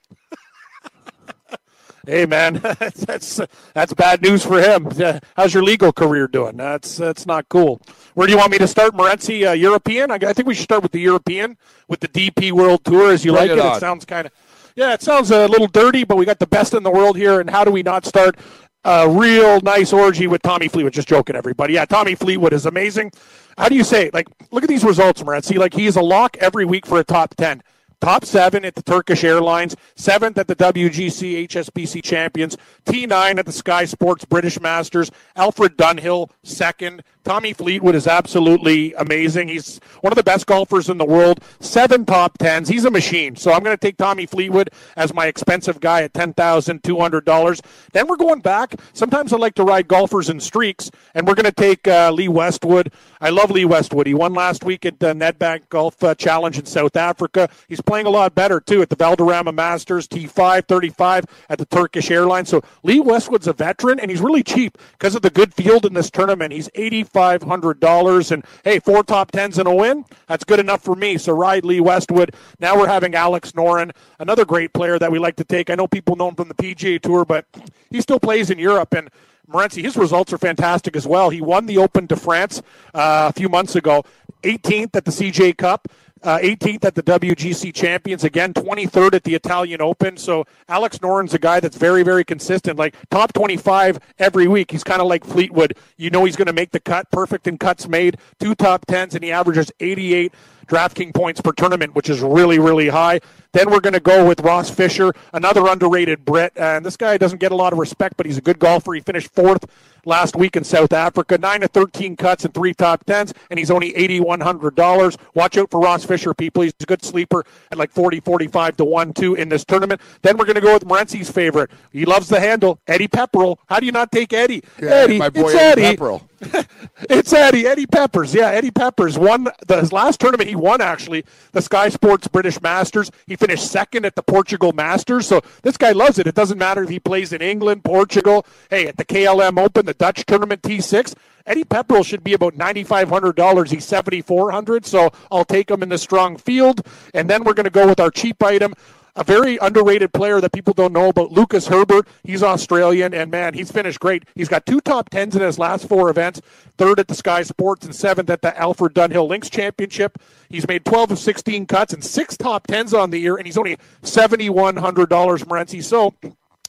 hey 2.07 2.27
man, 2.27 2.55
that's 2.97 3.41
that's 3.75 3.95
bad 3.95 4.23
news 4.23 4.45
for 4.45 4.61
him. 4.61 4.91
How's 5.37 5.55
your 5.55 5.63
legal 5.63 5.93
career 5.93 6.29
doing? 6.29 6.57
That's 6.57 6.97
that's 6.97 7.27
not 7.27 7.49
cool. 7.49 7.81
Where 8.15 8.27
do 8.27 8.33
you 8.33 8.39
want 8.39 8.53
me 8.53 8.59
to 8.59 8.69
start, 8.69 8.95
Morency? 8.95 9.49
Uh, 9.49 9.53
European? 9.53 10.11
I, 10.11 10.17
I 10.17 10.33
think 10.33 10.47
we 10.47 10.55
should 10.55 10.65
start 10.65 10.83
with 10.83 10.93
the 10.93 11.01
European, 11.01 11.57
with 11.89 12.01
the 12.01 12.09
DP 12.09 12.53
World 12.53 12.85
Tour, 12.85 13.13
as 13.13 13.25
you 13.25 13.33
Bring 13.33 13.49
like 13.49 13.59
it 13.59 13.59
it. 13.59 13.77
It 13.77 13.81
sounds 13.81 14.05
kind 14.05 14.27
of. 14.27 14.33
Yeah, 14.75 14.95
it 14.95 15.03
sounds 15.03 15.31
a 15.31 15.47
little 15.49 15.67
dirty, 15.67 16.05
but 16.05 16.17
we 16.17 16.25
got 16.25 16.39
the 16.39 16.47
best 16.47 16.73
in 16.73 16.83
the 16.83 16.91
world 16.91 17.19
here. 17.19 17.41
And 17.41 17.51
how 17.51 17.63
do 17.63 17.71
we 17.71 17.83
not 17.83 18.07
start 18.07 18.37
a 18.85 19.09
real 19.09 19.61
nice 19.61 19.93
orgy 19.93 20.27
with 20.27 20.43
Tommy 20.43 20.69
Fleetwood? 20.69 20.93
Just 20.93 21.09
joking, 21.09 21.37
everybody. 21.37 21.75
Yeah, 21.75 21.85
Tommy 21.85 22.15
Fleetwood 22.15 22.53
is 22.53 22.67
amazing. 22.67 23.13
How 23.59 23.69
do 23.69 23.75
you 23.75 23.85
say? 23.85 24.07
it? 24.07 24.15
Like, 24.15 24.27
look 24.51 24.63
at 24.63 24.69
these 24.69 24.85
results, 24.85 25.23
Morency. 25.23 25.57
Like, 25.59 25.75
he's 25.75 25.97
a 25.97 26.03
lock 26.03 26.37
every 26.41 26.65
week 26.65 26.87
for 26.87 26.99
a 26.99 27.05
top 27.05 27.35
10. 27.37 27.63
top 28.01 28.25
seven 28.25 28.65
at 28.65 28.75
the 28.75 28.83
Turkish 28.83 29.23
Airlines, 29.23 29.77
seventh 29.95 30.37
at 30.37 30.49
the 30.49 30.57
WGC 30.57 31.47
HSBC 31.47 32.03
Champions, 32.03 32.57
T9 32.85 33.39
at 33.39 33.47
the 33.47 33.53
Sky 33.53 33.85
Sports 33.85 34.25
British 34.25 34.61
Masters, 34.61 35.11
Alfred 35.37 35.77
Dunhill 35.77 36.31
second, 36.43 37.05
Tommy 37.25 37.53
Fleetwood 37.53 37.95
is 37.95 38.07
absolutely 38.07 38.95
amazing. 38.95 39.49
He's 39.49 39.79
one 40.01 40.13
of 40.13 40.17
the 40.17 40.25
best 40.25 40.47
golfers 40.47 40.89
in 40.89 40.99
the 40.99 41.05
world. 41.05 41.41
Seven 41.61 42.05
top 42.05 42.39
tens. 42.39 42.69
He's 42.69 42.85
a 42.85 42.91
machine. 42.91 43.37
So 43.37 43.53
I'm 43.53 43.63
going 43.63 43.77
to 43.77 43.81
take 43.81 43.97
Tommy 43.97 44.27
Fleetwood 44.27 44.71
as 44.97 45.15
my 45.15 45.27
expensive 45.27 45.81
guy 45.81 46.03
at 46.03 46.15
ten 46.15 46.33
thousand 46.33 46.83
two 46.83 46.99
hundred 46.99 47.25
dollars. 47.25 47.63
Then 47.93 48.09
we're 48.09 48.17
going 48.17 48.41
back. 48.41 48.75
Sometimes 48.93 49.33
I 49.33 49.37
like 49.37 49.55
to 49.55 49.65
ride 49.65 49.87
golfers 49.87 50.29
in 50.29 50.41
streaks, 50.41 50.91
and 51.15 51.27
we're 51.27 51.35
going 51.35 51.47
to 51.47 51.53
take 51.53 51.87
uh, 51.87 52.11
Lee 52.11 52.29
Westwood. 52.29 52.93
I 53.21 53.31
love 53.31 53.51
Lee 53.51 53.65
Westwood. 53.65 54.07
He 54.07 54.15
won 54.15 54.35
last 54.35 54.65
week 54.65 54.85
at 54.85 54.99
the 54.99 55.15
Nedbank 55.15 55.69
Golf 55.69 56.03
uh, 56.03 56.15
Challenge 56.17 56.59
in 56.59 56.67
South 56.67 56.97
Africa. 56.97 57.49
He's 57.69 57.81
playing 57.81 58.07
a 58.07 58.11
lot 58.11 58.35
better 58.35 58.61
too 58.61 58.83
at 58.83 58.91
the 58.91 58.97
Valderrama 58.97 59.53
Masters 59.53 60.09
T5 60.09 60.67
35 60.67 61.25
at 61.49 61.59
the 61.59 61.67
Turkish 61.67 62.11
Airlines. 62.11 62.49
So 62.49 62.63
Lee 62.83 63.01
Westwood's 63.01 63.47
a 63.47 63.53
veteran, 63.53 64.01
and 64.01 64.11
he's 64.11 64.21
really 64.21 64.43
cheap 64.43 64.77
because 64.93 65.15
of 65.15 65.23
the 65.23 65.31
good 65.31 65.55
field 65.55 65.87
in 65.87 65.95
this 65.95 66.11
tournament. 66.11 66.53
He's 66.53 66.69
eighty 66.75 67.05
$500. 67.13 68.31
And 68.31 68.45
hey, 68.65 68.79
four 68.79 69.03
top 69.03 69.31
tens 69.31 69.59
and 69.59 69.69
a 69.69 69.75
win, 69.75 70.05
that's 70.27 70.45
good 70.45 70.61
enough 70.61 70.83
for 70.83 70.95
me. 70.95 71.19
So 71.19 71.33
ride 71.33 71.65
Lee 71.65 71.81
Westwood. 71.81 72.35
Now 72.59 72.77
we're 72.79 72.89
having 72.89 73.15
Alex 73.15 73.53
Noren, 73.53 73.93
another 74.19 74.45
great 74.45 74.73
player 74.73 74.99
that 74.99 75.11
we 75.11 75.19
like 75.19 75.37
to 75.37 75.45
take. 75.45 75.71
I 75.71 75.75
know 75.75 75.87
people 75.87 76.17
know 76.17 76.29
him 76.29 76.35
from 76.35 76.49
the 76.49 76.55
PGA 76.55 77.01
Tour, 77.01 77.25
but 77.25 77.47
he 77.91 78.01
still 78.01 78.21
plays 78.21 78.51
in 78.51 78.59
Europe. 78.59 78.95
And 78.95 79.11
Morency, 79.51 79.83
his 79.83 79.97
results 79.97 80.33
are 80.33 80.39
fantastic 80.39 80.97
as 80.97 81.07
well. 81.07 81.31
He 81.31 81.41
won 81.41 81.67
the 81.67 81.79
Open 81.79 82.07
de 82.07 82.17
France 82.17 82.63
uh, 82.95 83.31
a 83.31 83.33
few 83.33 83.49
months 83.49 83.77
ago, 83.77 84.05
18th 84.43 84.97
at 84.97 85.05
the 85.05 85.11
CJ 85.11 85.57
Cup 85.59 85.89
uh, 86.23 86.39
18th 86.39 86.85
at 86.85 86.95
the 86.95 87.03
WGC 87.03 87.75
Champions, 87.75 88.25
again 88.25 88.55
23rd 88.55 89.15
at 89.15 89.25
the 89.25 89.35
Italian 89.35 89.81
Open. 89.81 90.17
So 90.17 90.45
Alex 90.69 91.01
Noren's 91.03 91.35
a 91.35 91.39
guy 91.39 91.61
that's 91.61 91.77
very, 91.77 92.03
very 92.03 92.25
consistent, 92.25 92.79
like 92.79 92.95
top 93.11 93.33
25 93.33 93.99
every 94.19 94.49
week. 94.49 94.71
He's 94.71 94.85
kind 94.85 95.01
of 95.01 95.09
like 95.09 95.25
Fleetwood. 95.25 95.77
You 95.97 96.11
know 96.11 96.25
he's 96.25 96.37
going 96.37 96.47
to 96.47 96.53
make 96.53 96.71
the 96.71 96.81
cut, 96.81 97.11
perfect 97.11 97.47
in 97.47 97.59
cuts 97.59 97.89
made, 97.89 98.19
two 98.39 98.55
top 98.55 98.87
tens, 98.87 99.15
and 99.15 99.25
he 99.25 99.33
averages 99.33 99.73
88 99.81 100.33
DraftKings 100.67 101.15
points 101.15 101.41
per 101.41 101.53
tournament, 101.53 101.95
which 101.95 102.09
is 102.09 102.21
really, 102.21 102.59
really 102.59 102.89
high. 102.89 103.21
Then 103.53 103.71
we're 103.71 103.81
going 103.81 103.93
to 103.93 104.01
go 104.01 104.27
with 104.27 104.41
Ross 104.41 104.71
Fisher, 104.71 105.13
another 105.35 105.67
underrated 105.67 106.25
Brit. 106.25 106.53
And 106.57 106.87
this 106.87 106.97
guy 106.97 107.19
doesn't 107.19 107.39
get 107.39 107.53
a 107.53 107.57
lot 107.57 107.73
of 107.73 107.79
respect, 107.79 108.17
but 108.17 108.27
he's 108.27 108.39
a 108.39 108.41
good 108.41 108.59
golfer. 108.59 108.95
He 108.95 109.01
finished 109.01 109.31
fourth 109.35 109.67
last 110.05 110.37
week 110.37 110.57
in 110.57 110.65
South 110.65 110.93
Africa, 110.93 111.39
nine 111.39 111.61
to 111.61 111.69
13 111.69 112.17
cuts 112.17 112.45
and 112.45 112.55
three 112.55 112.75
top 112.75 113.05
tens, 113.05 113.33
and 113.51 113.59
he's 113.59 113.71
only 113.71 113.93
$8,100. 113.93 115.17
Watch 115.35 115.57
out 115.57 115.71
for 115.71 115.81
Ross 115.81 116.05
Fisher, 116.05 116.35
people. 116.35 116.63
He's 116.63 116.75
a 116.81 116.87
good 116.87 117.05
sleeper 117.05 117.45
at 117.71 117.79
like 117.79 117.91
40, 117.91 118.21
45 118.21 118.77
to 118.79 118.85
1, 118.85 119.13
2 119.13 119.35
in 119.35 119.49
this 119.49 119.65
tournament. 119.65 120.01
Then 120.23 120.37
we're 120.37 120.45
going 120.45 120.57
to 120.57 120.61
go 120.61 120.75
with 120.75 120.87
Morency's 120.87 121.31
favorite. 121.31 121.71
He 121.93 122.05
loves 122.05 122.29
the 122.29 122.41
handle, 122.41 122.81
Eddie 122.87 123.09
Pepperell. 123.09 123.59
How 123.67 123.81
do 123.81 123.87
you 123.87 123.93
not 123.93 124.13
take 124.13 124.33
Eddie? 124.33 124.63
Yeah, 124.81 124.91
Eddie, 124.91 125.19
my 125.19 125.31
boy 125.31 125.43
it's 125.43 125.55
Eddie 125.55 125.83
Eddie. 125.83 125.97
Pepperell. 125.97 126.23
it's 127.11 127.33
Eddie, 127.33 127.67
Eddie 127.67 127.87
Peppers. 127.87 128.35
Yeah, 128.35 128.49
Eddie 128.49 128.71
Peppers 128.71 129.19
won 129.19 129.47
the, 129.67 129.81
his 129.81 129.93
last 129.93 130.21
tournament. 130.21 130.49
He 130.49 130.57
won 130.57 130.81
actually 130.81 131.25
the 131.53 131.63
Sky 131.63 131.89
Sports 131.89 132.27
British 132.27 132.61
Masters. 132.61 133.11
He 133.27 133.37
finished 133.37 133.71
second 133.71 134.05
at 134.05 134.17
the 134.17 134.23
Portugal 134.23 134.73
Masters. 134.73 135.27
So 135.27 135.41
this 135.63 135.77
guy 135.77 135.93
loves 135.93 136.19
it. 136.19 136.27
It 136.27 136.35
doesn't 136.35 136.59
matter 136.59 136.83
if 136.83 136.91
he 136.91 136.99
plays 136.99 137.33
in 137.33 137.43
England, 137.43 137.85
Portugal. 137.85 138.45
Hey, 138.71 138.89
at 138.89 138.97
the 138.97 139.05
KLM 139.05 139.59
Open, 139.59 139.87
the 139.87 139.92
Dutch 139.95 140.25
tournament 140.27 140.63
T6. 140.63 141.15
Eddie 141.47 141.65
Pepperell 141.65 142.05
should 142.05 142.23
be 142.23 142.35
about 142.35 142.57
ninety 142.57 142.85
five 142.85 143.09
hundred 143.09 143.37
dollars. 143.37 143.71
He's 143.71 143.85
seventy 143.85 144.23
four 144.23 144.51
hundred, 144.53 144.87
so 144.87 145.11
I'll 145.31 145.45
take 145.45 145.71
him 145.71 145.83
in 145.83 145.89
the 145.89 145.99
strong 145.99 146.37
field. 146.37 146.87
And 147.15 147.29
then 147.29 147.45
we're 147.45 147.55
going 147.55 147.65
to 147.65 147.71
go 147.71 147.87
with 147.87 148.01
our 148.01 148.11
cheap 148.11 148.43
item 148.43 148.75
a 149.15 149.25
very 149.25 149.59
underrated 149.59 150.13
player 150.13 150.41
that 150.41 150.53
people 150.53 150.73
don't 150.73 150.93
know 150.93 151.09
about, 151.09 151.33
Lucas 151.33 151.67
Herbert. 151.67 152.09
He's 152.25 152.43
Australian, 152.43 153.13
and 153.13 153.31
man, 153.31 153.55
he's 153.55 153.71
finished 153.71 154.01
great. 154.01 154.25
He's 154.35 154.49
got 154.49 154.65
two 154.65 154.81
top 154.81 155.11
tens 155.11 155.37
in 155.37 155.43
his 155.43 155.59
last 155.59 155.87
four 155.87 156.09
events, 156.09 156.41
third 156.79 156.99
at 156.99 157.09
the 157.09 157.15
Sky 157.15 157.43
Sports 157.43 157.85
and 157.85 157.95
seventh 157.95 158.31
at 158.31 158.43
the 158.43 158.59
Alfred 158.59 158.95
Dunhill 158.95 159.29
Links 159.29 159.51
Championship. 159.51 160.19
He's 160.49 160.67
made 160.67 160.85
12 160.85 161.13
of 161.13 161.19
16 161.19 161.67
cuts 161.67 161.93
and 161.93 162.03
six 162.03 162.37
top 162.37 162.67
tens 162.67 162.95
on 162.95 163.11
the 163.11 163.19
year, 163.19 163.37
and 163.37 163.47
he's 163.47 163.59
only 163.59 163.77
$7,100, 164.03 165.07
Morency. 165.45 165.83
So 165.85 166.15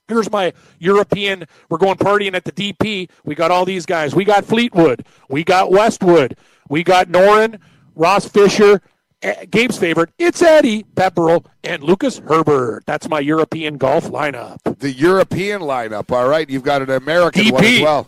Here's 0.07 0.29
my 0.29 0.53
European. 0.79 1.45
We're 1.69 1.77
going 1.77 1.95
partying 1.95 2.33
at 2.35 2.43
the 2.43 2.51
DP. 2.51 3.09
We 3.23 3.35
got 3.35 3.51
all 3.51 3.65
these 3.65 3.85
guys. 3.85 4.13
We 4.13 4.25
got 4.25 4.43
Fleetwood. 4.45 5.05
We 5.29 5.43
got 5.43 5.71
Westwood. 5.71 6.35
We 6.69 6.83
got 6.83 7.07
Noren, 7.07 7.59
Ross 7.95 8.27
Fisher, 8.27 8.81
eh, 9.21 9.45
Gabe's 9.45 9.77
favorite, 9.77 10.09
it's 10.17 10.41
Eddie 10.41 10.83
Pepperell 10.95 11.45
and 11.63 11.83
Lucas 11.83 12.19
Herbert. 12.19 12.83
That's 12.85 13.07
my 13.09 13.19
European 13.19 13.77
golf 13.77 14.05
lineup. 14.05 14.57
The 14.79 14.91
European 14.91 15.61
lineup. 15.61 16.11
All 16.11 16.27
right, 16.27 16.49
you've 16.49 16.63
got 16.63 16.81
an 16.81 16.89
American 16.89 17.43
DP. 17.45 17.51
one 17.51 17.63
as 17.65 17.81
well. 17.81 18.07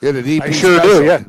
Yeah, 0.00 0.10
the 0.12 0.22
DP 0.22 0.42
I 0.42 0.50
sure 0.50 0.76
special. 0.78 0.98
do, 1.00 1.04
yeah. 1.04 1.24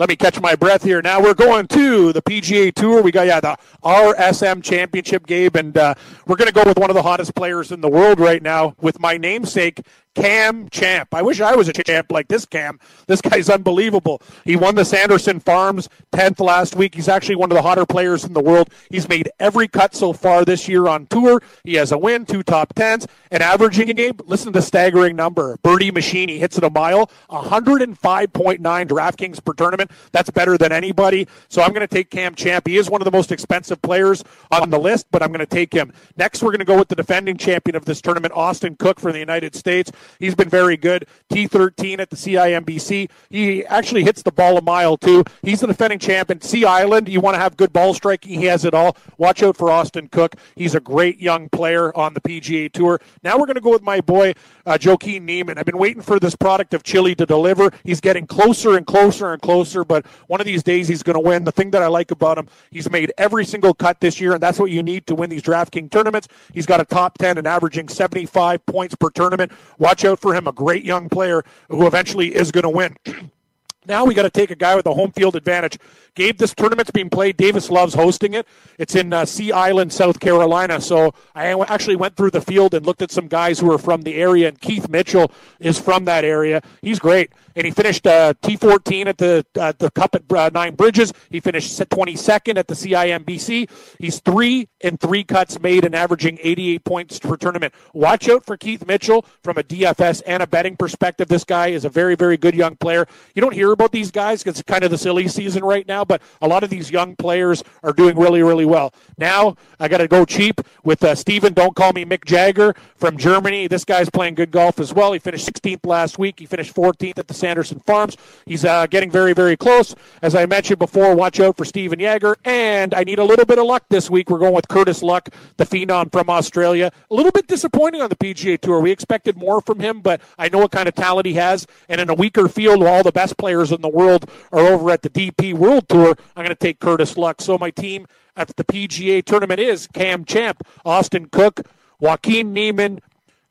Let 0.00 0.08
me 0.08 0.16
catch 0.16 0.40
my 0.40 0.56
breath 0.56 0.82
here. 0.82 1.02
Now 1.02 1.20
we're 1.20 1.34
going 1.34 1.66
to 1.66 2.14
the 2.14 2.22
PGA 2.22 2.72
Tour. 2.74 3.02
We 3.02 3.12
got 3.12 3.26
yeah 3.26 3.38
the 3.38 3.58
RSM 3.84 4.62
Championship, 4.62 5.26
Gabe, 5.26 5.54
and 5.56 5.76
uh, 5.76 5.94
we're 6.26 6.36
going 6.36 6.48
to 6.48 6.54
go 6.54 6.62
with 6.64 6.78
one 6.78 6.88
of 6.88 6.96
the 6.96 7.02
hottest 7.02 7.34
players 7.34 7.70
in 7.70 7.82
the 7.82 7.88
world 7.90 8.18
right 8.18 8.42
now 8.42 8.74
with 8.80 8.98
my 8.98 9.18
namesake 9.18 9.82
Cam 10.20 10.68
Champ. 10.68 11.14
I 11.14 11.22
wish 11.22 11.40
I 11.40 11.54
was 11.56 11.68
a 11.68 11.72
champ 11.72 12.12
like 12.12 12.28
this 12.28 12.44
Cam. 12.44 12.78
This 13.06 13.22
guy's 13.22 13.48
unbelievable. 13.48 14.20
He 14.44 14.54
won 14.54 14.74
the 14.74 14.84
Sanderson 14.84 15.40
Farms 15.40 15.88
10th 16.12 16.40
last 16.40 16.76
week. 16.76 16.94
He's 16.94 17.08
actually 17.08 17.36
one 17.36 17.50
of 17.50 17.56
the 17.56 17.62
hotter 17.62 17.86
players 17.86 18.24
in 18.24 18.34
the 18.34 18.40
world. 18.40 18.68
He's 18.90 19.08
made 19.08 19.30
every 19.40 19.66
cut 19.66 19.94
so 19.94 20.12
far 20.12 20.44
this 20.44 20.68
year 20.68 20.88
on 20.88 21.06
tour. 21.06 21.40
He 21.64 21.74
has 21.74 21.92
a 21.92 21.96
win, 21.98 22.26
two 22.26 22.42
top 22.42 22.74
tens, 22.74 23.06
and 23.30 23.42
averaging 23.42 23.88
a 23.88 23.94
game. 23.94 24.18
Listen 24.26 24.52
to 24.52 24.58
the 24.58 24.62
staggering 24.62 25.16
number. 25.16 25.56
Birdie 25.62 25.90
Machine, 25.90 26.28
he 26.28 26.38
hits 26.38 26.58
it 26.58 26.64
a 26.64 26.70
mile, 26.70 27.10
105.9 27.30 28.60
DraftKings 28.60 29.42
per 29.42 29.54
tournament. 29.54 29.90
That's 30.12 30.28
better 30.28 30.58
than 30.58 30.70
anybody. 30.70 31.28
So 31.48 31.62
I'm 31.62 31.70
going 31.70 31.80
to 31.80 31.86
take 31.86 32.10
Cam 32.10 32.34
Champ. 32.34 32.66
He 32.66 32.76
is 32.76 32.90
one 32.90 33.00
of 33.00 33.06
the 33.06 33.10
most 33.10 33.32
expensive 33.32 33.80
players 33.80 34.22
on 34.50 34.68
the 34.68 34.78
list, 34.78 35.06
but 35.10 35.22
I'm 35.22 35.28
going 35.28 35.40
to 35.40 35.46
take 35.46 35.72
him. 35.72 35.94
Next, 36.18 36.42
we're 36.42 36.50
going 36.50 36.58
to 36.58 36.66
go 36.66 36.78
with 36.78 36.88
the 36.88 36.96
defending 36.96 37.38
champion 37.38 37.74
of 37.74 37.86
this 37.86 38.02
tournament, 38.02 38.34
Austin 38.36 38.76
Cook 38.76 39.00
from 39.00 39.12
the 39.12 39.18
United 39.18 39.54
States. 39.54 39.90
He's 40.18 40.34
been 40.34 40.48
very 40.48 40.76
good. 40.76 41.06
T13 41.30 42.00
at 42.00 42.10
the 42.10 42.16
CIMBC. 42.16 43.10
He 43.30 43.64
actually 43.66 44.04
hits 44.04 44.22
the 44.22 44.32
ball 44.32 44.56
a 44.56 44.62
mile, 44.62 44.96
too. 44.96 45.24
He's 45.42 45.60
the 45.60 45.66
defending 45.66 45.98
champion. 45.98 46.40
Sea 46.40 46.64
Island, 46.64 47.08
you 47.08 47.20
want 47.20 47.34
to 47.34 47.40
have 47.40 47.56
good 47.56 47.72
ball 47.72 47.94
striking. 47.94 48.38
He 48.38 48.46
has 48.46 48.64
it 48.64 48.74
all. 48.74 48.96
Watch 49.18 49.42
out 49.42 49.56
for 49.56 49.70
Austin 49.70 50.08
Cook. 50.08 50.36
He's 50.56 50.74
a 50.74 50.80
great 50.80 51.18
young 51.20 51.48
player 51.48 51.96
on 51.96 52.14
the 52.14 52.20
PGA 52.20 52.72
Tour. 52.72 53.00
Now 53.22 53.38
we're 53.38 53.46
going 53.46 53.54
to 53.54 53.60
go 53.60 53.70
with 53.70 53.82
my 53.82 54.00
boy, 54.00 54.34
uh, 54.66 54.78
Joaquin 54.82 55.24
Niemann. 55.24 55.58
I've 55.58 55.66
been 55.66 55.78
waiting 55.78 56.02
for 56.02 56.18
this 56.18 56.34
product 56.34 56.74
of 56.74 56.82
Chile 56.82 57.14
to 57.14 57.26
deliver. 57.26 57.70
He's 57.84 58.00
getting 58.00 58.26
closer 58.26 58.76
and 58.76 58.86
closer 58.86 59.32
and 59.32 59.40
closer, 59.40 59.84
but 59.84 60.06
one 60.26 60.40
of 60.40 60.46
these 60.46 60.62
days 60.62 60.88
he's 60.88 61.02
going 61.02 61.14
to 61.14 61.20
win. 61.20 61.44
The 61.44 61.52
thing 61.52 61.70
that 61.72 61.82
I 61.82 61.86
like 61.86 62.10
about 62.10 62.38
him, 62.38 62.48
he's 62.70 62.90
made 62.90 63.12
every 63.18 63.44
single 63.44 63.74
cut 63.74 64.00
this 64.00 64.20
year, 64.20 64.32
and 64.32 64.42
that's 64.42 64.58
what 64.58 64.70
you 64.70 64.82
need 64.82 65.06
to 65.06 65.14
win 65.14 65.30
these 65.30 65.42
DraftKings 65.42 65.90
tournaments. 65.90 66.28
He's 66.52 66.66
got 66.66 66.80
a 66.80 66.84
top 66.84 67.18
10 67.18 67.38
and 67.38 67.46
averaging 67.46 67.88
75 67.88 68.64
points 68.66 68.94
per 68.94 69.10
tournament. 69.10 69.52
Watch 69.90 70.04
out 70.04 70.20
for 70.20 70.36
him, 70.36 70.46
a 70.46 70.52
great 70.52 70.84
young 70.84 71.08
player 71.08 71.42
who 71.68 71.84
eventually 71.84 72.32
is 72.32 72.52
going 72.52 72.62
to 72.62 72.68
win. 72.70 72.96
Now 73.86 74.04
we 74.04 74.12
got 74.12 74.24
to 74.24 74.30
take 74.30 74.50
a 74.50 74.56
guy 74.56 74.76
with 74.76 74.84
a 74.84 74.92
home 74.92 75.10
field 75.12 75.36
advantage. 75.36 75.78
Gabe, 76.14 76.36
this 76.36 76.54
tournament's 76.54 76.90
being 76.90 77.08
played. 77.08 77.38
Davis 77.38 77.70
Love's 77.70 77.94
hosting 77.94 78.34
it. 78.34 78.46
It's 78.78 78.94
in 78.94 79.10
uh, 79.12 79.24
Sea 79.24 79.52
Island, 79.52 79.90
South 79.90 80.20
Carolina. 80.20 80.82
So 80.82 81.14
I 81.34 81.52
actually 81.52 81.96
went 81.96 82.14
through 82.14 82.32
the 82.32 82.42
field 82.42 82.74
and 82.74 82.84
looked 82.84 83.00
at 83.00 83.10
some 83.10 83.26
guys 83.26 83.58
who 83.58 83.72
are 83.72 83.78
from 83.78 84.02
the 84.02 84.16
area, 84.16 84.48
and 84.48 84.60
Keith 84.60 84.88
Mitchell 84.90 85.32
is 85.60 85.78
from 85.78 86.04
that 86.04 86.24
area. 86.24 86.60
He's 86.82 86.98
great, 86.98 87.32
and 87.56 87.64
he 87.64 87.70
finished 87.70 88.06
uh, 88.06 88.34
T14 88.42 89.06
at 89.06 89.18
the 89.18 89.46
uh, 89.58 89.72
the 89.78 89.90
Cup 89.90 90.14
at 90.14 90.30
uh, 90.30 90.50
Nine 90.52 90.74
Bridges. 90.74 91.12
He 91.30 91.40
finished 91.40 91.78
22nd 91.78 92.58
at 92.58 92.66
the 92.66 92.74
CIMBC. 92.74 93.70
He's 93.98 94.20
three 94.20 94.68
and 94.82 95.00
three 95.00 95.24
cuts 95.24 95.58
made 95.60 95.84
and 95.84 95.94
averaging 95.94 96.38
88 96.42 96.84
points 96.84 97.18
per 97.18 97.36
tournament. 97.36 97.72
Watch 97.94 98.28
out 98.28 98.44
for 98.44 98.56
Keith 98.56 98.86
Mitchell 98.86 99.24
from 99.42 99.56
a 99.56 99.62
DFS 99.62 100.22
and 100.26 100.42
a 100.42 100.46
betting 100.46 100.76
perspective. 100.76 101.28
This 101.28 101.44
guy 101.44 101.68
is 101.68 101.84
a 101.84 101.88
very 101.88 102.14
very 102.14 102.36
good 102.36 102.54
young 102.54 102.76
player. 102.76 103.06
You 103.34 103.40
don't 103.40 103.54
hear 103.54 103.69
about 103.72 103.92
these 103.92 104.10
guys 104.10 104.42
because 104.42 104.58
it's 104.58 104.68
kind 104.68 104.84
of 104.84 104.90
the 104.90 104.98
silly 104.98 105.28
season 105.28 105.64
right 105.64 105.86
now, 105.86 106.04
but 106.04 106.22
a 106.40 106.48
lot 106.48 106.64
of 106.64 106.70
these 106.70 106.90
young 106.90 107.16
players 107.16 107.62
are 107.82 107.92
doing 107.92 108.18
really, 108.18 108.42
really 108.42 108.64
well. 108.64 108.92
Now 109.18 109.56
I 109.78 109.88
got 109.88 109.98
to 109.98 110.08
go 110.08 110.24
cheap 110.24 110.60
with 110.84 111.02
uh, 111.04 111.14
Stephen. 111.14 111.52
Don't 111.52 111.74
call 111.76 111.92
me 111.92 112.04
Mick 112.04 112.24
Jagger 112.24 112.74
from 112.96 113.16
Germany. 113.16 113.66
This 113.66 113.84
guy's 113.84 114.10
playing 114.10 114.34
good 114.34 114.50
golf 114.50 114.80
as 114.80 114.92
well. 114.92 115.12
He 115.12 115.18
finished 115.18 115.46
16th 115.46 115.86
last 115.86 116.18
week. 116.18 116.38
He 116.38 116.46
finished 116.46 116.74
14th 116.74 117.18
at 117.18 117.28
the 117.28 117.34
Sanderson 117.34 117.80
Farms. 117.80 118.16
He's 118.46 118.64
uh, 118.64 118.86
getting 118.86 119.10
very, 119.10 119.32
very 119.32 119.56
close. 119.56 119.94
As 120.22 120.34
I 120.34 120.46
mentioned 120.46 120.78
before, 120.78 121.14
watch 121.14 121.40
out 121.40 121.56
for 121.56 121.64
Stephen 121.64 121.98
Jaeger. 121.98 122.36
And 122.44 122.94
I 122.94 123.04
need 123.04 123.18
a 123.18 123.24
little 123.24 123.44
bit 123.44 123.58
of 123.58 123.66
luck 123.66 123.84
this 123.90 124.10
week. 124.10 124.30
We're 124.30 124.38
going 124.38 124.54
with 124.54 124.68
Curtis 124.68 125.02
Luck, 125.02 125.28
the 125.56 125.64
phenom 125.64 126.10
from 126.10 126.30
Australia. 126.30 126.90
A 127.10 127.14
little 127.14 127.32
bit 127.32 127.46
disappointing 127.46 128.00
on 128.00 128.08
the 128.08 128.16
PGA 128.16 128.58
Tour. 128.58 128.80
We 128.80 128.90
expected 128.90 129.36
more 129.36 129.60
from 129.60 129.80
him, 129.80 130.00
but 130.00 130.20
I 130.38 130.48
know 130.48 130.58
what 130.58 130.70
kind 130.70 130.88
of 130.88 130.94
talent 130.94 131.26
he 131.26 131.34
has. 131.34 131.66
And 131.88 132.00
in 132.00 132.08
a 132.08 132.14
weaker 132.14 132.48
field, 132.48 132.82
all 132.82 133.02
the 133.02 133.12
best 133.12 133.36
players 133.36 133.59
in 133.68 133.82
the 133.82 133.88
world 133.88 134.30
are 134.52 134.66
over 134.66 134.90
at 134.90 135.02
the 135.02 135.10
DP 135.10 135.54
World 135.54 135.88
Tour, 135.88 136.16
I'm 136.34 136.44
going 136.44 136.48
to 136.48 136.54
take 136.54 136.80
Curtis 136.80 137.16
Luck. 137.16 137.40
So 137.40 137.58
my 137.58 137.70
team 137.70 138.06
at 138.36 138.48
the 138.56 138.64
PGA 138.64 139.24
tournament 139.24 139.60
is 139.60 139.86
Cam 139.88 140.24
Champ, 140.24 140.66
Austin 140.84 141.26
Cook, 141.26 141.60
Joaquin 142.00 142.52
Niemann, 142.52 143.00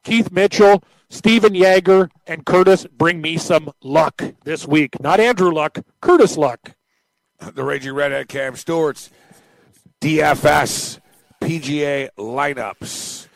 Keith 0.03 0.31
Mitchell, 0.31 0.83
Stephen 1.09 1.53
Jaeger, 1.53 2.09
and 2.27 2.45
Curtis 2.45 2.85
bring 2.85 3.21
me 3.21 3.37
some 3.37 3.71
luck 3.83 4.21
this 4.43 4.67
week. 4.67 4.99
Not 4.99 5.19
Andrew 5.19 5.51
Luck, 5.51 5.79
Curtis 6.01 6.37
Luck. 6.37 6.73
The 7.39 7.63
Raging 7.63 7.93
Redhead 7.93 8.27
Cam 8.27 8.55
Stewart's 8.55 9.09
DFS 10.01 10.99
PGA 11.41 12.09
lineups. 12.17 13.27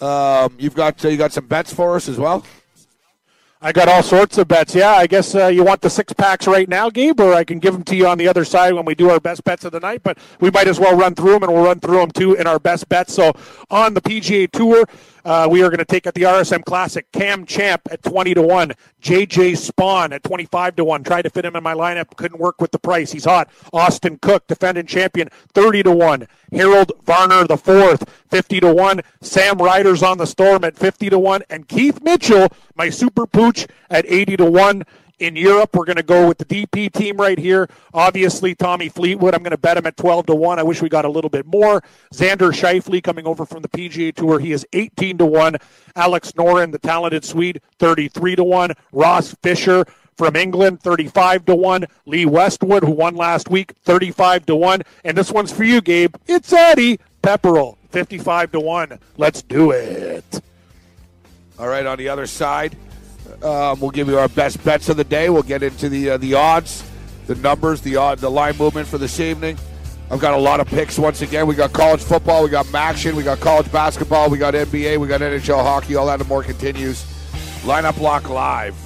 Um, 0.00 0.54
you've 0.58 0.74
got 0.74 1.02
uh, 1.04 1.08
you 1.08 1.16
got 1.16 1.32
some 1.32 1.46
bets 1.46 1.72
for 1.72 1.96
us 1.96 2.08
as 2.08 2.18
well. 2.18 2.44
I 3.62 3.72
got 3.72 3.88
all 3.88 4.02
sorts 4.02 4.36
of 4.36 4.48
bets. 4.48 4.74
Yeah, 4.74 4.90
I 4.90 5.06
guess 5.06 5.34
uh, 5.34 5.46
you 5.46 5.64
want 5.64 5.80
the 5.80 5.88
six 5.88 6.12
packs 6.12 6.46
right 6.46 6.68
now, 6.68 6.90
Gabe, 6.90 7.18
or 7.18 7.32
I 7.32 7.42
can 7.42 7.58
give 7.58 7.72
them 7.72 7.84
to 7.84 7.96
you 7.96 8.06
on 8.06 8.18
the 8.18 8.28
other 8.28 8.44
side 8.44 8.74
when 8.74 8.84
we 8.84 8.94
do 8.94 9.08
our 9.08 9.18
best 9.18 9.44
bets 9.44 9.64
of 9.64 9.72
the 9.72 9.80
night. 9.80 10.02
But 10.02 10.18
we 10.40 10.50
might 10.50 10.68
as 10.68 10.78
well 10.78 10.94
run 10.94 11.14
through 11.14 11.32
them, 11.32 11.44
and 11.44 11.54
we'll 11.54 11.64
run 11.64 11.80
through 11.80 11.96
them 11.96 12.10
too 12.10 12.34
in 12.34 12.46
our 12.46 12.58
best 12.58 12.86
bets. 12.90 13.14
So 13.14 13.32
on 13.70 13.94
the 13.94 14.02
PGA 14.02 14.50
Tour, 14.50 14.84
uh, 15.26 15.48
we 15.50 15.60
are 15.60 15.68
going 15.68 15.78
to 15.78 15.84
take 15.84 16.06
at 16.06 16.14
the 16.14 16.22
RSM 16.22 16.64
Classic 16.64 17.10
Cam 17.10 17.44
Champ 17.44 17.82
at 17.90 18.00
20 18.04 18.34
to 18.34 18.42
1, 18.42 18.72
JJ 19.02 19.70
Spaun 19.70 20.12
at 20.12 20.22
25 20.22 20.76
to 20.76 20.84
1. 20.84 21.02
Tried 21.02 21.22
to 21.22 21.30
fit 21.30 21.44
him 21.44 21.56
in 21.56 21.64
my 21.64 21.74
lineup, 21.74 22.14
couldn't 22.14 22.38
work 22.38 22.60
with 22.60 22.70
the 22.70 22.78
price. 22.78 23.10
He's 23.10 23.24
hot. 23.24 23.50
Austin 23.72 24.18
Cook, 24.22 24.46
defending 24.46 24.86
champion, 24.86 25.28
30 25.52 25.82
to 25.82 25.90
1. 25.90 26.28
Harold 26.52 26.92
Varner 27.02 27.44
the 27.44 27.56
fourth, 27.56 28.08
50 28.30 28.60
to 28.60 28.72
1. 28.72 29.00
Sam 29.20 29.58
Ryder's 29.58 30.04
on 30.04 30.18
the 30.18 30.26
storm 30.26 30.62
at 30.62 30.76
50 30.76 31.10
to 31.10 31.18
1. 31.18 31.42
And 31.50 31.66
Keith 31.66 32.00
Mitchell, 32.02 32.46
my 32.76 32.88
super 32.88 33.26
pooch, 33.26 33.66
at 33.90 34.06
80 34.06 34.36
to 34.36 34.44
1. 34.44 34.84
In 35.18 35.34
Europe, 35.34 35.74
we're 35.74 35.86
going 35.86 35.96
to 35.96 36.02
go 36.02 36.28
with 36.28 36.36
the 36.36 36.44
DP 36.44 36.92
team 36.92 37.16
right 37.16 37.38
here. 37.38 37.70
Obviously, 37.94 38.54
Tommy 38.54 38.90
Fleetwood, 38.90 39.34
I'm 39.34 39.42
going 39.42 39.52
to 39.52 39.56
bet 39.56 39.78
him 39.78 39.86
at 39.86 39.96
12 39.96 40.26
to 40.26 40.34
1. 40.34 40.58
I 40.58 40.62
wish 40.62 40.82
we 40.82 40.90
got 40.90 41.06
a 41.06 41.08
little 41.08 41.30
bit 41.30 41.46
more. 41.46 41.82
Xander 42.12 42.52
Schauffele 42.52 43.02
coming 43.02 43.26
over 43.26 43.46
from 43.46 43.62
the 43.62 43.68
PGA 43.68 44.14
Tour. 44.14 44.38
He 44.38 44.52
is 44.52 44.66
18 44.74 45.16
to 45.16 45.24
1. 45.24 45.56
Alex 45.94 46.32
Noren, 46.32 46.70
the 46.70 46.78
talented 46.78 47.24
Swede, 47.24 47.62
33 47.78 48.36
to 48.36 48.44
1. 48.44 48.72
Ross 48.92 49.34
Fisher 49.42 49.86
from 50.18 50.36
England, 50.36 50.82
35 50.82 51.46
to 51.46 51.54
1. 51.54 51.86
Lee 52.04 52.26
Westwood, 52.26 52.82
who 52.82 52.90
won 52.90 53.14
last 53.14 53.48
week, 53.48 53.72
35 53.84 54.44
to 54.46 54.56
1. 54.56 54.82
And 55.04 55.16
this 55.16 55.32
one's 55.32 55.50
for 55.50 55.64
you, 55.64 55.80
Gabe. 55.80 56.14
It's 56.26 56.52
Eddie 56.52 57.00
Pepperell, 57.22 57.78
55 57.88 58.52
to 58.52 58.60
1. 58.60 58.98
Let's 59.16 59.40
do 59.40 59.70
it. 59.70 60.42
All 61.58 61.68
right, 61.68 61.86
on 61.86 61.96
the 61.96 62.10
other 62.10 62.26
side, 62.26 62.76
um, 63.42 63.80
we'll 63.80 63.90
give 63.90 64.08
you 64.08 64.18
our 64.18 64.28
best 64.28 64.62
bets 64.64 64.88
of 64.88 64.96
the 64.96 65.04
day. 65.04 65.30
We'll 65.30 65.42
get 65.42 65.62
into 65.62 65.88
the 65.88 66.10
uh, 66.10 66.16
the 66.16 66.34
odds, 66.34 66.88
the 67.26 67.34
numbers, 67.36 67.80
the 67.80 67.96
odd, 67.96 68.18
the 68.18 68.30
line 68.30 68.56
movement 68.56 68.88
for 68.88 68.98
this 68.98 69.20
evening. 69.20 69.58
I've 70.10 70.20
got 70.20 70.34
a 70.34 70.38
lot 70.38 70.60
of 70.60 70.68
picks 70.68 70.98
once 70.98 71.22
again. 71.22 71.46
We 71.46 71.56
got 71.56 71.72
college 71.72 72.02
football, 72.02 72.44
we 72.44 72.50
got 72.50 72.72
action, 72.72 73.16
we 73.16 73.24
got 73.24 73.40
college 73.40 73.70
basketball, 73.72 74.30
we 74.30 74.38
got 74.38 74.54
NBA, 74.54 74.98
we 74.98 75.08
got 75.08 75.20
NHL 75.20 75.62
hockey. 75.62 75.96
All 75.96 76.06
that 76.06 76.20
and 76.20 76.28
more 76.28 76.44
continues. 76.44 77.04
Lineup 77.62 78.00
Lock 78.00 78.28
Live. 78.28 78.85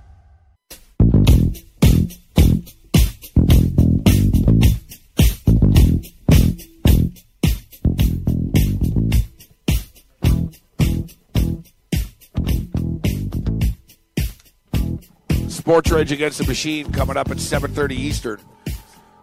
Sports 15.71 15.89
Rage 15.89 16.11
Against 16.11 16.37
the 16.37 16.43
Machine 16.47 16.91
coming 16.91 17.15
up 17.15 17.31
at 17.31 17.37
7:30 17.37 17.91
Eastern. 17.93 18.41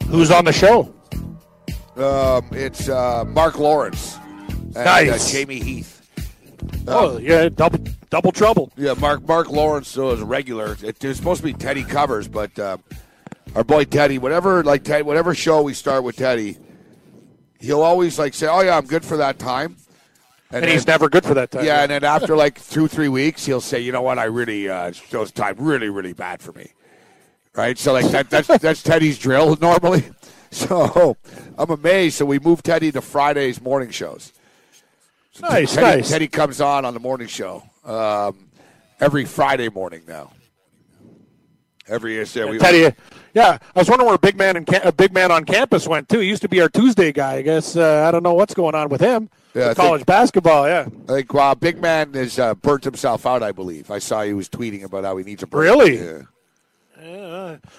Who's 0.06 0.30
on 0.30 0.46
the 0.46 0.52
show? 0.54 0.94
Um, 1.94 2.48
it's 2.52 2.88
uh, 2.88 3.26
Mark 3.26 3.58
Lawrence 3.58 4.16
and 4.48 4.72
Nice. 4.72 5.28
uh, 5.28 5.30
Jamie 5.30 5.60
Heath. 5.60 6.08
Oh, 6.86 7.18
yeah, 7.18 7.50
double 7.50 7.84
double 8.08 8.32
trouble. 8.32 8.72
Yeah, 8.78 8.94
Mark 8.94 9.28
Mark 9.28 9.50
Lawrence 9.50 9.94
was 9.94 10.22
a 10.22 10.24
regular. 10.24 10.74
It, 10.82 11.04
was 11.04 11.18
supposed 11.18 11.42
to 11.42 11.46
be 11.46 11.52
Teddy 11.52 11.84
Covers, 11.84 12.28
but 12.28 12.58
uh, 12.58 12.78
our 13.54 13.62
boy 13.62 13.84
Teddy, 13.84 14.16
whatever 14.16 14.64
like 14.64 14.84
Ted, 14.84 15.04
whatever 15.04 15.34
show 15.34 15.60
we 15.60 15.74
start 15.74 16.02
with 16.02 16.16
Teddy, 16.16 16.56
he'll 17.60 17.82
always 17.82 18.18
like 18.18 18.32
say, 18.32 18.46
"Oh 18.46 18.62
yeah, 18.62 18.78
I'm 18.78 18.86
good 18.86 19.04
for 19.04 19.18
that 19.18 19.38
time," 19.38 19.76
And 20.50 20.64
he's 20.64 20.86
never 20.86 21.08
good 21.10 21.24
for 21.24 21.34
that 21.34 21.50
time. 21.50 21.64
yeah, 21.64 21.82
and 21.82 21.90
then 21.90 22.04
after 22.04 22.34
like 22.34 22.66
two 22.68 22.88
three 22.88 23.08
weeks, 23.08 23.44
he'll 23.44 23.60
say, 23.60 23.80
"You 23.80 23.92
know 23.92 24.00
what? 24.02 24.18
I 24.18 24.24
really 24.24 24.68
uh, 24.68 24.92
those 25.10 25.30
time 25.30 25.56
really 25.58 25.90
really 25.90 26.14
bad 26.14 26.40
for 26.40 26.52
me." 26.52 26.72
Right, 27.54 27.76
so 27.76 27.92
like 27.92 28.06
that, 28.12 28.30
that's 28.30 28.48
that's 28.60 28.82
Teddy's 28.82 29.18
drill 29.18 29.56
normally. 29.60 30.04
So 30.50 31.14
I'm 31.58 31.68
amazed. 31.68 32.16
So 32.16 32.24
we 32.24 32.38
moved 32.38 32.64
Teddy 32.64 32.90
to 32.92 33.02
Fridays 33.02 33.60
morning 33.60 33.90
shows. 33.90 34.32
So 35.32 35.46
Nice, 35.46 35.74
Teddy, 35.74 35.98
nice. 35.98 36.08
Teddy 36.08 36.26
comes 36.26 36.62
on 36.62 36.86
on 36.86 36.94
the 36.94 37.00
morning 37.00 37.26
show 37.28 37.62
um, 37.84 38.48
every 38.98 39.26
Friday 39.26 39.68
morning 39.68 40.04
now. 40.08 40.30
Every 41.88 42.12
year, 42.12 42.26
so 42.26 42.48
we, 42.48 42.58
Teddy, 42.58 42.94
yeah, 43.34 43.58
I 43.74 43.78
was 43.78 43.88
wondering 43.88 44.08
where 44.08 44.18
big 44.18 44.36
man 44.36 44.56
and 44.56 44.68
a 44.84 44.92
big 44.92 45.12
man 45.12 45.30
on 45.30 45.44
campus 45.44 45.88
went 45.88 46.08
too. 46.08 46.20
He 46.20 46.28
used 46.28 46.42
to 46.42 46.48
be 46.48 46.60
our 46.60 46.68
Tuesday 46.68 47.12
guy. 47.12 47.36
I 47.36 47.42
guess 47.42 47.76
uh, 47.76 48.04
I 48.06 48.10
don't 48.10 48.22
know 48.22 48.34
what's 48.34 48.54
going 48.54 48.74
on 48.74 48.88
with 48.88 49.00
him. 49.00 49.30
Yeah, 49.54 49.74
college 49.74 50.04
basketball, 50.04 50.68
yeah. 50.68 50.86
I 51.08 51.12
think 51.12 51.32
wow, 51.32 51.54
Big 51.54 51.80
Man 51.80 52.14
has 52.14 52.38
uh, 52.38 52.54
burnt 52.54 52.84
himself 52.84 53.26
out. 53.26 53.42
I 53.42 53.52
believe 53.52 53.90
I 53.90 53.98
saw 53.98 54.22
he 54.22 54.34
was 54.34 54.48
tweeting 54.48 54.84
about 54.84 55.04
how 55.04 55.16
he 55.16 55.24
needs 55.24 55.42
a 55.42 55.46
break. 55.46 55.70
Really? 55.70 55.98
Yeah. 55.98 56.22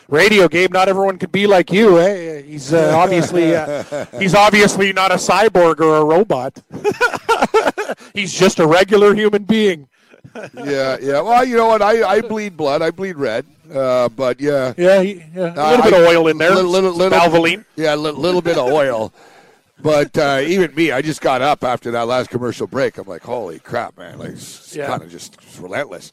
Radio 0.07 0.47
Gabe, 0.47 0.71
not 0.71 0.87
everyone 0.87 1.17
could 1.17 1.31
be 1.31 1.45
like 1.45 1.71
you. 1.71 1.99
Eh? 1.99 2.41
He's 2.41 2.73
uh, 2.73 2.93
obviously 2.95 3.55
uh, 3.55 4.05
he's 4.19 4.33
obviously 4.33 4.93
not 4.93 5.11
a 5.11 5.15
cyborg 5.15 5.79
or 5.79 5.97
a 5.97 6.05
robot. 6.05 6.61
he's 8.13 8.33
just 8.33 8.59
a 8.59 8.67
regular 8.67 9.13
human 9.13 9.43
being. 9.43 9.87
Yeah, 10.65 10.97
yeah. 11.01 11.21
Well, 11.21 11.43
you 11.45 11.55
know 11.57 11.67
what? 11.67 11.81
I, 11.81 12.03
I 12.03 12.21
bleed 12.21 12.55
blood. 12.57 12.81
I 12.81 12.91
bleed 12.91 13.15
red. 13.17 13.45
Uh, 13.73 14.09
but 14.09 14.39
yeah, 14.41 14.73
Yeah, 14.77 15.01
yeah. 15.01 15.23
a 15.35 15.43
Uh, 15.53 15.69
little 15.71 15.83
bit 15.83 15.93
I- 15.93 15.97
of 16.01 16.07
oil 16.07 16.27
in 16.27 16.37
there. 16.37 16.55
Little, 16.55 16.71
little, 16.71 16.91
little 16.93 17.17
Valvoline. 17.19 17.65
Yeah, 17.75 17.93
a 17.93 17.97
little, 17.97 18.19
little 18.19 18.41
bit 18.41 18.57
of 18.57 18.71
oil. 18.71 19.13
But 19.81 20.17
uh, 20.17 20.41
even 20.45 20.75
me, 20.75 20.91
I 20.91 21.01
just 21.01 21.21
got 21.21 21.41
up 21.41 21.63
after 21.63 21.91
that 21.91 22.07
last 22.07 22.29
commercial 22.29 22.67
break. 22.67 22.97
I'm 22.97 23.07
like, 23.07 23.21
holy 23.21 23.59
crap, 23.59 23.97
man! 23.97 24.19
Like, 24.19 24.31
it's 24.31 24.75
Yeah. 24.75 24.87
kind 24.87 25.01
of 25.01 25.09
just 25.09 25.37
relentless. 25.59 26.11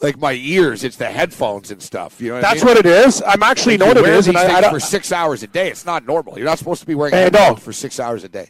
Like 0.00 0.18
my 0.18 0.32
ears, 0.32 0.84
it's 0.84 0.96
the 0.96 1.10
headphones 1.10 1.70
and 1.70 1.82
stuff. 1.82 2.20
You 2.20 2.28
know, 2.28 2.34
what 2.36 2.40
That's 2.42 2.62
I 2.62 2.66
mean? 2.66 2.74
what 2.76 2.86
it 2.86 2.88
is. 3.06 3.22
I'm 3.26 3.42
actually 3.42 3.76
know 3.76 3.86
You 3.88 3.94
what 3.94 4.04
it 4.08 4.14
is, 4.14 4.28
and 4.28 4.36
I, 4.38 4.58
I 4.66 4.70
for 4.70 4.80
six 4.80 5.12
hours 5.12 5.42
a 5.42 5.46
day. 5.46 5.68
It's 5.68 5.84
not 5.84 6.06
normal. 6.06 6.36
You're 6.38 6.46
not 6.46 6.58
supposed 6.58 6.80
to 6.80 6.86
be 6.86 6.94
wearing 6.94 7.12
headphones 7.14 7.60
for 7.62 7.72
six 7.72 8.00
hours 8.00 8.24
a 8.24 8.28
day. 8.28 8.48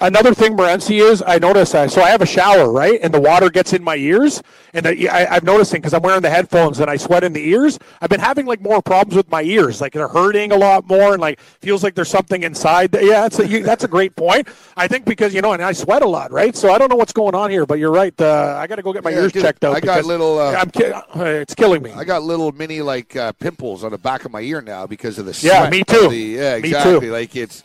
Another 0.00 0.32
thing, 0.32 0.56
Morency, 0.56 1.00
is 1.02 1.24
I 1.26 1.38
notice 1.40 1.74
uh, 1.74 1.88
so 1.88 2.00
I 2.02 2.10
have 2.10 2.22
a 2.22 2.26
shower, 2.26 2.70
right, 2.70 3.00
and 3.02 3.12
the 3.12 3.20
water 3.20 3.50
gets 3.50 3.72
in 3.72 3.82
my 3.82 3.96
ears, 3.96 4.40
and 4.72 4.86
I, 4.86 4.92
I, 5.10 5.26
I'm 5.36 5.44
noticing 5.44 5.80
because 5.80 5.92
I'm 5.92 6.02
wearing 6.02 6.22
the 6.22 6.30
headphones 6.30 6.78
and 6.78 6.88
I 6.88 6.96
sweat 6.96 7.24
in 7.24 7.32
the 7.32 7.44
ears. 7.48 7.80
I've 8.00 8.08
been 8.08 8.20
having 8.20 8.46
like 8.46 8.60
more 8.60 8.80
problems 8.80 9.16
with 9.16 9.28
my 9.28 9.42
ears, 9.42 9.80
like 9.80 9.92
they're 9.92 10.06
hurting 10.06 10.52
a 10.52 10.56
lot 10.56 10.86
more, 10.88 11.14
and 11.14 11.20
like 11.20 11.40
feels 11.40 11.82
like 11.82 11.96
there's 11.96 12.08
something 12.10 12.44
inside. 12.44 12.92
The, 12.92 13.04
yeah, 13.04 13.22
that's 13.22 13.40
a, 13.40 13.48
you, 13.48 13.64
that's 13.64 13.82
a 13.82 13.88
great 13.88 14.14
point. 14.14 14.46
I 14.76 14.86
think 14.86 15.04
because 15.04 15.34
you 15.34 15.42
know, 15.42 15.52
and 15.52 15.60
I 15.64 15.72
sweat 15.72 16.02
a 16.02 16.08
lot, 16.08 16.30
right? 16.30 16.54
So 16.54 16.70
I 16.72 16.78
don't 16.78 16.90
know 16.90 16.96
what's 16.96 17.12
going 17.12 17.34
on 17.34 17.50
here, 17.50 17.66
but 17.66 17.80
you're 17.80 17.90
right. 17.90 18.14
Uh, 18.20 18.54
I 18.56 18.68
got 18.68 18.76
to 18.76 18.82
go 18.82 18.92
get 18.92 19.02
my 19.02 19.10
Yeah, 19.10 19.22
ears 19.22 19.32
dude, 19.32 19.42
checked 19.42 19.64
out. 19.64 19.74
I 19.74 19.80
got 19.80 20.04
little, 20.04 20.38
uh, 20.38 20.52
I'm, 20.52 20.70
ki- 20.70 20.92
uh, 20.92 21.02
it's 21.24 21.56
killing 21.56 21.82
me. 21.82 21.90
I 21.90 22.04
got 22.04 22.22
little 22.22 22.52
mini 22.52 22.82
like 22.82 23.16
uh, 23.16 23.32
pimples 23.32 23.82
on 23.82 23.90
the 23.90 23.98
back 23.98 24.24
of 24.24 24.30
my 24.30 24.42
ear 24.42 24.60
now 24.62 24.86
because 24.86 25.18
of 25.18 25.26
the 25.26 25.36
Yeah, 25.44 25.68
me 25.68 25.82
too. 25.82 26.08
the- 26.08 26.16
yeah, 26.16 26.52
Me 26.58 26.68
exactly. 26.68 27.00
too. 27.00 27.12
Like 27.12 27.34
it's 27.34 27.64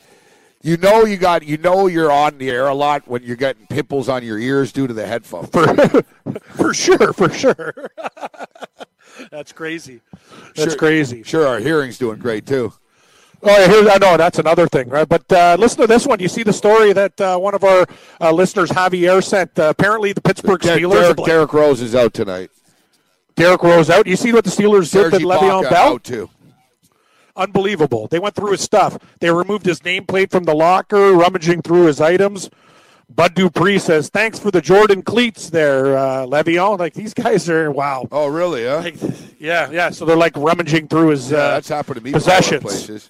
you 0.64 0.78
know 0.78 1.04
you 1.06 1.18
got 1.18 1.44
you 1.46 1.58
know 1.58 1.86
you're 1.88 2.12
on 2.12 2.38
the 2.40 2.50
air 2.50 2.68
a 2.68 2.74
lot 2.74 3.08
when 3.08 3.22
you're 3.22 3.36
getting 3.36 3.68
pimples 3.68 4.10
on 4.10 4.24
your 4.24 4.40
ears 4.40 4.72
due 4.72 4.88
to 4.88 4.94
the 4.94 5.06
headphones. 5.06 5.50
for, 5.50 6.02
for 6.42 6.74
sure, 6.74 7.14
for 7.14 7.30
sure. 7.30 7.74
that's 9.32 9.52
crazy. 9.52 10.02
That's 10.56 10.72
Sure. 10.72 10.76
crazy. 10.78 11.24
Sure, 11.24 11.46
our 11.48 11.60
hearing's 11.60 11.98
doing 11.98 12.18
great 12.20 12.46
too. 12.46 12.74
Oh, 13.46 13.50
yeah, 13.60 13.68
here's, 13.68 13.88
I 13.90 13.98
know 13.98 14.16
that's 14.16 14.40
another 14.40 14.68
thing, 14.70 14.88
right? 14.88 15.08
But 15.08 15.30
uh, 15.30 15.58
listen 15.60 15.82
to 15.82 15.88
this 15.88 16.08
one. 16.08 16.20
You 16.22 16.30
see 16.30 16.44
the 16.44 16.54
story 16.54 16.94
that 16.94 17.20
uh, 17.20 17.38
one 17.38 17.54
of 17.54 17.66
our 17.66 17.86
uh, 18.22 18.32
listeners, 18.32 18.70
Javier, 18.70 19.22
sent. 19.22 19.60
Uh, 19.60 19.64
apparently, 19.64 20.14
the 20.14 20.22
Pittsburgh 20.22 20.62
Der- 20.62 20.78
Steelers. 20.78 20.92
Derrick, 21.02 21.18
Derrick 21.26 21.52
Rose 21.54 21.82
is 21.82 21.94
out 21.94 22.14
tonight. 22.14 22.52
Derrick 23.36 23.62
Rose 23.62 23.90
out. 23.90 24.08
You 24.08 24.16
see 24.16 24.32
what 24.32 24.46
the 24.46 24.50
Steelers 24.50 24.84
did 24.84 24.88
Serge 24.92 25.12
to 25.14 25.20
Le'Veon 25.20 25.64
Ibaka 25.66 25.70
Bell? 25.70 25.94
out 25.94 26.04
too. 26.06 26.30
Unbelievable. 27.36 28.08
They 28.08 28.20
went 28.20 28.36
through 28.36 28.52
his 28.52 28.62
stuff. 28.62 28.98
They 29.20 29.32
removed 29.32 29.66
his 29.66 29.80
nameplate 29.80 30.30
from 30.30 30.44
the 30.44 30.54
locker, 30.54 31.14
rummaging 31.14 31.64
through 31.64 31.86
his 31.88 32.00
items. 32.00 32.50
Bud 33.10 33.34
Dupree 33.36 33.80
says, 33.80 34.10
"Thanks 34.10 34.40
for 34.40 34.50
the 34.52 34.62
Jordan 34.62 35.02
cleats, 35.02 35.50
there, 35.50 35.98
uh, 35.98 36.26
Le'Veon." 36.26 36.80
Like 36.80 36.94
these 36.94 37.14
guys 37.14 37.50
are 37.50 37.70
wow. 37.72 38.08
Oh, 38.12 38.28
really? 38.28 38.66
Huh? 38.66 38.82
Like, 38.84 38.96
yeah, 39.40 39.70
yeah. 39.72 39.90
So 39.90 40.06
they're 40.06 40.16
like 40.16 40.36
rummaging 40.36 40.88
through 40.88 41.10
his 41.10 41.32
yeah, 41.32 41.38
uh, 41.38 41.48
that's 41.56 41.70
happened 41.70 41.98
to 41.98 42.04
me 42.04 42.12
possessions. 42.12 42.62
places. 42.62 43.10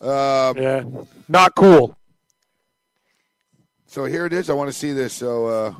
Um, 0.00 0.56
Yeah, 0.56 0.84
not 1.28 1.54
cool. 1.54 1.96
So 3.86 4.04
here 4.04 4.26
it 4.26 4.32
is. 4.32 4.50
I 4.50 4.54
want 4.54 4.68
to 4.68 4.78
see 4.78 4.92
this. 4.92 5.12
So 5.14 5.46
uh, 5.46 5.74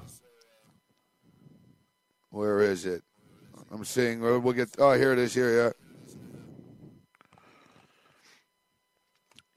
where 2.30 2.60
is 2.60 2.86
it? 2.86 3.02
I'm 3.70 3.84
seeing. 3.84 4.20
We'll 4.20 4.52
get. 4.52 4.68
Oh, 4.78 4.92
here 4.92 5.12
it 5.12 5.18
is. 5.18 5.34
Here, 5.34 5.56
yeah. 5.64 5.70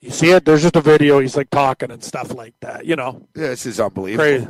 You 0.02 0.10
see 0.12 0.32
it? 0.32 0.46
There's 0.46 0.64
just 0.64 0.76
a 0.76 0.82
video. 0.82 1.20
He's 1.20 1.38
like 1.38 1.50
talking 1.52 1.92
and 1.92 2.04
stuff 2.04 2.34
like 2.34 2.56
that. 2.62 2.86
You 2.86 2.96
know, 2.96 3.28
Yeah, 3.36 3.48
this 3.50 3.66
is 3.68 3.80
unbelievable. 3.80 4.24
crazy. 4.24 4.48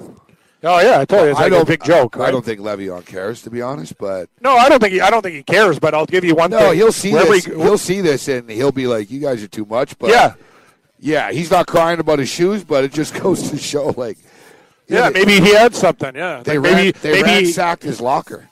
Oh 0.63 0.79
yeah, 0.79 0.99
I 0.99 1.05
told 1.05 1.23
you 1.25 1.31
it's 1.31 1.39
I 1.39 1.43
like 1.43 1.51
a 1.51 1.55
don't- 1.55 1.67
big 1.67 1.83
joke. 1.83 2.17
I 2.19 2.29
don't 2.31 2.45
think 2.45 2.59
Le'Veon 2.61 3.03
cares, 3.05 3.41
to 3.41 3.49
be 3.49 3.61
honest. 3.61 3.97
But 3.97 4.29
No, 4.41 4.55
I 4.55 4.69
don't 4.69 4.79
think 4.79 4.93
he. 4.93 5.01
I 5.01 5.09
don't 5.09 5.21
think 5.23 5.35
he 5.35 5.43
cares. 5.43 5.79
But 5.79 5.93
I'll 5.95 6.05
give 6.05 6.23
you 6.23 6.35
one 6.35 6.51
no, 6.51 6.59
thing. 6.59 6.75
he'll 6.75 6.91
see 6.91 7.11
Wherever 7.11 7.33
this. 7.33 7.45
he- 7.45 7.51
He'll 7.55 7.77
see 7.79 7.99
this, 8.01 8.27
and 8.27 8.49
he'll 8.49 8.71
be 8.71 8.85
like, 8.87 9.09
"You 9.11 9.19
guys 9.19 9.43
are 9.43 9.47
too 9.47 9.65
much." 9.65 9.97
But 9.97 10.11
yeah, 10.11 10.35
yeah, 10.99 11.31
he's 11.31 11.49
not 11.51 11.65
crying 11.67 11.99
about 11.99 12.19
his 12.19 12.29
shoes, 12.29 12.63
but 12.63 12.83
it 12.83 12.93
just 12.93 13.13
goes 13.21 13.49
to 13.49 13.57
show, 13.57 13.87
like, 13.97 14.19
yeah. 14.87 15.09
they- 15.09 15.25
Maybe 15.25 15.43
he 15.45 15.53
had 15.55 15.73
something. 15.75 16.15
Yeah, 16.15 16.43
they 16.43 16.59
Like, 16.59 16.71
maybe 16.75 16.91
ran, 16.91 17.01
they 17.01 17.11
maybe. 17.23 17.43
ransacked 17.45 17.81
his 17.83 17.99
locker. 17.99 18.47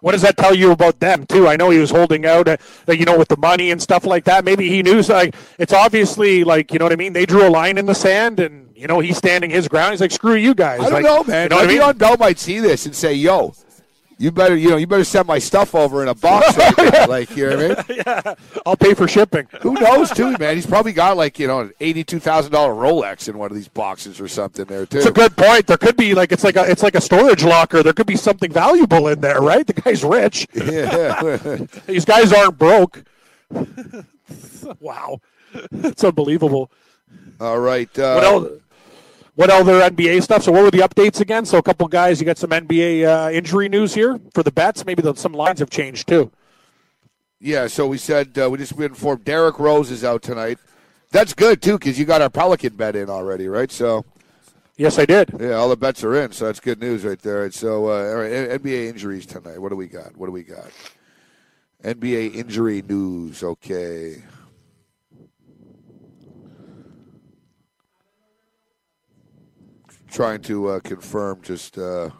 What 0.00 0.12
does 0.12 0.22
that 0.22 0.36
tell 0.36 0.54
you 0.54 0.70
about 0.72 1.00
them 1.00 1.26
too? 1.26 1.46
I 1.46 1.56
know 1.56 1.70
he 1.70 1.78
was 1.78 1.90
holding 1.90 2.24
out, 2.26 2.48
uh, 2.48 2.56
you 2.88 3.04
know, 3.04 3.18
with 3.18 3.28
the 3.28 3.36
money 3.36 3.70
and 3.70 3.80
stuff 3.80 4.04
like 4.04 4.24
that. 4.24 4.44
Maybe 4.44 4.68
he 4.68 4.82
knew. 4.82 5.00
Like, 5.02 5.34
it's 5.58 5.72
obviously 5.72 6.44
like 6.44 6.72
you 6.72 6.78
know 6.78 6.84
what 6.84 6.92
I 6.92 6.96
mean. 6.96 7.12
They 7.12 7.26
drew 7.26 7.46
a 7.46 7.50
line 7.50 7.78
in 7.78 7.86
the 7.86 7.94
sand, 7.94 8.40
and 8.40 8.70
you 8.76 8.86
know 8.86 9.00
he's 9.00 9.16
standing 9.16 9.50
his 9.50 9.68
ground. 9.68 9.92
He's 9.92 10.00
like, 10.00 10.10
"Screw 10.12 10.34
you 10.34 10.54
guys." 10.54 10.80
I 10.80 10.84
don't 10.84 10.92
Like, 10.92 11.04
know, 11.04 11.24
man. 11.24 11.44
You 11.44 11.48
know 11.50 11.56
what 11.56 11.70
I 11.70 11.88
mean? 11.92 11.98
Bell 11.98 12.16
might 12.18 12.38
see 12.38 12.60
this 12.60 12.86
and 12.86 12.94
say, 12.94 13.12
"Yo, 13.14 13.54
you 14.20 14.30
better, 14.30 14.54
you 14.54 14.68
know, 14.70 14.76
you 14.76 14.86
better 14.86 15.02
send 15.02 15.26
my 15.26 15.38
stuff 15.38 15.74
over 15.74 16.02
in 16.02 16.08
a 16.08 16.14
box." 16.14 16.56
right 16.56 16.76
now." 16.92 17.06
Like, 17.06 17.34
you 17.36 17.48
know 17.50 17.68
what 17.68 17.90
I 17.90 17.94
mean? 18.28 18.36
I'll 18.66 18.76
pay 18.76 18.94
for 18.94 19.08
shipping. 19.08 19.48
Who 19.62 19.72
knows, 19.74 20.10
too, 20.10 20.36
man? 20.38 20.54
He's 20.56 20.66
probably 20.66 20.92
got 20.92 21.16
like 21.16 21.38
you 21.38 21.46
know 21.46 21.60
an 21.60 21.72
eighty-two 21.80 22.20
thousand 22.20 22.52
dollar 22.52 22.74
Rolex 22.74 23.28
in 23.28 23.38
one 23.38 23.50
of 23.50 23.56
these 23.56 23.68
boxes 23.68 24.20
or 24.20 24.28
something 24.28 24.66
there 24.66 24.84
too. 24.86 24.98
It's 24.98 25.06
a 25.06 25.12
good 25.12 25.36
point. 25.36 25.66
There 25.66 25.78
could 25.78 25.96
be 25.96 26.14
like 26.14 26.30
it's 26.32 26.44
like 26.44 26.56
a 26.56 26.70
it's 26.70 26.82
like 26.82 26.94
a 26.94 27.00
storage 27.00 27.42
locker. 27.42 27.82
There 27.82 27.92
could 27.94 28.06
be 28.06 28.16
something 28.16 28.52
valuable 28.52 29.08
in 29.08 29.20
there, 29.20 29.40
right? 29.40 29.66
The 29.66 29.72
guy's 29.72 30.04
rich. 30.04 30.46
yeah. 30.54 31.56
These 31.86 32.04
guys 32.04 32.32
aren't 32.32 32.58
broke. 32.58 33.02
wow, 34.80 35.20
it's 35.72 36.04
unbelievable. 36.04 36.70
All 37.40 37.58
right. 37.58 37.88
Uh, 37.98 38.14
What 38.14 38.24
else? 38.24 38.48
What 39.40 39.48
other 39.48 39.80
NBA 39.80 40.22
stuff? 40.22 40.42
So 40.42 40.52
what 40.52 40.64
were 40.64 40.70
the 40.70 40.86
updates 40.86 41.22
again? 41.22 41.46
So 41.46 41.56
a 41.56 41.62
couple 41.62 41.88
guys, 41.88 42.20
you 42.20 42.26
got 42.26 42.36
some 42.36 42.50
NBA 42.50 43.06
uh, 43.06 43.30
injury 43.30 43.70
news 43.70 43.94
here 43.94 44.20
for 44.34 44.42
the 44.42 44.52
bets. 44.52 44.84
Maybe 44.84 45.00
the, 45.00 45.14
some 45.14 45.32
lines 45.32 45.60
have 45.60 45.70
changed 45.70 46.08
too. 46.08 46.30
Yeah. 47.38 47.66
So 47.66 47.86
we 47.86 47.96
said 47.96 48.38
uh, 48.38 48.50
we 48.50 48.58
just 48.58 48.74
we 48.74 48.84
informed 48.84 49.24
Derrick 49.24 49.58
Rose 49.58 49.90
is 49.90 50.04
out 50.04 50.20
tonight. 50.20 50.58
That's 51.10 51.32
good 51.32 51.62
too 51.62 51.78
because 51.78 51.98
you 51.98 52.04
got 52.04 52.20
our 52.20 52.28
Pelican 52.28 52.76
bet 52.76 52.94
in 52.94 53.08
already, 53.08 53.48
right? 53.48 53.72
So 53.72 54.04
Yes, 54.76 54.98
I 54.98 55.06
did. 55.06 55.34
yeah, 55.40 55.52
all 55.52 55.70
the 55.70 55.76
bets 55.76 56.04
are 56.04 56.22
in. 56.22 56.32
So 56.32 56.44
that's 56.44 56.60
good 56.60 56.78
news 56.78 57.02
right 57.02 57.18
there. 57.18 57.44
And 57.44 57.54
so 57.54 57.86
uh, 57.86 58.10
all 58.10 58.16
right, 58.16 58.30
NBA 58.30 58.90
injuries 58.90 59.24
tonight. 59.24 59.58
What 59.58 59.70
do 59.70 59.76
we 59.76 59.86
got? 59.86 60.14
What 60.18 60.26
do 60.26 60.32
we 60.32 60.42
got? 60.42 60.70
NBA 61.82 62.34
injury 62.34 62.82
news. 62.82 63.42
Okay. 63.42 64.22
Trying 70.10 70.42
to 70.42 70.68
uh, 70.68 70.80
confirm. 70.80 71.40
Just 71.42 71.78
uh, 71.78 72.10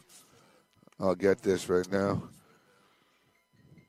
I'll 0.98 1.14
get 1.14 1.42
this 1.42 1.68
right 1.68 1.90
now. 1.90 2.22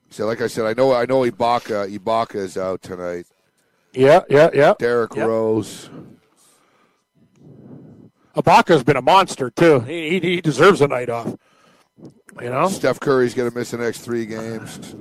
So, 0.09 0.25
like 0.25 0.41
I 0.41 0.47
said, 0.47 0.65
I 0.65 0.73
know 0.73 0.93
I 0.93 1.05
know 1.05 1.21
Ibaka 1.21 1.97
Ibaka 1.97 2.35
is 2.35 2.57
out 2.57 2.81
tonight. 2.81 3.25
Yeah, 3.93 4.21
yeah, 4.29 4.49
yeah. 4.53 4.73
Derrick 4.79 5.15
Yep. 5.15 5.27
Rose. 5.27 5.89
Ibaka's 8.35 8.83
been 8.83 8.97
a 8.97 9.01
monster 9.01 9.49
too. 9.49 9.81
He, 9.81 10.09
he, 10.11 10.19
he 10.19 10.41
deserves 10.41 10.81
a 10.81 10.87
night 10.87 11.09
off. 11.09 11.35
You 12.41 12.49
know. 12.49 12.69
Steph 12.69 12.99
Curry's 12.99 13.33
going 13.33 13.51
to 13.51 13.57
miss 13.57 13.71
the 13.71 13.77
next 13.77 13.99
three 13.99 14.25
games. 14.25 14.95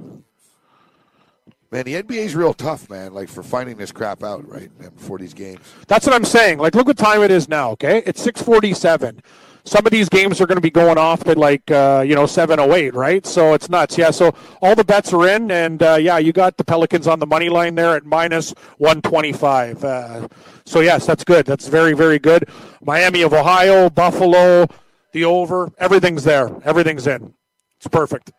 Man, 1.73 1.85
the 1.85 2.03
NBA's 2.03 2.35
real 2.35 2.53
tough, 2.53 2.91
man. 2.91 3.14
Like 3.14 3.29
for 3.29 3.45
finding 3.45 3.77
this 3.77 3.93
crap 3.93 4.25
out 4.25 4.49
right 4.49 4.71
before 4.97 5.18
these 5.18 5.35
games. 5.35 5.61
That's 5.87 6.05
what 6.05 6.16
I'm 6.16 6.25
saying. 6.25 6.59
Like, 6.59 6.75
look 6.75 6.89
what 6.89 6.99
time 6.99 7.23
it 7.23 7.31
is 7.31 7.49
now. 7.49 7.71
Okay, 7.73 8.03
it's 8.07 8.27
6:47. 8.27 9.21
Some 9.62 9.87
of 9.87 9.93
these 9.93 10.09
games 10.09 10.41
are 10.41 10.47
going 10.47 10.57
to 10.57 10.62
be 10.62 10.71
going 10.71 10.99
off 10.99 11.29
at 11.29 11.37
like 11.37 11.71
uh, 11.71 12.03
you 12.05 12.16
know 12.16 12.25
7:08, 12.25 12.93
right? 12.95 13.25
So 13.25 13.55
it's 13.55 13.68
nuts. 13.68 13.97
Yeah. 13.97 14.11
So 14.11 14.35
all 14.61 14.75
the 14.75 14.83
bets 14.83 15.12
are 15.12 15.29
in, 15.29 15.53
and 15.53 15.81
uh, 15.81 15.95
yeah, 15.95 16.18
you 16.18 16.33
got 16.33 16.57
the 16.57 16.64
Pelicans 16.64 17.07
on 17.07 17.21
the 17.21 17.27
money 17.27 17.49
line 17.49 17.77
there 17.77 17.95
at 17.95 18.05
minus 18.05 18.51
125. 18.79 19.85
Uh, 19.85 20.29
so 20.64 20.81
yes, 20.81 21.07
that's 21.07 21.23
good. 21.23 21.47
That's 21.47 21.68
very 21.68 21.93
very 21.93 22.18
good. 22.18 22.49
Miami 22.83 23.23
of 23.23 23.33
Ohio, 23.33 23.89
Buffalo, 23.89 24.66
the 25.12 25.25
over, 25.25 25.71
everything's 25.79 26.25
there. 26.25 26.51
Everything's 26.64 27.07
in. 27.07 27.33
It's 27.77 27.87
perfect. 27.87 28.33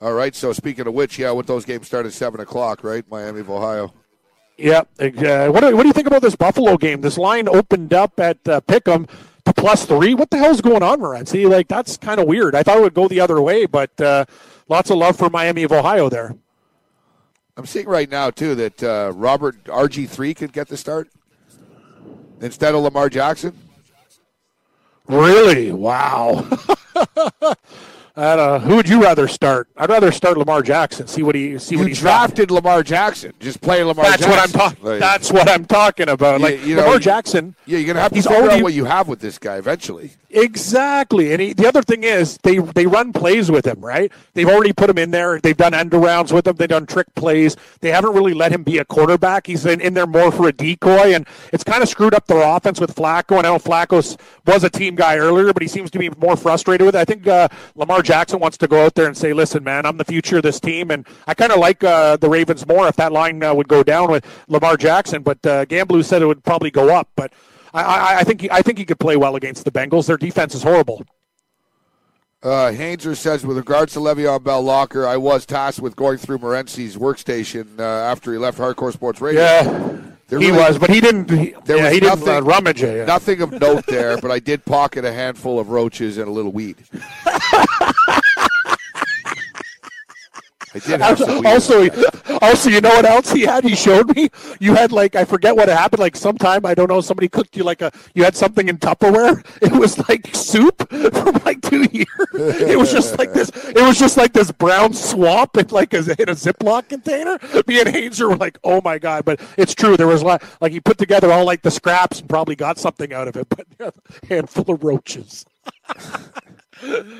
All 0.00 0.12
right. 0.12 0.34
So 0.34 0.52
speaking 0.52 0.86
of 0.86 0.94
which, 0.94 1.18
yeah, 1.18 1.30
what 1.30 1.46
those 1.46 1.64
games 1.64 1.86
start 1.86 2.06
at 2.06 2.12
seven 2.12 2.40
o'clock, 2.40 2.84
right? 2.84 3.04
Miami 3.10 3.40
of 3.40 3.50
Ohio. 3.50 3.92
Yeah. 4.58 4.82
Uh, 4.98 5.48
what, 5.48 5.60
do, 5.60 5.76
what 5.76 5.82
do 5.82 5.86
you 5.86 5.92
think 5.92 6.06
about 6.06 6.22
this 6.22 6.36
Buffalo 6.36 6.76
game? 6.76 7.00
This 7.00 7.18
line 7.18 7.48
opened 7.48 7.92
up 7.92 8.18
at 8.18 8.38
uh, 8.48 8.60
Pick'em 8.62 9.08
to 9.44 9.52
plus 9.52 9.84
three. 9.84 10.14
What 10.14 10.30
the 10.30 10.38
hell's 10.38 10.60
going 10.60 10.82
on, 10.82 11.00
Morency? 11.00 11.48
Like 11.48 11.68
that's 11.68 11.96
kind 11.96 12.20
of 12.20 12.26
weird. 12.26 12.54
I 12.54 12.62
thought 12.62 12.78
it 12.78 12.82
would 12.82 12.94
go 12.94 13.08
the 13.08 13.20
other 13.20 13.40
way, 13.40 13.66
but 13.66 13.98
uh, 14.00 14.24
lots 14.68 14.90
of 14.90 14.98
love 14.98 15.16
for 15.16 15.30
Miami 15.30 15.62
of 15.62 15.72
Ohio 15.72 16.08
there. 16.08 16.34
I'm 17.56 17.66
seeing 17.66 17.86
right 17.86 18.10
now 18.10 18.30
too 18.30 18.54
that 18.54 18.82
uh, 18.82 19.12
Robert 19.14 19.64
RG 19.64 20.08
three 20.08 20.34
could 20.34 20.52
get 20.52 20.68
the 20.68 20.76
start 20.76 21.08
instead 22.40 22.74
of 22.74 22.82
Lamar 22.82 23.08
Jackson. 23.08 23.56
Really? 25.08 25.72
Wow. 25.72 26.46
And, 28.16 28.40
uh, 28.40 28.58
who 28.60 28.76
would 28.76 28.88
you 28.88 29.02
rather 29.02 29.28
start? 29.28 29.68
I'd 29.76 29.90
rather 29.90 30.10
start 30.10 30.38
Lamar 30.38 30.62
Jackson. 30.62 31.06
See 31.06 31.22
what 31.22 31.34
he 31.34 31.58
see 31.58 31.76
what 31.76 31.86
he's 31.86 32.02
got. 32.02 32.28
drafted 32.30 32.50
Lamar 32.50 32.82
Jackson. 32.82 33.32
Just 33.40 33.60
play 33.60 33.82
Lamar. 33.84 34.06
That's 34.06 34.22
Jackson. 34.24 34.30
what 34.30 34.38
I'm 34.40 34.52
talking. 34.52 34.84
Like, 34.84 35.00
That's 35.00 35.30
what 35.32 35.48
I'm 35.50 35.64
talking 35.66 36.08
about. 36.08 36.40
You- 36.40 36.46
Like 36.46 36.64
you 36.64 36.74
know, 36.76 36.80
Lamar 36.82 36.94
you- 36.94 37.00
Jackson. 37.00 37.54
yeah, 37.66 37.76
you're 37.78 37.86
gonna 37.86 38.00
have 38.00 38.12
to 38.12 38.22
figure 38.22 38.36
already- 38.38 38.54
out 38.56 38.62
what 38.62 38.72
you 38.72 38.86
have 38.86 39.06
with 39.08 39.20
this 39.20 39.38
guy 39.38 39.56
eventually. 39.56 40.12
Exactly. 40.30 41.32
And 41.32 41.40
he, 41.40 41.52
the 41.52 41.66
other 41.66 41.82
thing 41.82 42.04
is 42.04 42.38
they 42.42 42.58
they 42.58 42.86
run 42.86 43.12
plays 43.12 43.50
with 43.50 43.66
him, 43.66 43.80
right? 43.80 44.10
They've 44.34 44.48
already 44.48 44.72
put 44.72 44.88
him 44.90 44.98
in 44.98 45.10
there. 45.10 45.38
They've 45.40 45.56
done 45.56 45.74
end 45.74 45.90
arounds 45.92 46.32
with 46.32 46.46
him. 46.46 46.56
They've 46.56 46.68
done 46.68 46.86
trick 46.86 47.06
plays. 47.14 47.56
They 47.80 47.90
haven't 47.90 48.12
really 48.14 48.34
let 48.34 48.50
him 48.52 48.62
be 48.62 48.78
a 48.78 48.84
quarterback. 48.84 49.46
He's 49.46 49.64
in, 49.66 49.80
in 49.80 49.94
there 49.94 50.06
more 50.06 50.32
for 50.32 50.48
a 50.48 50.52
decoy, 50.52 51.14
and 51.14 51.26
it's 51.52 51.64
kind 51.64 51.82
of 51.82 51.88
screwed 51.88 52.14
up 52.14 52.26
their 52.26 52.42
offense 52.42 52.80
with 52.80 52.94
Flacco. 52.94 53.38
And 53.38 53.46
I 53.46 53.50
know 53.50 53.58
Flacco 53.58 54.16
was 54.46 54.64
a 54.64 54.70
team 54.70 54.94
guy 54.94 55.16
earlier, 55.16 55.52
but 55.52 55.62
he 55.62 55.68
seems 55.68 55.90
to 55.92 55.98
be 55.98 56.10
more 56.18 56.36
frustrated 56.36 56.84
with 56.86 56.94
it. 56.96 56.98
I 56.98 57.04
think 57.04 57.26
uh, 57.26 57.48
Lamar 57.74 58.02
Jackson 58.06 58.38
wants 58.38 58.56
to 58.58 58.68
go 58.68 58.86
out 58.86 58.94
there 58.94 59.06
and 59.06 59.16
say, 59.16 59.32
listen, 59.32 59.64
man, 59.64 59.84
I'm 59.84 59.96
the 59.96 60.04
future 60.04 60.36
of 60.36 60.42
this 60.44 60.60
team. 60.60 60.90
And 60.90 61.06
I 61.26 61.34
kind 61.34 61.52
of 61.52 61.58
like 61.58 61.82
uh, 61.84 62.16
the 62.16 62.28
Ravens 62.28 62.66
more 62.66 62.86
if 62.88 62.96
that 62.96 63.12
line 63.12 63.42
uh, 63.42 63.52
would 63.52 63.68
go 63.68 63.82
down 63.82 64.10
with 64.10 64.24
Lamar 64.48 64.76
Jackson. 64.76 65.22
But 65.22 65.44
uh, 65.44 65.66
Gamblu 65.66 66.04
said 66.04 66.22
it 66.22 66.26
would 66.26 66.44
probably 66.44 66.70
go 66.70 66.94
up. 66.94 67.10
But 67.16 67.32
I, 67.74 67.82
I, 67.82 68.18
I 68.18 68.24
think 68.24 68.42
he, 68.42 68.50
I 68.50 68.62
think 68.62 68.78
he 68.78 68.84
could 68.84 69.00
play 69.00 69.16
well 69.16 69.36
against 69.36 69.64
the 69.64 69.72
Bengals. 69.72 70.06
Their 70.06 70.16
defense 70.16 70.54
is 70.54 70.62
horrible. 70.62 71.04
Uh, 72.42 72.70
Hainzer 72.70 73.14
says, 73.14 73.44
with 73.46 73.56
regards 73.56 73.94
to 73.94 73.98
Le'Veon 73.98 74.42
Bell 74.44 74.62
Locker, 74.62 75.06
I 75.06 75.16
was 75.16 75.46
tasked 75.46 75.80
with 75.80 75.96
going 75.96 76.18
through 76.18 76.38
Morency's 76.38 76.96
workstation 76.96 77.78
uh, 77.80 77.82
after 77.82 78.30
he 78.32 78.38
left 78.38 78.58
Hardcore 78.58 78.92
Sports 78.92 79.20
Radio. 79.20 79.40
Yeah, 79.40 79.62
There 80.28 80.38
he 80.38 80.46
really- 80.50 80.58
was, 80.58 80.78
but 80.78 80.90
he 80.90 81.00
didn't. 81.00 81.30
He, 81.30 81.54
There 81.64 81.78
yeah, 81.78 81.84
was 81.84 81.92
he 81.94 82.00
didn't 82.00 82.22
uh, 82.22 82.26
nothing- 82.26 82.44
rummage 82.44 82.82
it. 82.82 82.96
yeah. 82.98 83.04
Nothing 83.06 83.40
of 83.40 83.52
note 83.52 83.86
there, 83.86 84.18
but 84.20 84.30
I 84.30 84.38
did 84.38 84.64
pocket 84.64 85.04
a 85.04 85.12
handful 85.12 85.58
of 85.58 85.70
roaches 85.70 86.18
and 86.18 86.28
a 86.28 86.30
little 86.30 86.52
weed. 86.52 86.76
I 90.76 90.78
did 90.78 91.00
have 91.00 91.18
some 91.18 91.38
weed. 91.38 91.46
Also, 91.46 91.88
also, 92.42 92.70
you 92.70 92.80
know 92.80 92.90
what 92.90 93.06
else 93.06 93.32
he 93.32 93.42
had? 93.42 93.64
He 93.64 93.74
showed 93.74 94.14
me. 94.14 94.28
You 94.60 94.74
had 94.74 94.92
like 94.92 95.16
I 95.16 95.24
forget 95.24 95.56
what 95.56 95.68
happened. 95.68 96.00
Like 96.00 96.16
sometime 96.16 96.66
I 96.66 96.74
don't 96.74 96.88
know. 96.88 97.00
Somebody 97.00 97.28
cooked 97.28 97.56
you 97.56 97.64
like 97.64 97.80
a. 97.82 97.90
You 98.14 98.24
had 98.24 98.36
something 98.36 98.68
in 98.68 98.78
Tupperware. 98.78 99.44
It 99.66 99.72
was 99.72 99.98
like 100.08 100.34
soup 100.34 100.88
from 100.90 101.40
like 101.44 101.60
two 101.62 101.88
years. 101.90 102.06
It 102.34 102.78
was 102.78 102.92
just 102.92 103.18
like 103.18 103.32
this. 103.32 103.50
It 103.50 103.82
was 103.82 103.98
just 103.98 104.16
like 104.16 104.32
this 104.32 104.52
brown 104.52 104.92
swamp 104.92 105.56
in 105.56 105.66
like 105.68 105.92
a, 105.94 105.98
in 105.98 106.28
a 106.28 106.34
Ziploc 106.34 106.88
container. 106.88 107.38
Me 107.66 107.80
and 107.80 107.88
Hazer 107.88 108.28
were 108.28 108.36
like, 108.36 108.58
"Oh 108.62 108.80
my 108.82 108.98
god!" 108.98 109.24
But 109.24 109.40
it's 109.56 109.74
true. 109.74 109.96
There 109.96 110.06
was 110.06 110.22
like, 110.22 110.42
like 110.60 110.72
he 110.72 110.80
put 110.80 110.98
together 110.98 111.32
all 111.32 111.44
like 111.44 111.62
the 111.62 111.70
scraps 111.70 112.20
and 112.20 112.28
probably 112.28 112.54
got 112.54 112.78
something 112.78 113.12
out 113.12 113.28
of 113.28 113.36
it, 113.36 113.48
but 113.48 113.66
a 113.80 113.92
handful 114.26 114.74
of 114.74 114.84
roaches. 114.84 115.44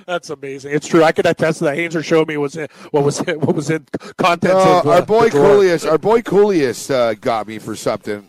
That's 0.07 0.31
amazing. 0.31 0.73
It's 0.73 0.87
true. 0.87 1.03
I 1.03 1.13
could 1.13 1.27
attest 1.27 1.59
to 1.59 1.65
that. 1.65 1.77
Hainzer 1.77 2.03
showed 2.03 2.29
me 2.29 2.37
was 2.37 2.57
what 2.91 3.05
was 3.05 3.19
what 3.21 3.55
was 3.55 3.71
in 3.71 3.87
content. 4.17 4.55
Uh, 4.55 4.83
our 4.85 5.05
boy. 5.05 5.31
Coolius, 5.31 5.91
our 5.91 5.99
boy 5.99 6.23
Coolius 6.23 6.91
uh, 6.91 7.15
got 7.15 7.47
me 7.47 7.59
for 7.59 7.77
something. 7.77 8.29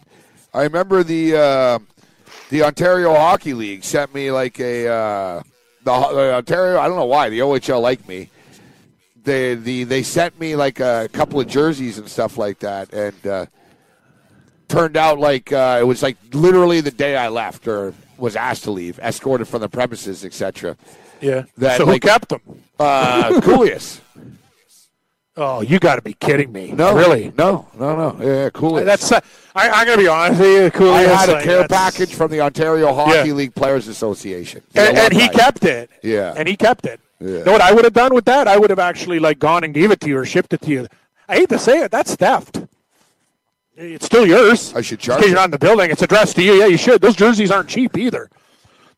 I 0.53 0.63
remember 0.63 1.03
the 1.03 1.35
uh, 1.35 1.79
the 2.49 2.63
Ontario 2.63 3.13
Hockey 3.13 3.53
League 3.53 3.83
sent 3.83 4.13
me 4.13 4.31
like 4.31 4.59
a 4.59 4.87
uh, 4.87 5.43
the, 5.83 5.91
the 5.91 6.35
Ontario. 6.35 6.79
I 6.79 6.87
don't 6.87 6.97
know 6.97 7.05
why 7.05 7.29
the 7.29 7.39
OHL 7.39 7.81
liked 7.81 8.07
me. 8.07 8.29
They 9.23 9.55
the 9.55 9.83
they 9.83 10.03
sent 10.03 10.39
me 10.39 10.55
like 10.55 10.79
a 10.79 11.09
couple 11.11 11.39
of 11.39 11.47
jerseys 11.47 11.97
and 11.97 12.07
stuff 12.07 12.37
like 12.37 12.59
that, 12.59 12.93
and 12.93 13.27
uh, 13.27 13.45
turned 14.67 14.97
out 14.97 15.19
like 15.19 15.51
uh, 15.51 15.77
it 15.81 15.83
was 15.85 16.01
like 16.01 16.17
literally 16.31 16.81
the 16.81 16.91
day 16.91 17.17
I 17.17 17.27
left 17.29 17.67
or 17.67 17.93
was 18.17 18.35
asked 18.35 18.63
to 18.63 18.71
leave, 18.71 18.99
escorted 18.99 19.47
from 19.47 19.61
the 19.61 19.69
premises, 19.69 20.25
etc. 20.25 20.77
Yeah. 21.21 21.43
That, 21.57 21.77
so 21.77 21.85
like- 21.85 22.03
who 22.03 22.09
kept 22.09 22.29
them? 22.29 22.41
Uh, 22.79 23.29
Coolius. 23.41 24.01
Oh, 25.39 25.61
you 25.61 25.77
got 25.77 25.97
to 25.97 26.01
be 26.01 26.13
kidding 26.13 26.51
me! 26.51 26.71
No, 26.71 26.95
really? 26.95 27.31
no, 27.37 27.67
no, 27.77 27.95
no. 27.95 28.25
Yeah, 28.25 28.49
Coolius. 28.49 28.85
That's. 28.85 29.11
Uh, 29.11 29.19
I, 29.55 29.69
I'm 29.69 29.85
gonna 29.85 30.01
be 30.01 30.07
honest 30.07 30.39
with 30.41 30.63
you. 30.63 30.71
Cool. 30.71 30.89
I 30.91 31.01
had 31.03 31.29
a 31.29 31.43
care 31.43 31.67
package 31.67 32.15
from 32.15 32.31
the 32.31 32.41
Ontario 32.41 32.91
Hockey 32.91 33.29
Yeah. 33.29 33.33
League 33.35 33.53
Players 33.53 33.87
Association. 33.87 34.63
And, 34.73 34.97
and 34.97 35.13
he 35.13 35.29
kept 35.29 35.63
it. 35.63 35.91
Yeah. 36.01 36.33
and 36.35 36.47
he 36.47 36.55
kept 36.57 36.87
it. 36.87 36.99
Yeah. 37.19 37.29
You 37.39 37.43
know 37.43 37.51
what 37.51 37.61
I 37.61 37.71
would 37.71 37.83
have 37.83 37.93
done 37.93 38.15
with 38.15 38.25
that? 38.25 38.47
I 38.47 38.57
would 38.57 38.71
have 38.71 38.79
actually 38.79 39.19
like 39.19 39.37
gone 39.37 39.63
and 39.63 39.75
gave 39.75 39.91
it 39.91 39.99
to 40.01 40.07
you 40.09 40.17
or 40.17 40.25
shipped 40.25 40.53
it 40.53 40.61
to 40.61 40.69
you. 40.71 40.87
I 41.29 41.35
hate 41.35 41.49
to 41.49 41.59
say 41.59 41.81
it, 41.81 41.91
that's 41.91 42.15
theft. 42.15 42.61
It's 43.75 44.07
still 44.07 44.25
yours. 44.25 44.73
I 44.73 44.81
should 44.81 44.99
charge. 44.99 45.05
charge 45.05 45.17
'cause 45.19 45.23
you. 45.25 45.27
you're 45.33 45.35
not 45.39 45.45
in 45.45 45.51
the 45.51 45.59
building. 45.59 45.91
It's 45.91 46.01
addressed 46.01 46.35
to 46.37 46.43
you. 46.43 46.53
Yeah, 46.53 46.65
you 46.65 46.77
should. 46.77 46.99
Those 46.99 47.15
jerseys 47.15 47.51
aren't 47.51 47.69
cheap 47.69 47.95
either. 47.95 48.27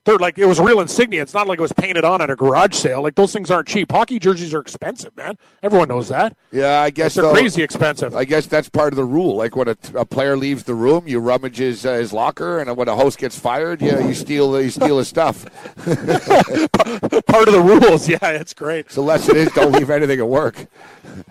They're 0.09 0.17
like 0.17 0.39
it 0.39 0.47
was 0.47 0.59
real 0.59 0.79
insignia. 0.79 1.21
It's 1.21 1.35
not 1.35 1.45
like 1.47 1.59
it 1.59 1.61
was 1.61 1.71
painted 1.71 2.03
on 2.03 2.19
at 2.19 2.31
a 2.31 2.35
garage 2.35 2.73
sale. 2.73 3.03
Like 3.03 3.13
those 3.13 3.31
things 3.31 3.51
aren't 3.51 3.67
cheap. 3.67 3.91
Hockey 3.91 4.17
jerseys 4.17 4.55
are 4.55 4.59
expensive, 4.59 5.15
man. 5.15 5.37
Everyone 5.61 5.87
knows 5.87 6.07
that. 6.07 6.35
Yeah, 6.51 6.81
I 6.81 6.89
guess 6.89 7.13
They're 7.13 7.25
though, 7.25 7.31
crazy 7.31 7.61
expensive. 7.61 8.15
I 8.15 8.25
guess 8.25 8.47
that's 8.47 8.69
part 8.69 8.91
of 8.91 8.97
the 8.97 9.03
rule. 9.05 9.35
Like 9.35 9.55
when 9.55 9.67
a, 9.67 9.77
a 9.93 10.05
player 10.05 10.35
leaves 10.35 10.63
the 10.63 10.73
room, 10.73 11.07
you 11.07 11.19
rummage 11.19 11.57
his, 11.57 11.85
uh, 11.85 11.93
his 11.93 12.11
locker, 12.11 12.57
and 12.57 12.75
when 12.75 12.87
a 12.87 12.95
host 12.95 13.19
gets 13.19 13.37
fired, 13.37 13.83
yeah, 13.83 13.99
you 13.99 14.15
steal 14.15 14.59
you 14.59 14.71
steal 14.71 14.97
his 14.97 15.07
stuff. 15.07 15.43
Part 15.75 17.47
of 17.47 17.53
the 17.53 17.61
rules. 17.63 18.09
Yeah, 18.09 18.17
it's 18.29 18.55
great. 18.55 18.91
So 18.91 19.03
lesson 19.03 19.37
is 19.37 19.51
don't 19.51 19.73
leave 19.73 19.91
anything 19.91 20.19
at 20.19 20.27
work. 20.27 20.65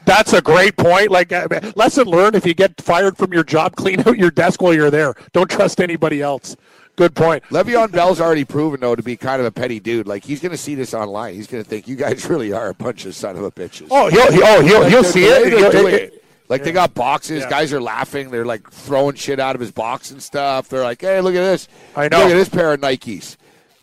That's 0.05 0.35
a 0.35 0.41
great 0.41 0.77
point. 0.77 1.11
Like 1.11 1.33
uh, 1.33 1.49
lesson 1.75 2.07
learned: 2.07 2.37
if 2.37 2.47
you 2.47 2.55
get 2.55 2.81
fired 2.81 3.17
from 3.17 3.33
your 3.33 3.43
job, 3.43 3.75
clean 3.75 4.07
out 4.07 4.17
your 4.19 4.31
desk 4.31 4.63
while 4.63 4.73
you're 4.73 4.93
there. 4.93 5.17
Don't 5.33 5.51
trust 5.51 5.81
anybody 5.81 6.23
else. 6.23 6.57
Good 6.99 7.15
point. 7.15 7.45
Le'Veon 7.45 7.93
Bell's 7.93 8.21
already 8.21 8.45
proven 8.45 8.81
though 8.81 8.97
to 8.97 9.03
be 9.05 9.17
kind 9.17 9.39
of 9.41 9.47
a 9.47 9.53
petty 9.53 9.79
dude. 9.79 10.09
Like 10.09 10.25
he's 10.25 10.41
going 10.41 10.51
to 10.51 10.59
see 10.59 10.75
this 10.75 10.93
online. 10.95 11.35
He's 11.35 11.47
going 11.47 11.63
to 11.63 11.71
think 11.71 11.87
you 11.87 11.95
guys 11.95 12.25
really 12.29 12.53
are 12.53 12.71
a 12.71 12.75
bunch 12.75 13.07
of 13.07 13.15
son 13.15 13.37
of 13.37 13.45
a 13.45 13.53
bitches. 13.53 13.87
Oh, 13.89 14.09
he'll, 14.11 14.33
he, 14.33 14.41
oh, 14.43 14.61
he'll, 14.63 14.81
Like, 14.81 14.91
he'll 14.91 15.05
see 15.05 15.25
it. 15.25 15.47
He'll- 15.53 15.87
it- 15.87 15.95
it. 15.95 16.25
Like 16.49 16.65
they 16.65 16.73
got 16.73 16.95
boxes, 16.95 17.43
Yeah. 17.43 17.51
guys 17.51 17.73
are 17.73 17.81
laughing. 17.81 18.31
They're 18.31 18.45
like 18.45 18.69
throwing 18.71 19.15
shit 19.17 19.39
out 19.39 19.55
of 19.55 19.61
his 19.61 19.71
box 19.71 20.11
and 20.11 20.21
stuff. 20.23 20.69
They're 20.71 20.83
like, 20.83 21.01
"Hey, 21.03 21.21
look 21.21 21.35
at 21.35 21.41
this! 21.43 21.69
I 21.95 22.09
know. 22.09 22.21
Look 22.21 22.31
at 22.31 22.35
this 22.37 22.49
pair 22.49 22.73
of 22.73 22.81
Nikes." 22.81 23.37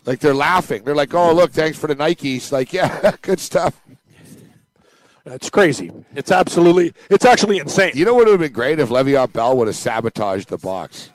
Like 0.04 0.18
they're 0.18 0.34
laughing. 0.34 0.82
They're 0.84 0.94
like, 0.96 1.14
"Oh, 1.14 1.32
look, 1.32 1.52
thanks 1.52 1.78
for 1.78 1.86
the 1.86 1.94
Nikes." 1.94 2.50
Like, 2.50 2.72
yeah, 2.74 3.12
good 3.22 3.38
stuff. 3.38 3.80
It's 5.24 5.48
crazy. 5.48 5.92
It's 6.14 6.30
absolutely. 6.32 6.92
It's 7.08 7.24
actually 7.24 7.58
insane. 7.58 7.92
You 7.94 8.04
know 8.04 8.14
what 8.14 8.26
would 8.26 8.32
have 8.32 8.40
been 8.40 8.52
great 8.52 8.78
if 8.80 8.88
Le'Veon 8.88 9.32
Bell 9.32 9.56
would 9.56 9.68
have 9.68 9.76
sabotaged 9.76 10.48
the 10.48 10.58
box. 10.58 11.10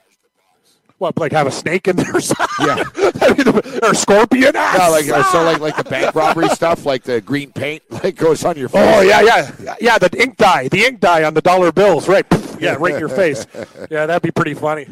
What, 1.01 1.17
like 1.17 1.31
have 1.31 1.47
a 1.47 1.51
snake 1.51 1.87
in 1.87 1.95
there? 1.95 2.13
Yeah. 2.59 2.83
or 3.81 3.95
scorpion? 3.95 4.51
Ah, 4.55 4.75
Yeah, 4.77 4.87
like 4.89 5.25
so, 5.31 5.43
like 5.43 5.59
like 5.59 5.75
the 5.75 5.83
bank 5.83 6.13
robbery 6.21 6.47
stuff, 6.49 6.85
like 6.85 7.01
the 7.01 7.19
green 7.19 7.51
paint, 7.51 7.81
like 8.03 8.15
goes 8.15 8.45
on 8.45 8.55
your 8.55 8.69
face. 8.69 8.95
Oh 8.95 9.01
yeah, 9.01 9.21
yeah, 9.21 9.75
yeah. 9.81 9.97
The 9.97 10.15
ink 10.21 10.37
dye, 10.37 10.67
the 10.67 10.85
ink 10.85 10.99
dye 10.99 11.23
on 11.23 11.33
the 11.33 11.41
dollar 11.41 11.71
bills, 11.71 12.07
right? 12.07 12.23
Yeah, 12.59 12.75
right 12.79 12.93
in 12.93 12.99
your 12.99 13.09
face. 13.09 13.47
Yeah, 13.89 14.05
that'd 14.05 14.21
be 14.21 14.29
pretty 14.29 14.53
funny. 14.53 14.85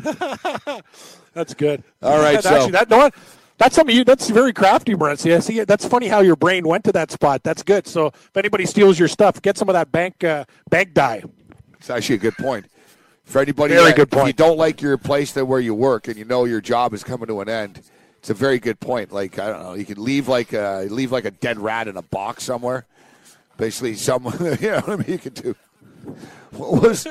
that's 1.36 1.54
good. 1.54 1.84
All 2.02 2.18
right, 2.18 2.34
That's 2.34 2.48
so- 2.48 2.56
actually, 2.56 2.72
that, 2.72 2.90
no, 2.90 2.98
what? 2.98 3.14
that's 3.60 3.76
something 3.76 3.96
you. 3.96 4.04
That's 4.04 4.32
very 4.32 4.52
crafty, 4.52 4.96
Brent. 4.96 5.24
Yeah, 5.24 5.40
see, 5.42 5.64
that's 5.64 5.86
funny 5.88 6.08
how 6.08 6.22
your 6.22 6.36
brain 6.36 6.68
went 6.68 6.86
to 6.86 6.92
that 6.94 7.12
spot. 7.12 7.44
That's 7.44 7.62
good. 7.62 7.86
So 7.86 8.08
if 8.08 8.36
anybody 8.36 8.66
steals 8.66 8.98
your 8.98 9.10
stuff, 9.10 9.40
get 9.44 9.60
some 9.60 9.70
of 9.70 9.74
that 9.74 9.92
bank 9.92 10.24
uh, 10.24 10.46
bank 10.72 10.96
dye. 10.96 11.22
It's 11.78 11.92
actually 11.92 12.16
a 12.16 12.20
good 12.20 12.36
point. 12.38 12.66
For 13.30 13.40
anybody 13.40 13.76
Very 13.76 13.92
that- 13.92 13.96
good 13.96 14.14
if 14.22 14.26
you 14.28 14.34
don't 14.34 14.58
like 14.58 14.82
your 14.82 14.98
place 14.98 15.34
that 15.34 15.46
where 15.46 15.60
you 15.60 15.76
work 15.76 16.08
and 16.08 16.18
you 16.18 16.26
know 16.26 16.46
your 16.46 16.62
job 16.62 16.96
is 16.96 17.04
coming 17.04 17.28
to 17.28 17.42
an 17.42 17.48
end, 17.48 17.80
it's 18.18 18.32
a 18.32 18.34
very 18.34 18.58
good 18.58 18.80
point. 18.80 19.12
Like 19.12 19.38
I 19.38 19.50
don't 19.52 19.62
know, 19.62 19.74
you 19.76 19.86
could 19.86 20.00
leave 20.00 20.28
like 20.28 20.52
a 20.52 20.88
leave 20.90 21.12
like 21.12 21.26
a 21.26 21.32
dead 21.32 21.60
rat 21.60 21.88
in 21.88 21.96
a 21.96 22.02
box 22.02 22.44
somewhere. 22.44 22.88
Basically, 23.56 23.94
someone 23.94 24.34
you 24.60 24.72
know 24.72 24.80
what 24.80 24.90
I 24.90 24.96
mean. 24.96 25.06
You 25.08 25.18
could 25.20 25.36
do. 25.36 25.56
What 26.54 26.82
was 26.82 27.06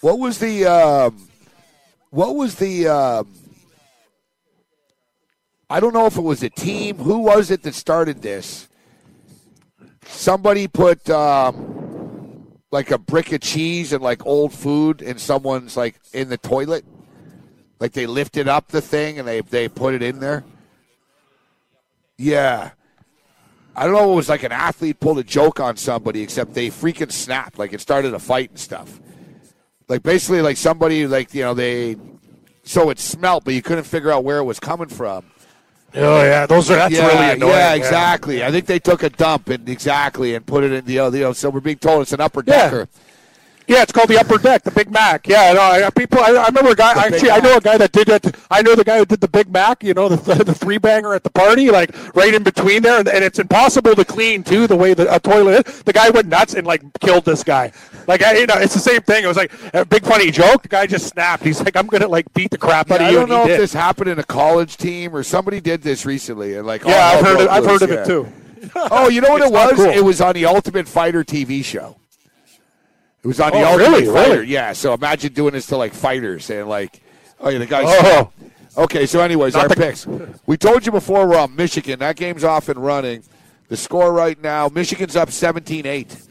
what 0.00 0.18
was 0.18 0.38
the 0.40 0.66
um, 0.66 1.28
what 2.10 2.34
was 2.34 2.56
the 2.56 2.88
um, 2.88 3.32
I 5.70 5.78
don't 5.78 5.94
know 5.94 6.06
if 6.06 6.16
it 6.16 6.22
was 6.22 6.42
a 6.42 6.50
team. 6.50 6.96
Who 6.96 7.20
was 7.20 7.52
it 7.52 7.62
that 7.62 7.76
started 7.76 8.20
this? 8.20 8.66
Somebody 10.06 10.66
put 10.66 11.08
um, 11.08 11.75
like 12.70 12.90
a 12.90 12.98
brick 12.98 13.32
of 13.32 13.40
cheese 13.40 13.92
and 13.92 14.02
like 14.02 14.26
old 14.26 14.52
food 14.52 15.02
and 15.02 15.20
someone's 15.20 15.76
like 15.76 16.00
in 16.12 16.28
the 16.28 16.38
toilet. 16.38 16.84
Like 17.78 17.92
they 17.92 18.06
lifted 18.06 18.48
up 18.48 18.68
the 18.68 18.80
thing 18.80 19.18
and 19.18 19.28
they 19.28 19.40
they 19.40 19.68
put 19.68 19.94
it 19.94 20.02
in 20.02 20.20
there. 20.20 20.44
Yeah. 22.16 22.70
I 23.74 23.84
don't 23.84 23.92
know. 23.92 24.12
It 24.12 24.16
was 24.16 24.28
like 24.30 24.42
an 24.42 24.52
athlete 24.52 25.00
pulled 25.00 25.18
a 25.18 25.24
joke 25.24 25.60
on 25.60 25.76
somebody, 25.76 26.22
except 26.22 26.54
they 26.54 26.68
freaking 26.68 27.12
snapped. 27.12 27.58
Like 27.58 27.74
it 27.74 27.80
started 27.80 28.14
a 28.14 28.18
fight 28.18 28.50
and 28.50 28.58
stuff. 28.58 29.00
Like 29.88 30.02
basically, 30.02 30.40
like 30.40 30.56
somebody, 30.56 31.06
like 31.06 31.34
you 31.34 31.42
know, 31.42 31.52
they 31.52 31.96
so 32.62 32.90
it 32.90 32.98
smelt, 32.98 33.44
but 33.44 33.54
you 33.54 33.62
couldn't 33.62 33.84
figure 33.84 34.10
out 34.10 34.24
where 34.24 34.38
it 34.38 34.44
was 34.44 34.58
coming 34.58 34.88
from. 34.88 35.26
Oh 35.96 36.22
yeah, 36.22 36.46
those 36.46 36.70
are 36.70 36.76
that's 36.76 36.94
yeah, 36.94 37.06
really 37.06 37.36
annoying. 37.36 37.52
yeah, 37.52 37.74
exactly. 37.74 38.44
I 38.44 38.50
think 38.50 38.66
they 38.66 38.78
took 38.78 39.02
a 39.02 39.10
dump 39.10 39.48
and 39.48 39.68
exactly 39.68 40.34
and 40.34 40.44
put 40.44 40.62
it 40.62 40.72
in 40.72 40.84
the 40.84 40.98
other. 40.98 41.16
You 41.16 41.24
know, 41.24 41.32
so 41.32 41.48
we're 41.48 41.60
being 41.60 41.78
told 41.78 42.02
it's 42.02 42.12
an 42.12 42.20
upper 42.20 42.42
decker. 42.42 42.80
Yeah, 42.80 43.02
it's 43.68 43.92
called 43.92 44.08
the 44.08 44.18
Upper 44.18 44.38
Deck, 44.38 44.62
the 44.62 44.70
Big 44.70 44.90
Mac. 44.90 45.26
Yeah, 45.26 45.52
no, 45.52 45.60
I, 45.60 45.90
people. 45.90 46.20
I, 46.20 46.30
I 46.30 46.46
remember 46.46 46.70
a 46.70 46.74
guy. 46.74 46.94
The 46.94 47.14
Actually, 47.14 47.30
I 47.30 47.40
know 47.40 47.56
a 47.56 47.60
guy 47.60 47.76
that 47.78 47.92
did 47.92 48.08
it. 48.08 48.36
I 48.50 48.62
know 48.62 48.74
the 48.74 48.84
guy 48.84 48.98
who 48.98 49.06
did 49.06 49.20
the 49.20 49.28
Big 49.28 49.50
Mac. 49.50 49.82
You 49.82 49.94
know, 49.94 50.08
the 50.08 50.16
the 50.44 50.54
three 50.54 50.78
banger 50.78 51.14
at 51.14 51.24
the 51.24 51.30
party, 51.30 51.70
like 51.70 51.90
right 52.14 52.32
in 52.32 52.42
between 52.42 52.82
there, 52.82 52.98
and, 53.00 53.08
and 53.08 53.24
it's 53.24 53.38
impossible 53.38 53.94
to 53.94 54.04
clean 54.04 54.44
too. 54.44 54.66
The 54.66 54.76
way 54.76 54.94
the 54.94 55.12
a 55.14 55.18
toilet 55.18 55.66
is. 55.66 55.82
The 55.82 55.92
guy 55.92 56.10
went 56.10 56.28
nuts 56.28 56.54
and 56.54 56.66
like 56.66 56.82
killed 57.00 57.24
this 57.24 57.42
guy. 57.42 57.72
Like 58.06 58.22
I, 58.22 58.38
you 58.38 58.46
know, 58.46 58.54
it's 58.56 58.74
the 58.74 58.80
same 58.80 59.00
thing. 59.00 59.24
It 59.24 59.26
was 59.26 59.36
like 59.36 59.52
a 59.74 59.84
big 59.84 60.04
funny 60.04 60.30
joke. 60.30 60.62
The 60.62 60.68
guy 60.68 60.86
just 60.86 61.08
snapped. 61.08 61.42
He's 61.42 61.60
like, 61.62 61.76
I'm 61.76 61.86
gonna 61.86 62.08
like 62.08 62.32
beat 62.34 62.50
the 62.50 62.58
crap 62.58 62.90
out 62.90 63.00
of 63.00 63.10
you. 63.10 63.18
I 63.18 63.20
don't 63.20 63.28
know 63.28 63.42
if 63.42 63.48
did. 63.48 63.60
this 63.60 63.72
happened 63.72 64.10
in 64.10 64.18
a 64.18 64.24
college 64.24 64.76
team 64.76 65.14
or 65.14 65.22
somebody 65.22 65.60
did 65.60 65.82
this 65.82 66.06
recently. 66.06 66.56
And 66.56 66.66
like, 66.66 66.84
Yeah, 66.84 67.04
I've 67.04 67.24
heard. 67.24 67.40
It, 67.40 67.48
I've 67.48 67.64
heard 67.64 67.82
of 67.82 67.90
yeah. 67.90 68.02
it 68.02 68.06
too. 68.06 68.32
Oh, 68.74 69.08
you 69.08 69.20
know 69.20 69.30
what 69.30 69.42
It's 69.46 69.50
it 69.50 69.54
was? 69.54 69.72
cool. 69.74 69.86
It 69.86 70.04
was 70.04 70.20
on 70.20 70.34
the 70.34 70.46
Ultimate 70.46 70.88
Fighter 70.88 71.24
TV 71.24 71.64
show. 71.64 71.96
It 73.22 73.26
was 73.28 73.40
on 73.40 73.50
the 73.52 73.58
Oh, 73.58 73.72
Ultimate 73.72 73.88
really? 73.88 74.06
Fighter. 74.06 74.30
Really? 74.40 74.46
Yeah. 74.46 74.72
So 74.72 74.94
imagine 74.94 75.32
doing 75.32 75.52
this 75.54 75.66
to 75.66 75.76
like 75.76 75.92
fighters 75.94 76.48
and 76.50 76.68
like, 76.68 77.00
oh 77.40 77.48
yeah, 77.48 77.58
the 77.58 77.66
guys. 77.66 77.84
Oh. 77.88 78.30
Okay, 78.78 79.06
so 79.06 79.20
anyways, 79.20 79.54
Not 79.54 79.62
our 79.64 79.68
the- 79.70 79.76
picks. 79.76 80.06
We 80.46 80.56
told 80.58 80.84
you 80.84 80.92
before 80.92 81.26
we're 81.26 81.38
on 81.38 81.56
Michigan. 81.56 81.98
That 82.00 82.16
game's 82.16 82.44
off 82.44 82.68
and 82.68 82.78
running. 82.78 83.22
The 83.68 83.76
score 83.76 84.12
right 84.12 84.40
now, 84.40 84.68
Michigan's 84.68 85.16
up 85.16 85.30
17-8. 85.30 86.28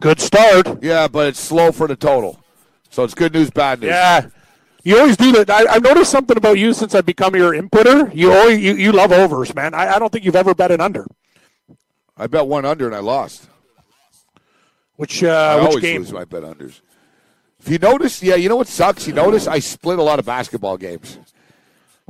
Good 0.00 0.20
start. 0.20 0.82
Yeah, 0.82 1.08
but 1.08 1.28
it's 1.28 1.40
slow 1.40 1.72
for 1.72 1.88
the 1.88 1.96
total. 1.96 2.38
So 2.90 3.02
it's 3.02 3.14
good 3.14 3.32
news, 3.32 3.50
bad 3.50 3.80
news. 3.80 3.88
Yeah. 3.88 4.28
You 4.84 4.98
always 4.98 5.16
do 5.16 5.32
that. 5.32 5.50
I, 5.50 5.66
I've 5.74 5.82
noticed 5.82 6.10
something 6.10 6.36
about 6.36 6.58
you 6.58 6.72
since 6.72 6.94
I've 6.94 7.04
become 7.06 7.34
your 7.34 7.52
inputter. 7.52 8.14
You 8.14 8.32
always 8.32 8.60
you, 8.60 8.74
you 8.74 8.92
love 8.92 9.10
overs, 9.10 9.54
man. 9.54 9.74
I, 9.74 9.94
I 9.96 9.98
don't 9.98 10.12
think 10.12 10.24
you've 10.24 10.36
ever 10.36 10.54
bet 10.54 10.70
an 10.70 10.80
under. 10.80 11.06
I 12.16 12.26
bet 12.26 12.46
one 12.46 12.64
under 12.64 12.86
and 12.86 12.94
I 12.94 13.00
lost. 13.00 13.48
Which 14.98 15.22
I 15.22 15.28
uh, 15.28 15.56
which 15.58 15.66
always 15.68 15.82
game? 15.82 16.02
lose 16.02 16.12
my 16.12 16.24
bet 16.24 16.42
unders. 16.42 16.80
If 17.60 17.68
you 17.70 17.78
notice, 17.78 18.20
yeah, 18.22 18.34
you 18.34 18.48
know 18.48 18.56
what 18.56 18.66
sucks? 18.66 19.06
You 19.06 19.12
notice 19.12 19.46
I 19.46 19.60
split 19.60 19.98
a 19.98 20.02
lot 20.02 20.18
of 20.18 20.26
basketball 20.26 20.76
games. 20.76 21.18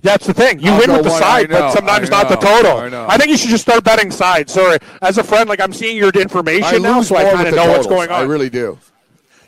That's 0.01 0.27
the 0.27 0.33
thing. 0.33 0.61
You 0.61 0.71
I'll 0.73 0.79
win 0.81 0.93
with 0.93 1.03
the 1.05 1.11
one- 1.11 1.21
side, 1.21 1.51
but 1.51 1.73
sometimes 1.73 2.09
I 2.09 2.11
not 2.11 2.29
the 2.31 2.37
total. 2.37 2.79
I 2.79 2.89
know. 2.89 3.07
think 3.19 3.29
you 3.31 3.37
should 3.37 3.51
just 3.51 3.63
start 3.65 3.85
betting 3.85 4.11
sides. 4.11 4.53
Sorry, 4.55 4.79
as 5.03 5.19
a 5.19 5.23
friend, 5.25 5.49
like 5.51 5.61
I'm 5.61 5.73
seeing 5.75 5.97
your 5.99 6.11
information 6.11 6.65
I 6.77 6.79
now, 6.79 7.03
so 7.03 7.17
I 7.17 7.31
kind 7.31 7.47
of 7.49 7.55
know 7.55 7.69
what's 7.69 7.87
going 7.87 8.09
on. 8.11 8.21
I 8.21 8.25
really 8.25 8.49
do. 8.51 8.79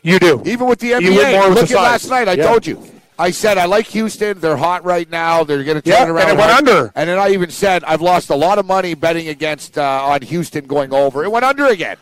you 0.03 0.19
do. 0.19 0.41
Even 0.45 0.67
with 0.67 0.79
the 0.79 0.87
You 0.87 0.95
win 0.97 1.13
NBA, 1.13 1.31
more 1.39 1.49
with 1.49 1.61
look 1.61 1.71
at 1.71 1.75
last 1.77 2.09
night. 2.09 2.27
I 2.27 2.33
Yeah. 2.33 2.47
told 2.47 2.67
you. 2.67 2.83
I 3.17 3.31
said 3.31 3.57
I 3.57 3.65
like 3.65 3.87
Houston. 3.87 4.39
They're 4.39 4.57
hot 4.57 4.83
right 4.83 5.09
now. 5.09 5.43
They're 5.43 5.63
going 5.63 5.79
to 5.79 5.89
turn 5.89 6.07
it 6.09 6.11
around. 6.11 6.29
and 6.29 6.39
it 6.39 6.41
went 6.41 6.51
under. 6.53 6.91
And 6.95 7.07
then 7.09 7.17
I 7.19 7.29
even 7.29 7.49
said 7.51 7.83
I've 7.83 8.01
lost 8.01 8.29
a 8.31 8.35
lot 8.35 8.57
of 8.59 8.65
money 8.65 8.93
betting 8.95 9.27
against 9.29 9.77
uh, 9.77 9.83
on 10.05 10.21
Houston 10.23 10.65
going 10.65 10.93
over. 10.93 11.23
It 11.23 11.31
went 11.31 11.45
under 11.45 11.65
again. 11.67 11.97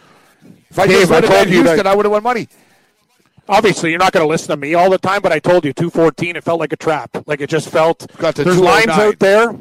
If 0.70 0.80
I 0.80 0.88
Dave, 0.88 1.00
just 1.08 1.12
I 1.12 1.16
would 1.20 1.30
have 1.30 1.50
you 1.50 1.64
that- 1.64 1.70
Houston, 1.70 1.88
I 1.88 1.96
would 1.96 2.06
have 2.06 2.12
won 2.12 2.24
money. 2.24 2.48
Obviously, 3.48 3.90
you're 3.90 4.00
not 4.00 4.12
going 4.14 4.24
to 4.24 4.30
listen 4.30 4.50
to 4.50 4.58
me 4.58 4.76
all 4.76 4.92
the 4.92 5.00
time, 5.00 5.24
but 5.24 5.32
I 5.32 5.40
told 5.40 5.66
you 5.66 5.74
214. 5.74 6.36
It 6.36 6.44
felt 6.44 6.60
like 6.60 6.72
a 6.72 6.78
trap. 6.78 7.24
Like 7.26 7.42
it 7.42 7.50
just 7.50 7.70
felt. 7.70 8.06
Got 8.18 8.36
to 8.36 8.44
there's 8.44 8.60
lines 8.60 8.90
out 8.90 9.18
there. 9.18 9.56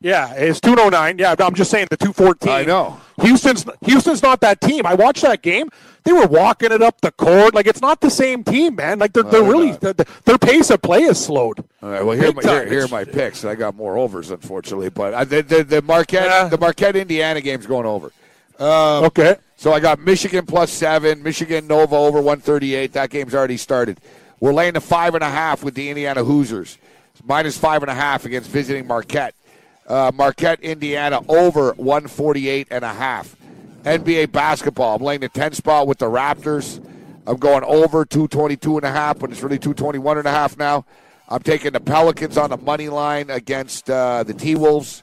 Yeah, 0.00 0.32
it's 0.34 0.60
209. 0.60 1.18
Yeah, 1.18 1.34
I'm 1.40 1.54
just 1.54 1.70
saying 1.70 1.88
the 1.90 1.96
214. 1.96 2.52
I 2.52 2.62
know. 2.64 3.00
Houston's 3.22 3.64
Houston's 3.86 4.22
not 4.22 4.40
that 4.42 4.60
team. 4.60 4.86
I 4.86 4.94
watched 4.94 5.22
that 5.22 5.42
game. 5.42 5.68
They 6.04 6.12
were 6.12 6.26
walking 6.26 6.70
it 6.70 6.82
up 6.82 7.00
the 7.00 7.10
court. 7.10 7.54
Like 7.54 7.66
it's 7.66 7.80
not 7.80 8.00
the 8.00 8.10
same 8.10 8.44
team, 8.44 8.76
man. 8.76 8.98
Like 8.98 9.14
they're 9.14 9.22
they're 9.22 9.40
they're 9.40 9.50
really 9.50 9.70
not. 9.82 9.96
their, 10.24 10.38
pace 10.38 10.70
of 10.70 10.82
play 10.82 11.02
is 11.02 11.24
slowed. 11.24 11.64
All 11.82 11.88
right. 11.88 12.04
Well, 12.04 12.16
here, 12.16 12.28
are 12.28 12.32
my, 12.34 12.42
here, 12.42 12.66
here 12.68 12.84
are 12.84 12.88
my 12.88 13.04
picks. 13.04 13.44
I 13.44 13.54
got 13.54 13.74
more 13.74 13.96
overs, 13.96 14.30
unfortunately, 14.30 14.90
but 14.90 15.14
I, 15.14 15.24
the, 15.24 15.42
the 15.42 15.64
the 15.64 15.82
Marquette 15.82 16.26
Yeah. 16.26 16.48
the 16.48 16.58
Marquette 16.58 16.96
Indiana 16.96 17.40
game's 17.40 17.66
going 17.66 17.86
over. 17.86 18.12
Um, 18.60 19.04
Okay. 19.06 19.36
So 19.56 19.72
I 19.72 19.80
got 19.80 20.00
Michigan 20.00 20.46
plus 20.46 20.70
seven, 20.70 21.22
Michigan 21.22 21.66
Nova 21.66 21.96
over 21.96 22.18
138. 22.18 22.92
That 22.92 23.10
game's 23.10 23.34
already 23.34 23.56
started. 23.56 24.00
We're 24.40 24.52
laying 24.52 24.74
the 24.74 24.80
five 24.80 25.14
and 25.14 25.24
a 25.24 25.30
half 25.30 25.62
with 25.62 25.74
the 25.74 25.88
Indiana 25.88 26.24
Hoosiers, 26.24 26.78
minus 27.24 27.56
five 27.56 27.82
and 27.82 27.90
a 27.90 27.94
half 27.94 28.24
against 28.24 28.50
visiting 28.50 28.86
Marquette. 28.86 29.34
Uh, 29.86 30.10
Marquette, 30.14 30.60
Indiana 30.60 31.20
over 31.28 31.72
148 31.74 32.68
and 32.70 32.84
a 32.84 32.92
half. 32.92 33.36
NBA 33.84 34.32
basketball. 34.32 34.96
I'm 34.96 35.02
laying 35.02 35.20
the 35.20 35.28
10 35.28 35.52
spot 35.52 35.86
with 35.86 35.98
the 35.98 36.06
Raptors. 36.06 36.84
I'm 37.26 37.36
going 37.36 37.64
over 37.64 38.04
222 38.04 38.78
and 38.78 38.86
a 38.86 38.90
half, 38.90 39.18
but 39.18 39.30
it's 39.30 39.42
really 39.42 39.58
221 39.58 40.18
and 40.18 40.26
a 40.26 40.30
half 40.30 40.58
now. 40.58 40.84
I'm 41.28 41.42
taking 41.42 41.72
the 41.72 41.80
Pelicans 41.80 42.36
on 42.36 42.50
the 42.50 42.56
money 42.56 42.88
line 42.88 43.30
against 43.30 43.88
uh, 43.88 44.24
the 44.24 44.34
T 44.34 44.54
Wolves. 44.56 45.02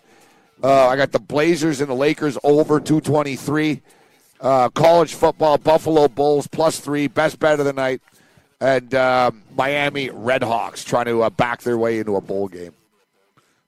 Uh, 0.64 0.88
I 0.88 0.96
got 0.96 1.12
the 1.12 1.20
Blazers 1.20 1.82
and 1.82 1.90
the 1.90 1.96
Lakers 1.96 2.38
over 2.44 2.80
223. 2.80 3.82
Uh, 4.42 4.70
college 4.70 5.14
football, 5.14 5.58
Buffalo 5.58 6.08
Bulls 6.08 6.48
plus 6.48 6.80
three, 6.80 7.08
best 7.08 7.40
bet 7.40 7.60
of 7.60 7.66
the 7.66 7.74
night. 7.74 8.02
And 8.60 8.94
um, 8.96 9.44
Miami 9.56 10.10
Redhawks 10.10 10.86
trying 10.86 11.06
to 11.06 11.24
uh, 11.24 11.30
back 11.30 11.62
their 11.62 11.78
way 11.78 12.00
into 12.00 12.16
a 12.16 12.22
bowl 12.22 12.48
game. 12.48 12.74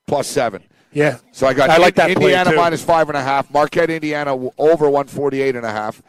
Plus 0.07 0.27
seven. 0.27 0.63
Yeah. 0.91 1.17
So 1.31 1.47
I 1.47 1.53
got 1.53 1.69
I 1.69 1.77
like 1.77 1.95
that 1.95 2.11
Indiana 2.11 2.53
minus 2.53 2.83
five 2.83 3.09
and 3.09 3.17
a 3.17 3.21
half, 3.21 3.51
Marquette, 3.51 3.89
Indiana 3.89 4.33
over 4.57 4.89
148 4.89 5.55
and 5.55 5.65
a 5.65 5.71
half, 5.71 6.01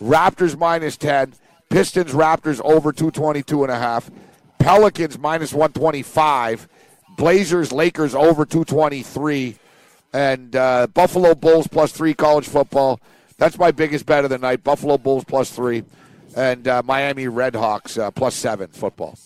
Raptors 0.00 0.58
minus 0.58 0.96
10, 0.96 1.34
Pistons, 1.68 2.12
Raptors 2.12 2.60
over 2.64 2.92
222 2.92 3.62
and 3.62 3.72
a 3.72 3.78
half, 3.78 4.10
Pelicans 4.58 5.18
minus 5.18 5.52
125, 5.52 6.68
Blazers, 7.16 7.72
Lakers 7.72 8.14
over 8.14 8.44
223, 8.44 9.56
and 10.12 10.56
uh, 10.56 10.86
Buffalo 10.88 11.34
Bulls 11.34 11.68
plus 11.68 11.92
three 11.92 12.14
college 12.14 12.48
football. 12.48 13.00
That's 13.38 13.58
my 13.58 13.70
biggest 13.70 14.06
bet 14.06 14.24
of 14.24 14.30
the 14.30 14.38
night. 14.38 14.62
Buffalo 14.62 14.98
Bulls 14.98 15.24
plus 15.24 15.50
three, 15.50 15.84
and 16.36 16.66
uh, 16.68 16.82
Miami 16.84 17.24
Redhawks 17.24 17.98
uh, 17.98 18.10
plus 18.10 18.34
seven 18.34 18.68
football. 18.68 19.18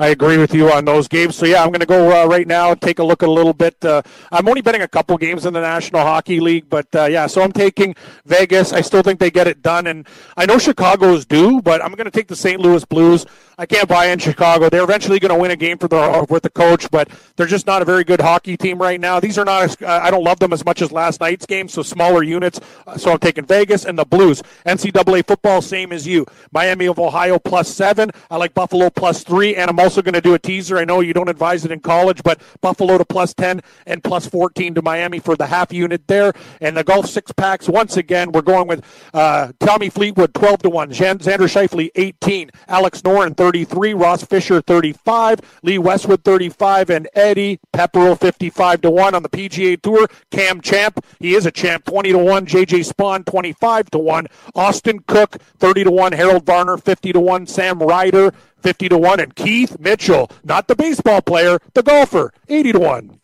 I 0.00 0.08
agree 0.08 0.38
with 0.38 0.54
you 0.54 0.70
on 0.70 0.84
those 0.84 1.08
games. 1.08 1.34
So 1.34 1.44
yeah, 1.44 1.62
I'm 1.62 1.70
going 1.70 1.80
to 1.80 1.86
go 1.86 2.22
uh, 2.22 2.26
right 2.26 2.46
now 2.46 2.70
and 2.70 2.80
take 2.80 3.00
a 3.00 3.04
look 3.04 3.24
at 3.24 3.28
a 3.28 3.32
little 3.32 3.52
bit. 3.52 3.84
Uh, 3.84 4.02
I'm 4.30 4.46
only 4.46 4.60
betting 4.60 4.82
a 4.82 4.88
couple 4.88 5.18
games 5.18 5.44
in 5.44 5.52
the 5.52 5.60
National 5.60 6.02
Hockey 6.02 6.38
League, 6.38 6.70
but 6.70 6.86
uh, 6.94 7.06
yeah, 7.06 7.26
so 7.26 7.42
I'm 7.42 7.50
taking 7.50 7.96
Vegas. 8.24 8.72
I 8.72 8.80
still 8.80 9.02
think 9.02 9.18
they 9.18 9.30
get 9.30 9.48
it 9.48 9.60
done, 9.60 9.88
and 9.88 10.06
I 10.36 10.46
know 10.46 10.58
Chicago's 10.58 11.26
due, 11.26 11.60
but 11.60 11.82
I'm 11.84 11.92
going 11.94 12.04
to 12.04 12.12
take 12.12 12.28
the 12.28 12.36
St. 12.36 12.60
Louis 12.60 12.84
Blues. 12.84 13.26
I 13.60 13.66
can't 13.66 13.88
buy 13.88 14.06
in 14.06 14.20
Chicago. 14.20 14.70
They're 14.70 14.84
eventually 14.84 15.18
going 15.18 15.34
to 15.34 15.40
win 15.40 15.50
a 15.50 15.56
game 15.56 15.78
for 15.78 15.88
the 15.88 15.96
uh, 15.96 16.26
with 16.30 16.44
the 16.44 16.50
coach, 16.50 16.88
but 16.92 17.08
they're 17.34 17.44
just 17.46 17.66
not 17.66 17.82
a 17.82 17.84
very 17.84 18.04
good 18.04 18.20
hockey 18.20 18.56
team 18.56 18.80
right 18.80 19.00
now. 19.00 19.18
These 19.18 19.36
are 19.36 19.44
not. 19.44 19.64
As, 19.64 19.76
I 19.82 20.12
don't 20.12 20.22
love 20.22 20.38
them 20.38 20.52
as 20.52 20.64
much 20.64 20.80
as 20.80 20.92
last 20.92 21.20
night's 21.20 21.44
game, 21.44 21.68
so 21.68 21.82
smaller 21.82 22.22
units. 22.22 22.60
Uh, 22.86 22.96
so 22.96 23.10
I'm 23.10 23.18
taking 23.18 23.44
Vegas 23.44 23.84
and 23.84 23.98
the 23.98 24.04
Blues. 24.04 24.42
NCAA 24.64 25.26
football, 25.26 25.60
same 25.60 25.90
as 25.90 26.06
you. 26.06 26.24
Miami 26.52 26.86
of 26.86 27.00
Ohio 27.00 27.40
plus 27.40 27.68
seven. 27.68 28.12
I 28.30 28.36
like 28.36 28.54
Buffalo 28.54 28.90
plus 28.90 29.24
three, 29.24 29.56
and 29.56 29.68
I'm 29.68 29.80
also 29.80 30.02
going 30.02 30.14
to 30.14 30.20
do 30.20 30.34
a 30.34 30.38
teaser. 30.38 30.78
I 30.78 30.84
know 30.84 31.00
you 31.00 31.12
don't 31.12 31.28
advise 31.28 31.64
it 31.64 31.72
in 31.72 31.80
college, 31.80 32.22
but 32.22 32.40
Buffalo 32.60 32.96
to 32.96 33.04
plus 33.04 33.34
ten 33.34 33.60
and 33.86 34.04
plus 34.04 34.24
fourteen 34.24 34.72
to 34.74 34.82
Miami 34.82 35.18
for 35.18 35.34
the 35.34 35.46
half 35.46 35.72
unit 35.72 36.06
there. 36.06 36.32
And 36.60 36.76
the 36.76 36.84
golf 36.84 37.06
six 37.06 37.32
packs 37.32 37.68
once 37.68 37.96
again. 37.96 38.30
We're 38.30 38.42
going 38.42 38.68
with 38.68 38.84
uh, 39.12 39.50
Tommy 39.58 39.90
Fleetwood 39.90 40.32
twelve 40.32 40.62
to 40.62 40.70
one, 40.70 40.90
Xander 40.90 41.18
Schauffele 41.18 41.90
eighteen, 41.96 42.52
Alex 42.68 43.02
Noren 43.02 43.34
thirty-three, 43.48 43.94
Ross 43.94 44.22
Fisher 44.24 44.60
thirty-five, 44.60 45.40
Lee 45.62 45.78
Westwood 45.78 46.22
thirty-five, 46.22 46.90
and 46.90 47.08
Eddie 47.14 47.58
Pepperell 47.74 48.20
fifty-five 48.20 48.82
to 48.82 48.90
one 48.90 49.14
on 49.14 49.22
the 49.22 49.28
PGA 49.30 49.80
Tour. 49.80 50.06
Cam 50.30 50.60
Champ, 50.60 51.02
he 51.18 51.34
is 51.34 51.46
a 51.46 51.50
champ, 51.50 51.86
twenty 51.86 52.12
to 52.12 52.18
one. 52.18 52.44
JJ 52.44 52.92
Spaun 52.92 53.24
twenty-five 53.24 53.90
to 53.92 53.98
one. 53.98 54.26
Austin 54.54 54.98
Cook 55.06 55.38
thirty 55.58 55.82
to 55.82 55.90
one. 55.90 56.12
Harold 56.12 56.44
Varner 56.44 56.76
fifty 56.76 57.10
to 57.10 57.20
one. 57.20 57.46
Sam 57.46 57.78
Ryder. 57.78 58.32
50 58.60 58.88
to 58.88 58.98
1 58.98 59.20
and 59.20 59.36
Keith 59.36 59.78
Mitchell, 59.78 60.28
not 60.42 60.66
the 60.66 60.74
baseball 60.74 61.22
player, 61.22 61.60
the 61.74 61.82
golfer, 61.84 62.32
80 62.48 62.72
to 62.72 62.78
1. 62.80 63.20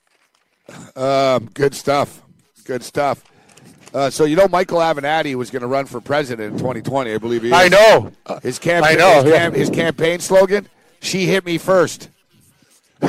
Um, 0.94 1.50
good 1.54 1.74
stuff. 1.74 2.22
Good 2.64 2.84
stuff. 2.84 3.24
Uh, 3.94 4.10
so 4.10 4.24
you 4.24 4.34
know 4.34 4.48
Michael 4.48 4.78
Avenatti 4.78 5.36
was 5.36 5.50
going 5.50 5.62
to 5.62 5.68
run 5.68 5.86
for 5.86 6.00
president 6.00 6.52
in 6.52 6.58
2020. 6.58 7.14
I 7.14 7.18
believe 7.18 7.42
he. 7.42 7.48
Is. 7.48 7.54
I 7.54 7.68
know. 7.68 8.10
His 8.42 8.58
campaign. 8.58 8.92
I 8.92 8.94
know, 8.96 9.22
His, 9.22 9.32
yeah. 9.32 9.50
his 9.50 9.70
campaign 9.70 10.18
slogan: 10.18 10.68
"She 11.00 11.26
hit 11.26 11.44
me 11.46 11.58
first. 11.58 12.08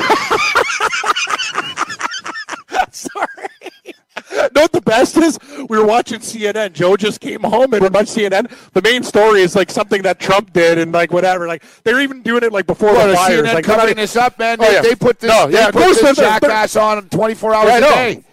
know 4.56 4.62
what 4.62 4.72
the 4.72 4.80
best 4.80 5.16
is? 5.16 5.38
We 5.68 5.78
were 5.78 5.84
watching 5.86 6.20
CNN. 6.20 6.72
Joe 6.72 6.96
just 6.96 7.20
came 7.20 7.42
home 7.42 7.72
and 7.72 7.82
we're 7.82 7.90
watched 7.90 8.14
CNN. 8.16 8.50
The 8.72 8.82
main 8.82 9.02
story 9.02 9.42
is 9.42 9.54
like 9.54 9.70
something 9.70 10.02
that 10.02 10.18
Trump 10.18 10.52
did 10.52 10.78
and 10.78 10.92
like 10.92 11.12
whatever. 11.12 11.46
Like 11.46 11.62
they're 11.84 12.00
even 12.00 12.22
doing 12.22 12.42
it 12.42 12.52
like 12.52 12.66
before 12.66 12.92
Well, 12.92 13.08
the 13.08 13.14
fires. 13.14 13.46
CNN 13.46 13.54
Like 13.54 13.64
covering 13.64 13.96
this 13.96 14.16
up, 14.16 14.38
man. 14.38 14.58
Oh, 14.60 14.64
They, 14.66 14.72
yeah. 14.74 14.82
they 14.82 14.94
put 14.94 15.20
this, 15.20 15.28
No, 15.30 15.46
they 15.46 15.54
yeah, 15.58 15.70
put 15.70 15.94
this 15.94 16.16
jackass 16.16 16.76
on 16.76 17.08
24 17.08 17.54
hours 17.54 17.68
Yeah, 17.68 17.76
a 17.76 17.80
day. 17.80 18.24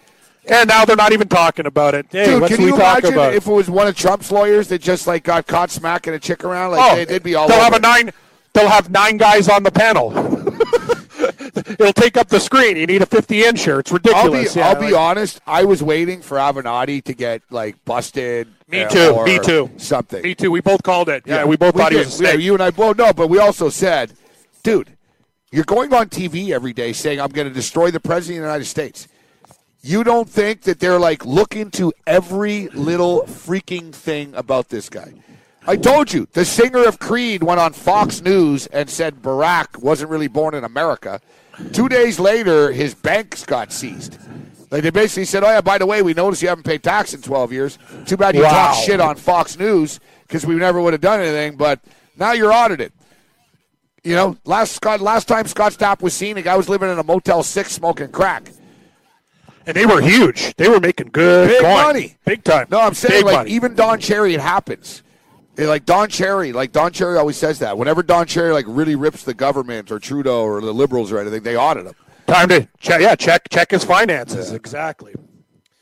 And 0.46 0.68
now 0.68 0.84
they're 0.84 0.96
not 0.98 1.14
even 1.14 1.28
talking 1.28 1.66
about 1.66 1.96
it. 1.96 2.06
Hey, 2.12 2.26
Dude, 2.26 2.48
can 2.50 2.62
you 2.62 2.72
talk 2.72 3.00
imagine 3.00 3.14
about? 3.14 3.34
if 3.34 3.48
it 3.48 3.52
was 3.52 3.70
one 3.70 3.88
of 3.88 3.96
Trump's 3.96 4.32
lawyers 4.32 4.68
that 4.68 4.82
just 4.82 5.08
like 5.08 5.24
got 5.24 5.48
caught 5.48 5.72
smacking 5.72 6.14
a 6.14 6.20
chick 6.20 6.44
around? 6.44 6.72
Like 6.72 6.92
oh, 6.92 6.96
they, 6.98 7.06
they'd 7.06 7.24
be 7.24 7.36
all 7.36 7.48
they'll 7.48 7.58
over. 7.58 7.64
have 7.66 7.74
a 7.74 7.80
nine. 7.80 8.12
They'll 8.54 8.70
have 8.70 8.90
nine 8.92 9.18
guys 9.18 9.48
on 9.50 9.64
the 9.64 9.72
panel. 9.72 10.12
It'll 11.80 11.94
take 11.94 12.18
up 12.18 12.28
the 12.28 12.40
screen. 12.40 12.78
You 12.78 12.86
need 12.86 13.02
a 13.02 13.06
50 13.06 13.42
incher. 13.44 13.80
It's 13.80 13.92
I'll 13.92 14.00
be, 14.00 14.10
ridiculous. 14.10 14.56
yeah, 14.56 14.70
I'll 14.70 14.80
be 14.80 14.94
honest. 14.94 15.40
I 15.48 15.64
was 15.64 15.82
waiting 15.82 16.22
for 16.22 16.38
Avenatti 16.38 17.04
to 17.06 17.14
get 17.14 17.42
like 17.50 17.84
busted. 17.86 18.48
Me 18.68 18.82
uh, 18.84 18.90
too. 18.90 19.10
or 19.10 19.26
Me 19.26 19.40
too. 19.40 19.72
Something. 19.78 20.24
Me 20.24 20.36
too. 20.36 20.52
We 20.52 20.62
both 20.62 20.84
called 20.84 21.10
it. 21.10 21.24
Yeah, 21.26 21.46
we 21.46 21.58
both 21.58 21.76
thought 21.76 21.92
he 21.92 22.00
was 22.00 22.20
a 22.20 22.24
Yeah, 22.24 22.34
you 22.34 22.54
and 22.54 22.62
I 22.62 22.72
both 22.72 22.98
know, 22.98 23.14
but 23.14 23.28
we 23.28 23.40
also 23.40 23.70
said, 23.70 24.14
dude, 24.64 24.98
you're 25.52 25.64
going 25.64 25.94
on 25.94 26.10
TV 26.10 26.50
every 26.50 26.74
day 26.74 26.92
saying 26.94 27.20
I'm 27.22 27.30
going 27.30 27.48
to 27.48 27.54
destroy 27.54 27.92
the 27.92 28.00
president 28.00 28.40
of 28.40 28.44
the 28.44 28.48
United 28.48 28.66
States. 28.66 29.08
You 29.86 30.06
don't 30.06 30.30
think 30.30 30.62
that 30.62 30.80
they're 30.80 30.98
like 30.98 31.26
looking 31.26 31.70
to 31.72 31.92
every 32.08 32.70
little 32.70 33.24
freaking 33.24 33.94
thing 33.94 34.34
about 34.34 34.70
this 34.70 34.88
guy? 34.90 35.14
I 35.68 35.76
told 35.76 36.14
you, 36.14 36.26
the 36.32 36.46
singer 36.46 36.86
of 36.88 37.00
Creed 37.00 37.44
went 37.44 37.60
on 37.60 37.74
Fox 37.74 38.22
News 38.22 38.66
and 38.68 38.90
said 38.90 39.22
Barack 39.22 39.78
wasn't 39.82 40.10
really 40.10 40.30
born 40.30 40.54
in 40.56 40.64
America. 40.64 41.20
Two 41.74 41.90
days 41.90 42.18
later, 42.18 42.72
his 42.72 42.94
banks 42.96 43.46
got 43.46 43.74
seized. 43.74 44.18
Like 44.72 44.84
they 44.84 44.90
basically 44.90 45.26
said, 45.26 45.44
"Oh 45.44 45.50
yeah, 45.50 45.62
by 45.62 45.78
the 45.78 45.86
way, 45.86 46.02
we 46.02 46.14
noticed 46.14 46.42
you 46.42 46.48
haven't 46.48 46.64
paid 46.64 46.82
tax 46.82 47.14
in 47.14 47.22
12 47.22 47.52
years. 47.52 47.78
Too 48.06 48.16
bad 48.18 48.36
you 48.36 48.44
Wow. 48.44 48.50
talk 48.72 48.84
shit 48.86 49.02
on 49.02 49.18
Fox 49.18 49.60
News 49.60 50.00
because 50.28 50.46
we 50.46 50.56
never 50.56 50.80
would 50.82 50.94
have 50.94 51.02
done 51.02 51.20
anything. 51.20 51.58
But 51.58 51.82
now 52.18 52.32
you're 52.32 52.54
audited. 52.54 52.92
You 54.04 54.16
know, 54.16 54.38
last 54.46 54.72
Scott, 54.74 55.00
last 55.02 55.28
time 55.28 55.46
Scott 55.48 55.74
Stapp 55.74 56.02
was 56.02 56.14
seen, 56.14 56.38
a 56.38 56.42
guy 56.42 56.56
was 56.58 56.70
living 56.70 56.90
in 56.90 56.98
a 57.00 57.04
Motel 57.04 57.44
Six 57.44 57.74
smoking 57.74 58.10
crack. 58.10 58.50
And 59.66 59.76
they 59.76 59.86
were 59.86 60.02
huge. 60.02 60.54
They 60.56 60.68
were 60.68 60.80
making 60.80 61.10
good 61.14 61.48
Big 61.50 61.62
coin. 61.62 61.72
money. 61.84 62.18
Big 62.26 62.44
time. 62.44 62.68
No, 62.70 62.80
I'm 62.82 62.94
saying 62.94 63.20
Big 63.22 63.26
like 63.26 63.36
money. 63.36 63.52
even 63.52 63.76
Don 63.76 64.00
Cherry, 64.00 64.34
it 64.34 64.42
happens. 64.42 65.04
Eh, 65.58 65.66
Like 65.68 65.86
Don 65.86 66.10
Cherry, 66.10 66.52
like 66.52 66.72
Don 66.72 66.92
Cherry 66.92 67.18
always 67.18 67.38
says 67.38 67.60
that. 67.60 67.78
Whenever 67.78 68.04
Don 68.04 68.26
Cherry 68.26 68.52
like 68.52 68.66
really 68.68 68.96
rips 68.96 69.24
the 69.24 69.34
government 69.34 69.92
or 69.92 70.00
Trudeau 70.00 70.44
or 70.44 70.60
the 70.62 70.74
Liberals 70.74 71.12
or 71.12 71.20
anything, 71.20 71.44
they 71.44 71.56
audit 71.56 71.86
him. 71.86 71.94
Time 72.28 72.50
to 72.50 72.68
check. 72.80 73.02
Yeah, 73.02 73.16
check 73.16 73.48
check 73.50 73.72
his 73.72 73.84
finances. 73.84 74.52
Exactly. 74.52 75.14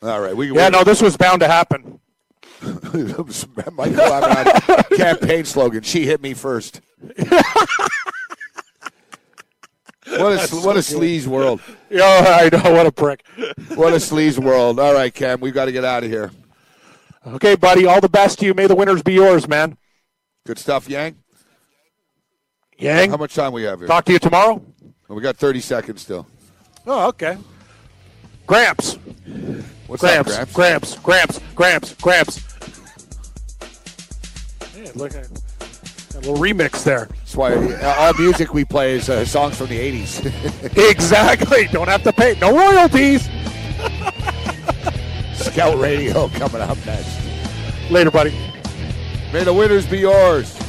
All 0.04 0.20
right, 0.22 0.36
we 0.36 0.52
Yeah, 0.52 0.70
no, 0.70 0.84
this 0.84 1.02
was 1.02 1.16
bound 1.18 1.40
to 1.42 1.48
happen. 1.48 2.00
Michael 2.62 2.94
Avenatti 2.94 4.88
campaign 4.98 5.46
slogan: 5.46 5.82
"She 5.84 6.06
hit 6.06 6.22
me 6.22 6.34
first. 6.34 6.82
what 10.20 10.34
a 10.34 10.56
what 10.58 10.76
a 10.76 10.80
sleaze 10.80 11.28
world! 11.28 11.62
Yeah, 11.90 12.06
I 12.54 12.56
know. 12.56 12.74
What 12.74 12.86
a 12.86 12.92
prick. 12.92 13.26
What 13.76 13.92
a 13.92 13.98
sleaze 13.98 14.40
world! 14.40 14.80
All 14.80 14.94
right, 14.94 15.14
Cam, 15.14 15.42
we've 15.42 15.54
got 15.54 15.66
to 15.66 15.74
get 15.74 15.84
out 15.84 16.06
of 16.06 16.10
here. 16.10 16.32
Okay, 17.28 17.56
buddy. 17.56 17.86
All 17.86 18.00
the 18.00 18.08
best 18.10 18.40
to 18.40 18.46
you. 18.46 18.54
May 18.54 18.68
the 18.68 18.76
winners 18.76 19.04
be 19.04 19.14
yours, 19.14 19.48
man. 19.48 19.78
Good 20.46 20.58
stuff, 20.58 20.90
Yang. 20.90 21.18
Yang. 22.78 23.10
How 23.12 23.18
much 23.18 23.36
time 23.36 23.52
we 23.52 23.64
have 23.64 23.80
here? 23.80 23.88
Talk 23.88 24.06
to 24.06 24.14
you 24.14 24.20
tomorrow. 24.20 24.62
We 25.08 25.22
got 25.22 25.36
30 25.36 25.60
seconds 25.60 26.02
still. 26.02 26.26
Oh, 26.88 27.10
okay. 27.10 27.38
Gramps. 28.48 28.98
What's 29.88 30.02
Gramps. 30.02 30.32
up, 30.38 30.52
Gramps? 30.54 30.98
Gramps. 31.00 31.40
Gramps. 31.54 31.94
Gramps. 31.94 31.94
Gramps. 31.96 32.42
Yeah, 34.78 34.92
look 34.96 35.14
at 35.14 35.28
a 36.16 36.20
little 36.20 36.38
remix 36.38 36.84
there. 36.84 37.10
That's 37.32 37.38
why 37.38 37.94
all 37.96 38.14
music 38.16 38.54
we 38.54 38.66
play 38.66 38.96
is 38.96 39.10
uh, 39.10 39.24
songs 39.24 39.56
from 39.56 39.68
the 39.68 39.80
80s. 39.80 40.90
exactly. 40.92 41.68
Don't 41.72 41.88
have 41.88 42.04
to 42.04 42.12
pay. 42.12 42.38
No 42.42 42.54
royalties. 42.54 43.24
Scout 45.36 45.80
Radio 45.80 46.28
coming 46.28 46.60
up 46.62 46.78
next. 46.86 47.18
Later, 47.90 48.12
buddy. 48.12 48.32
May 49.32 49.46
the 49.46 49.54
winners 49.54 49.88
be 49.88 50.00
yours. 50.00 50.61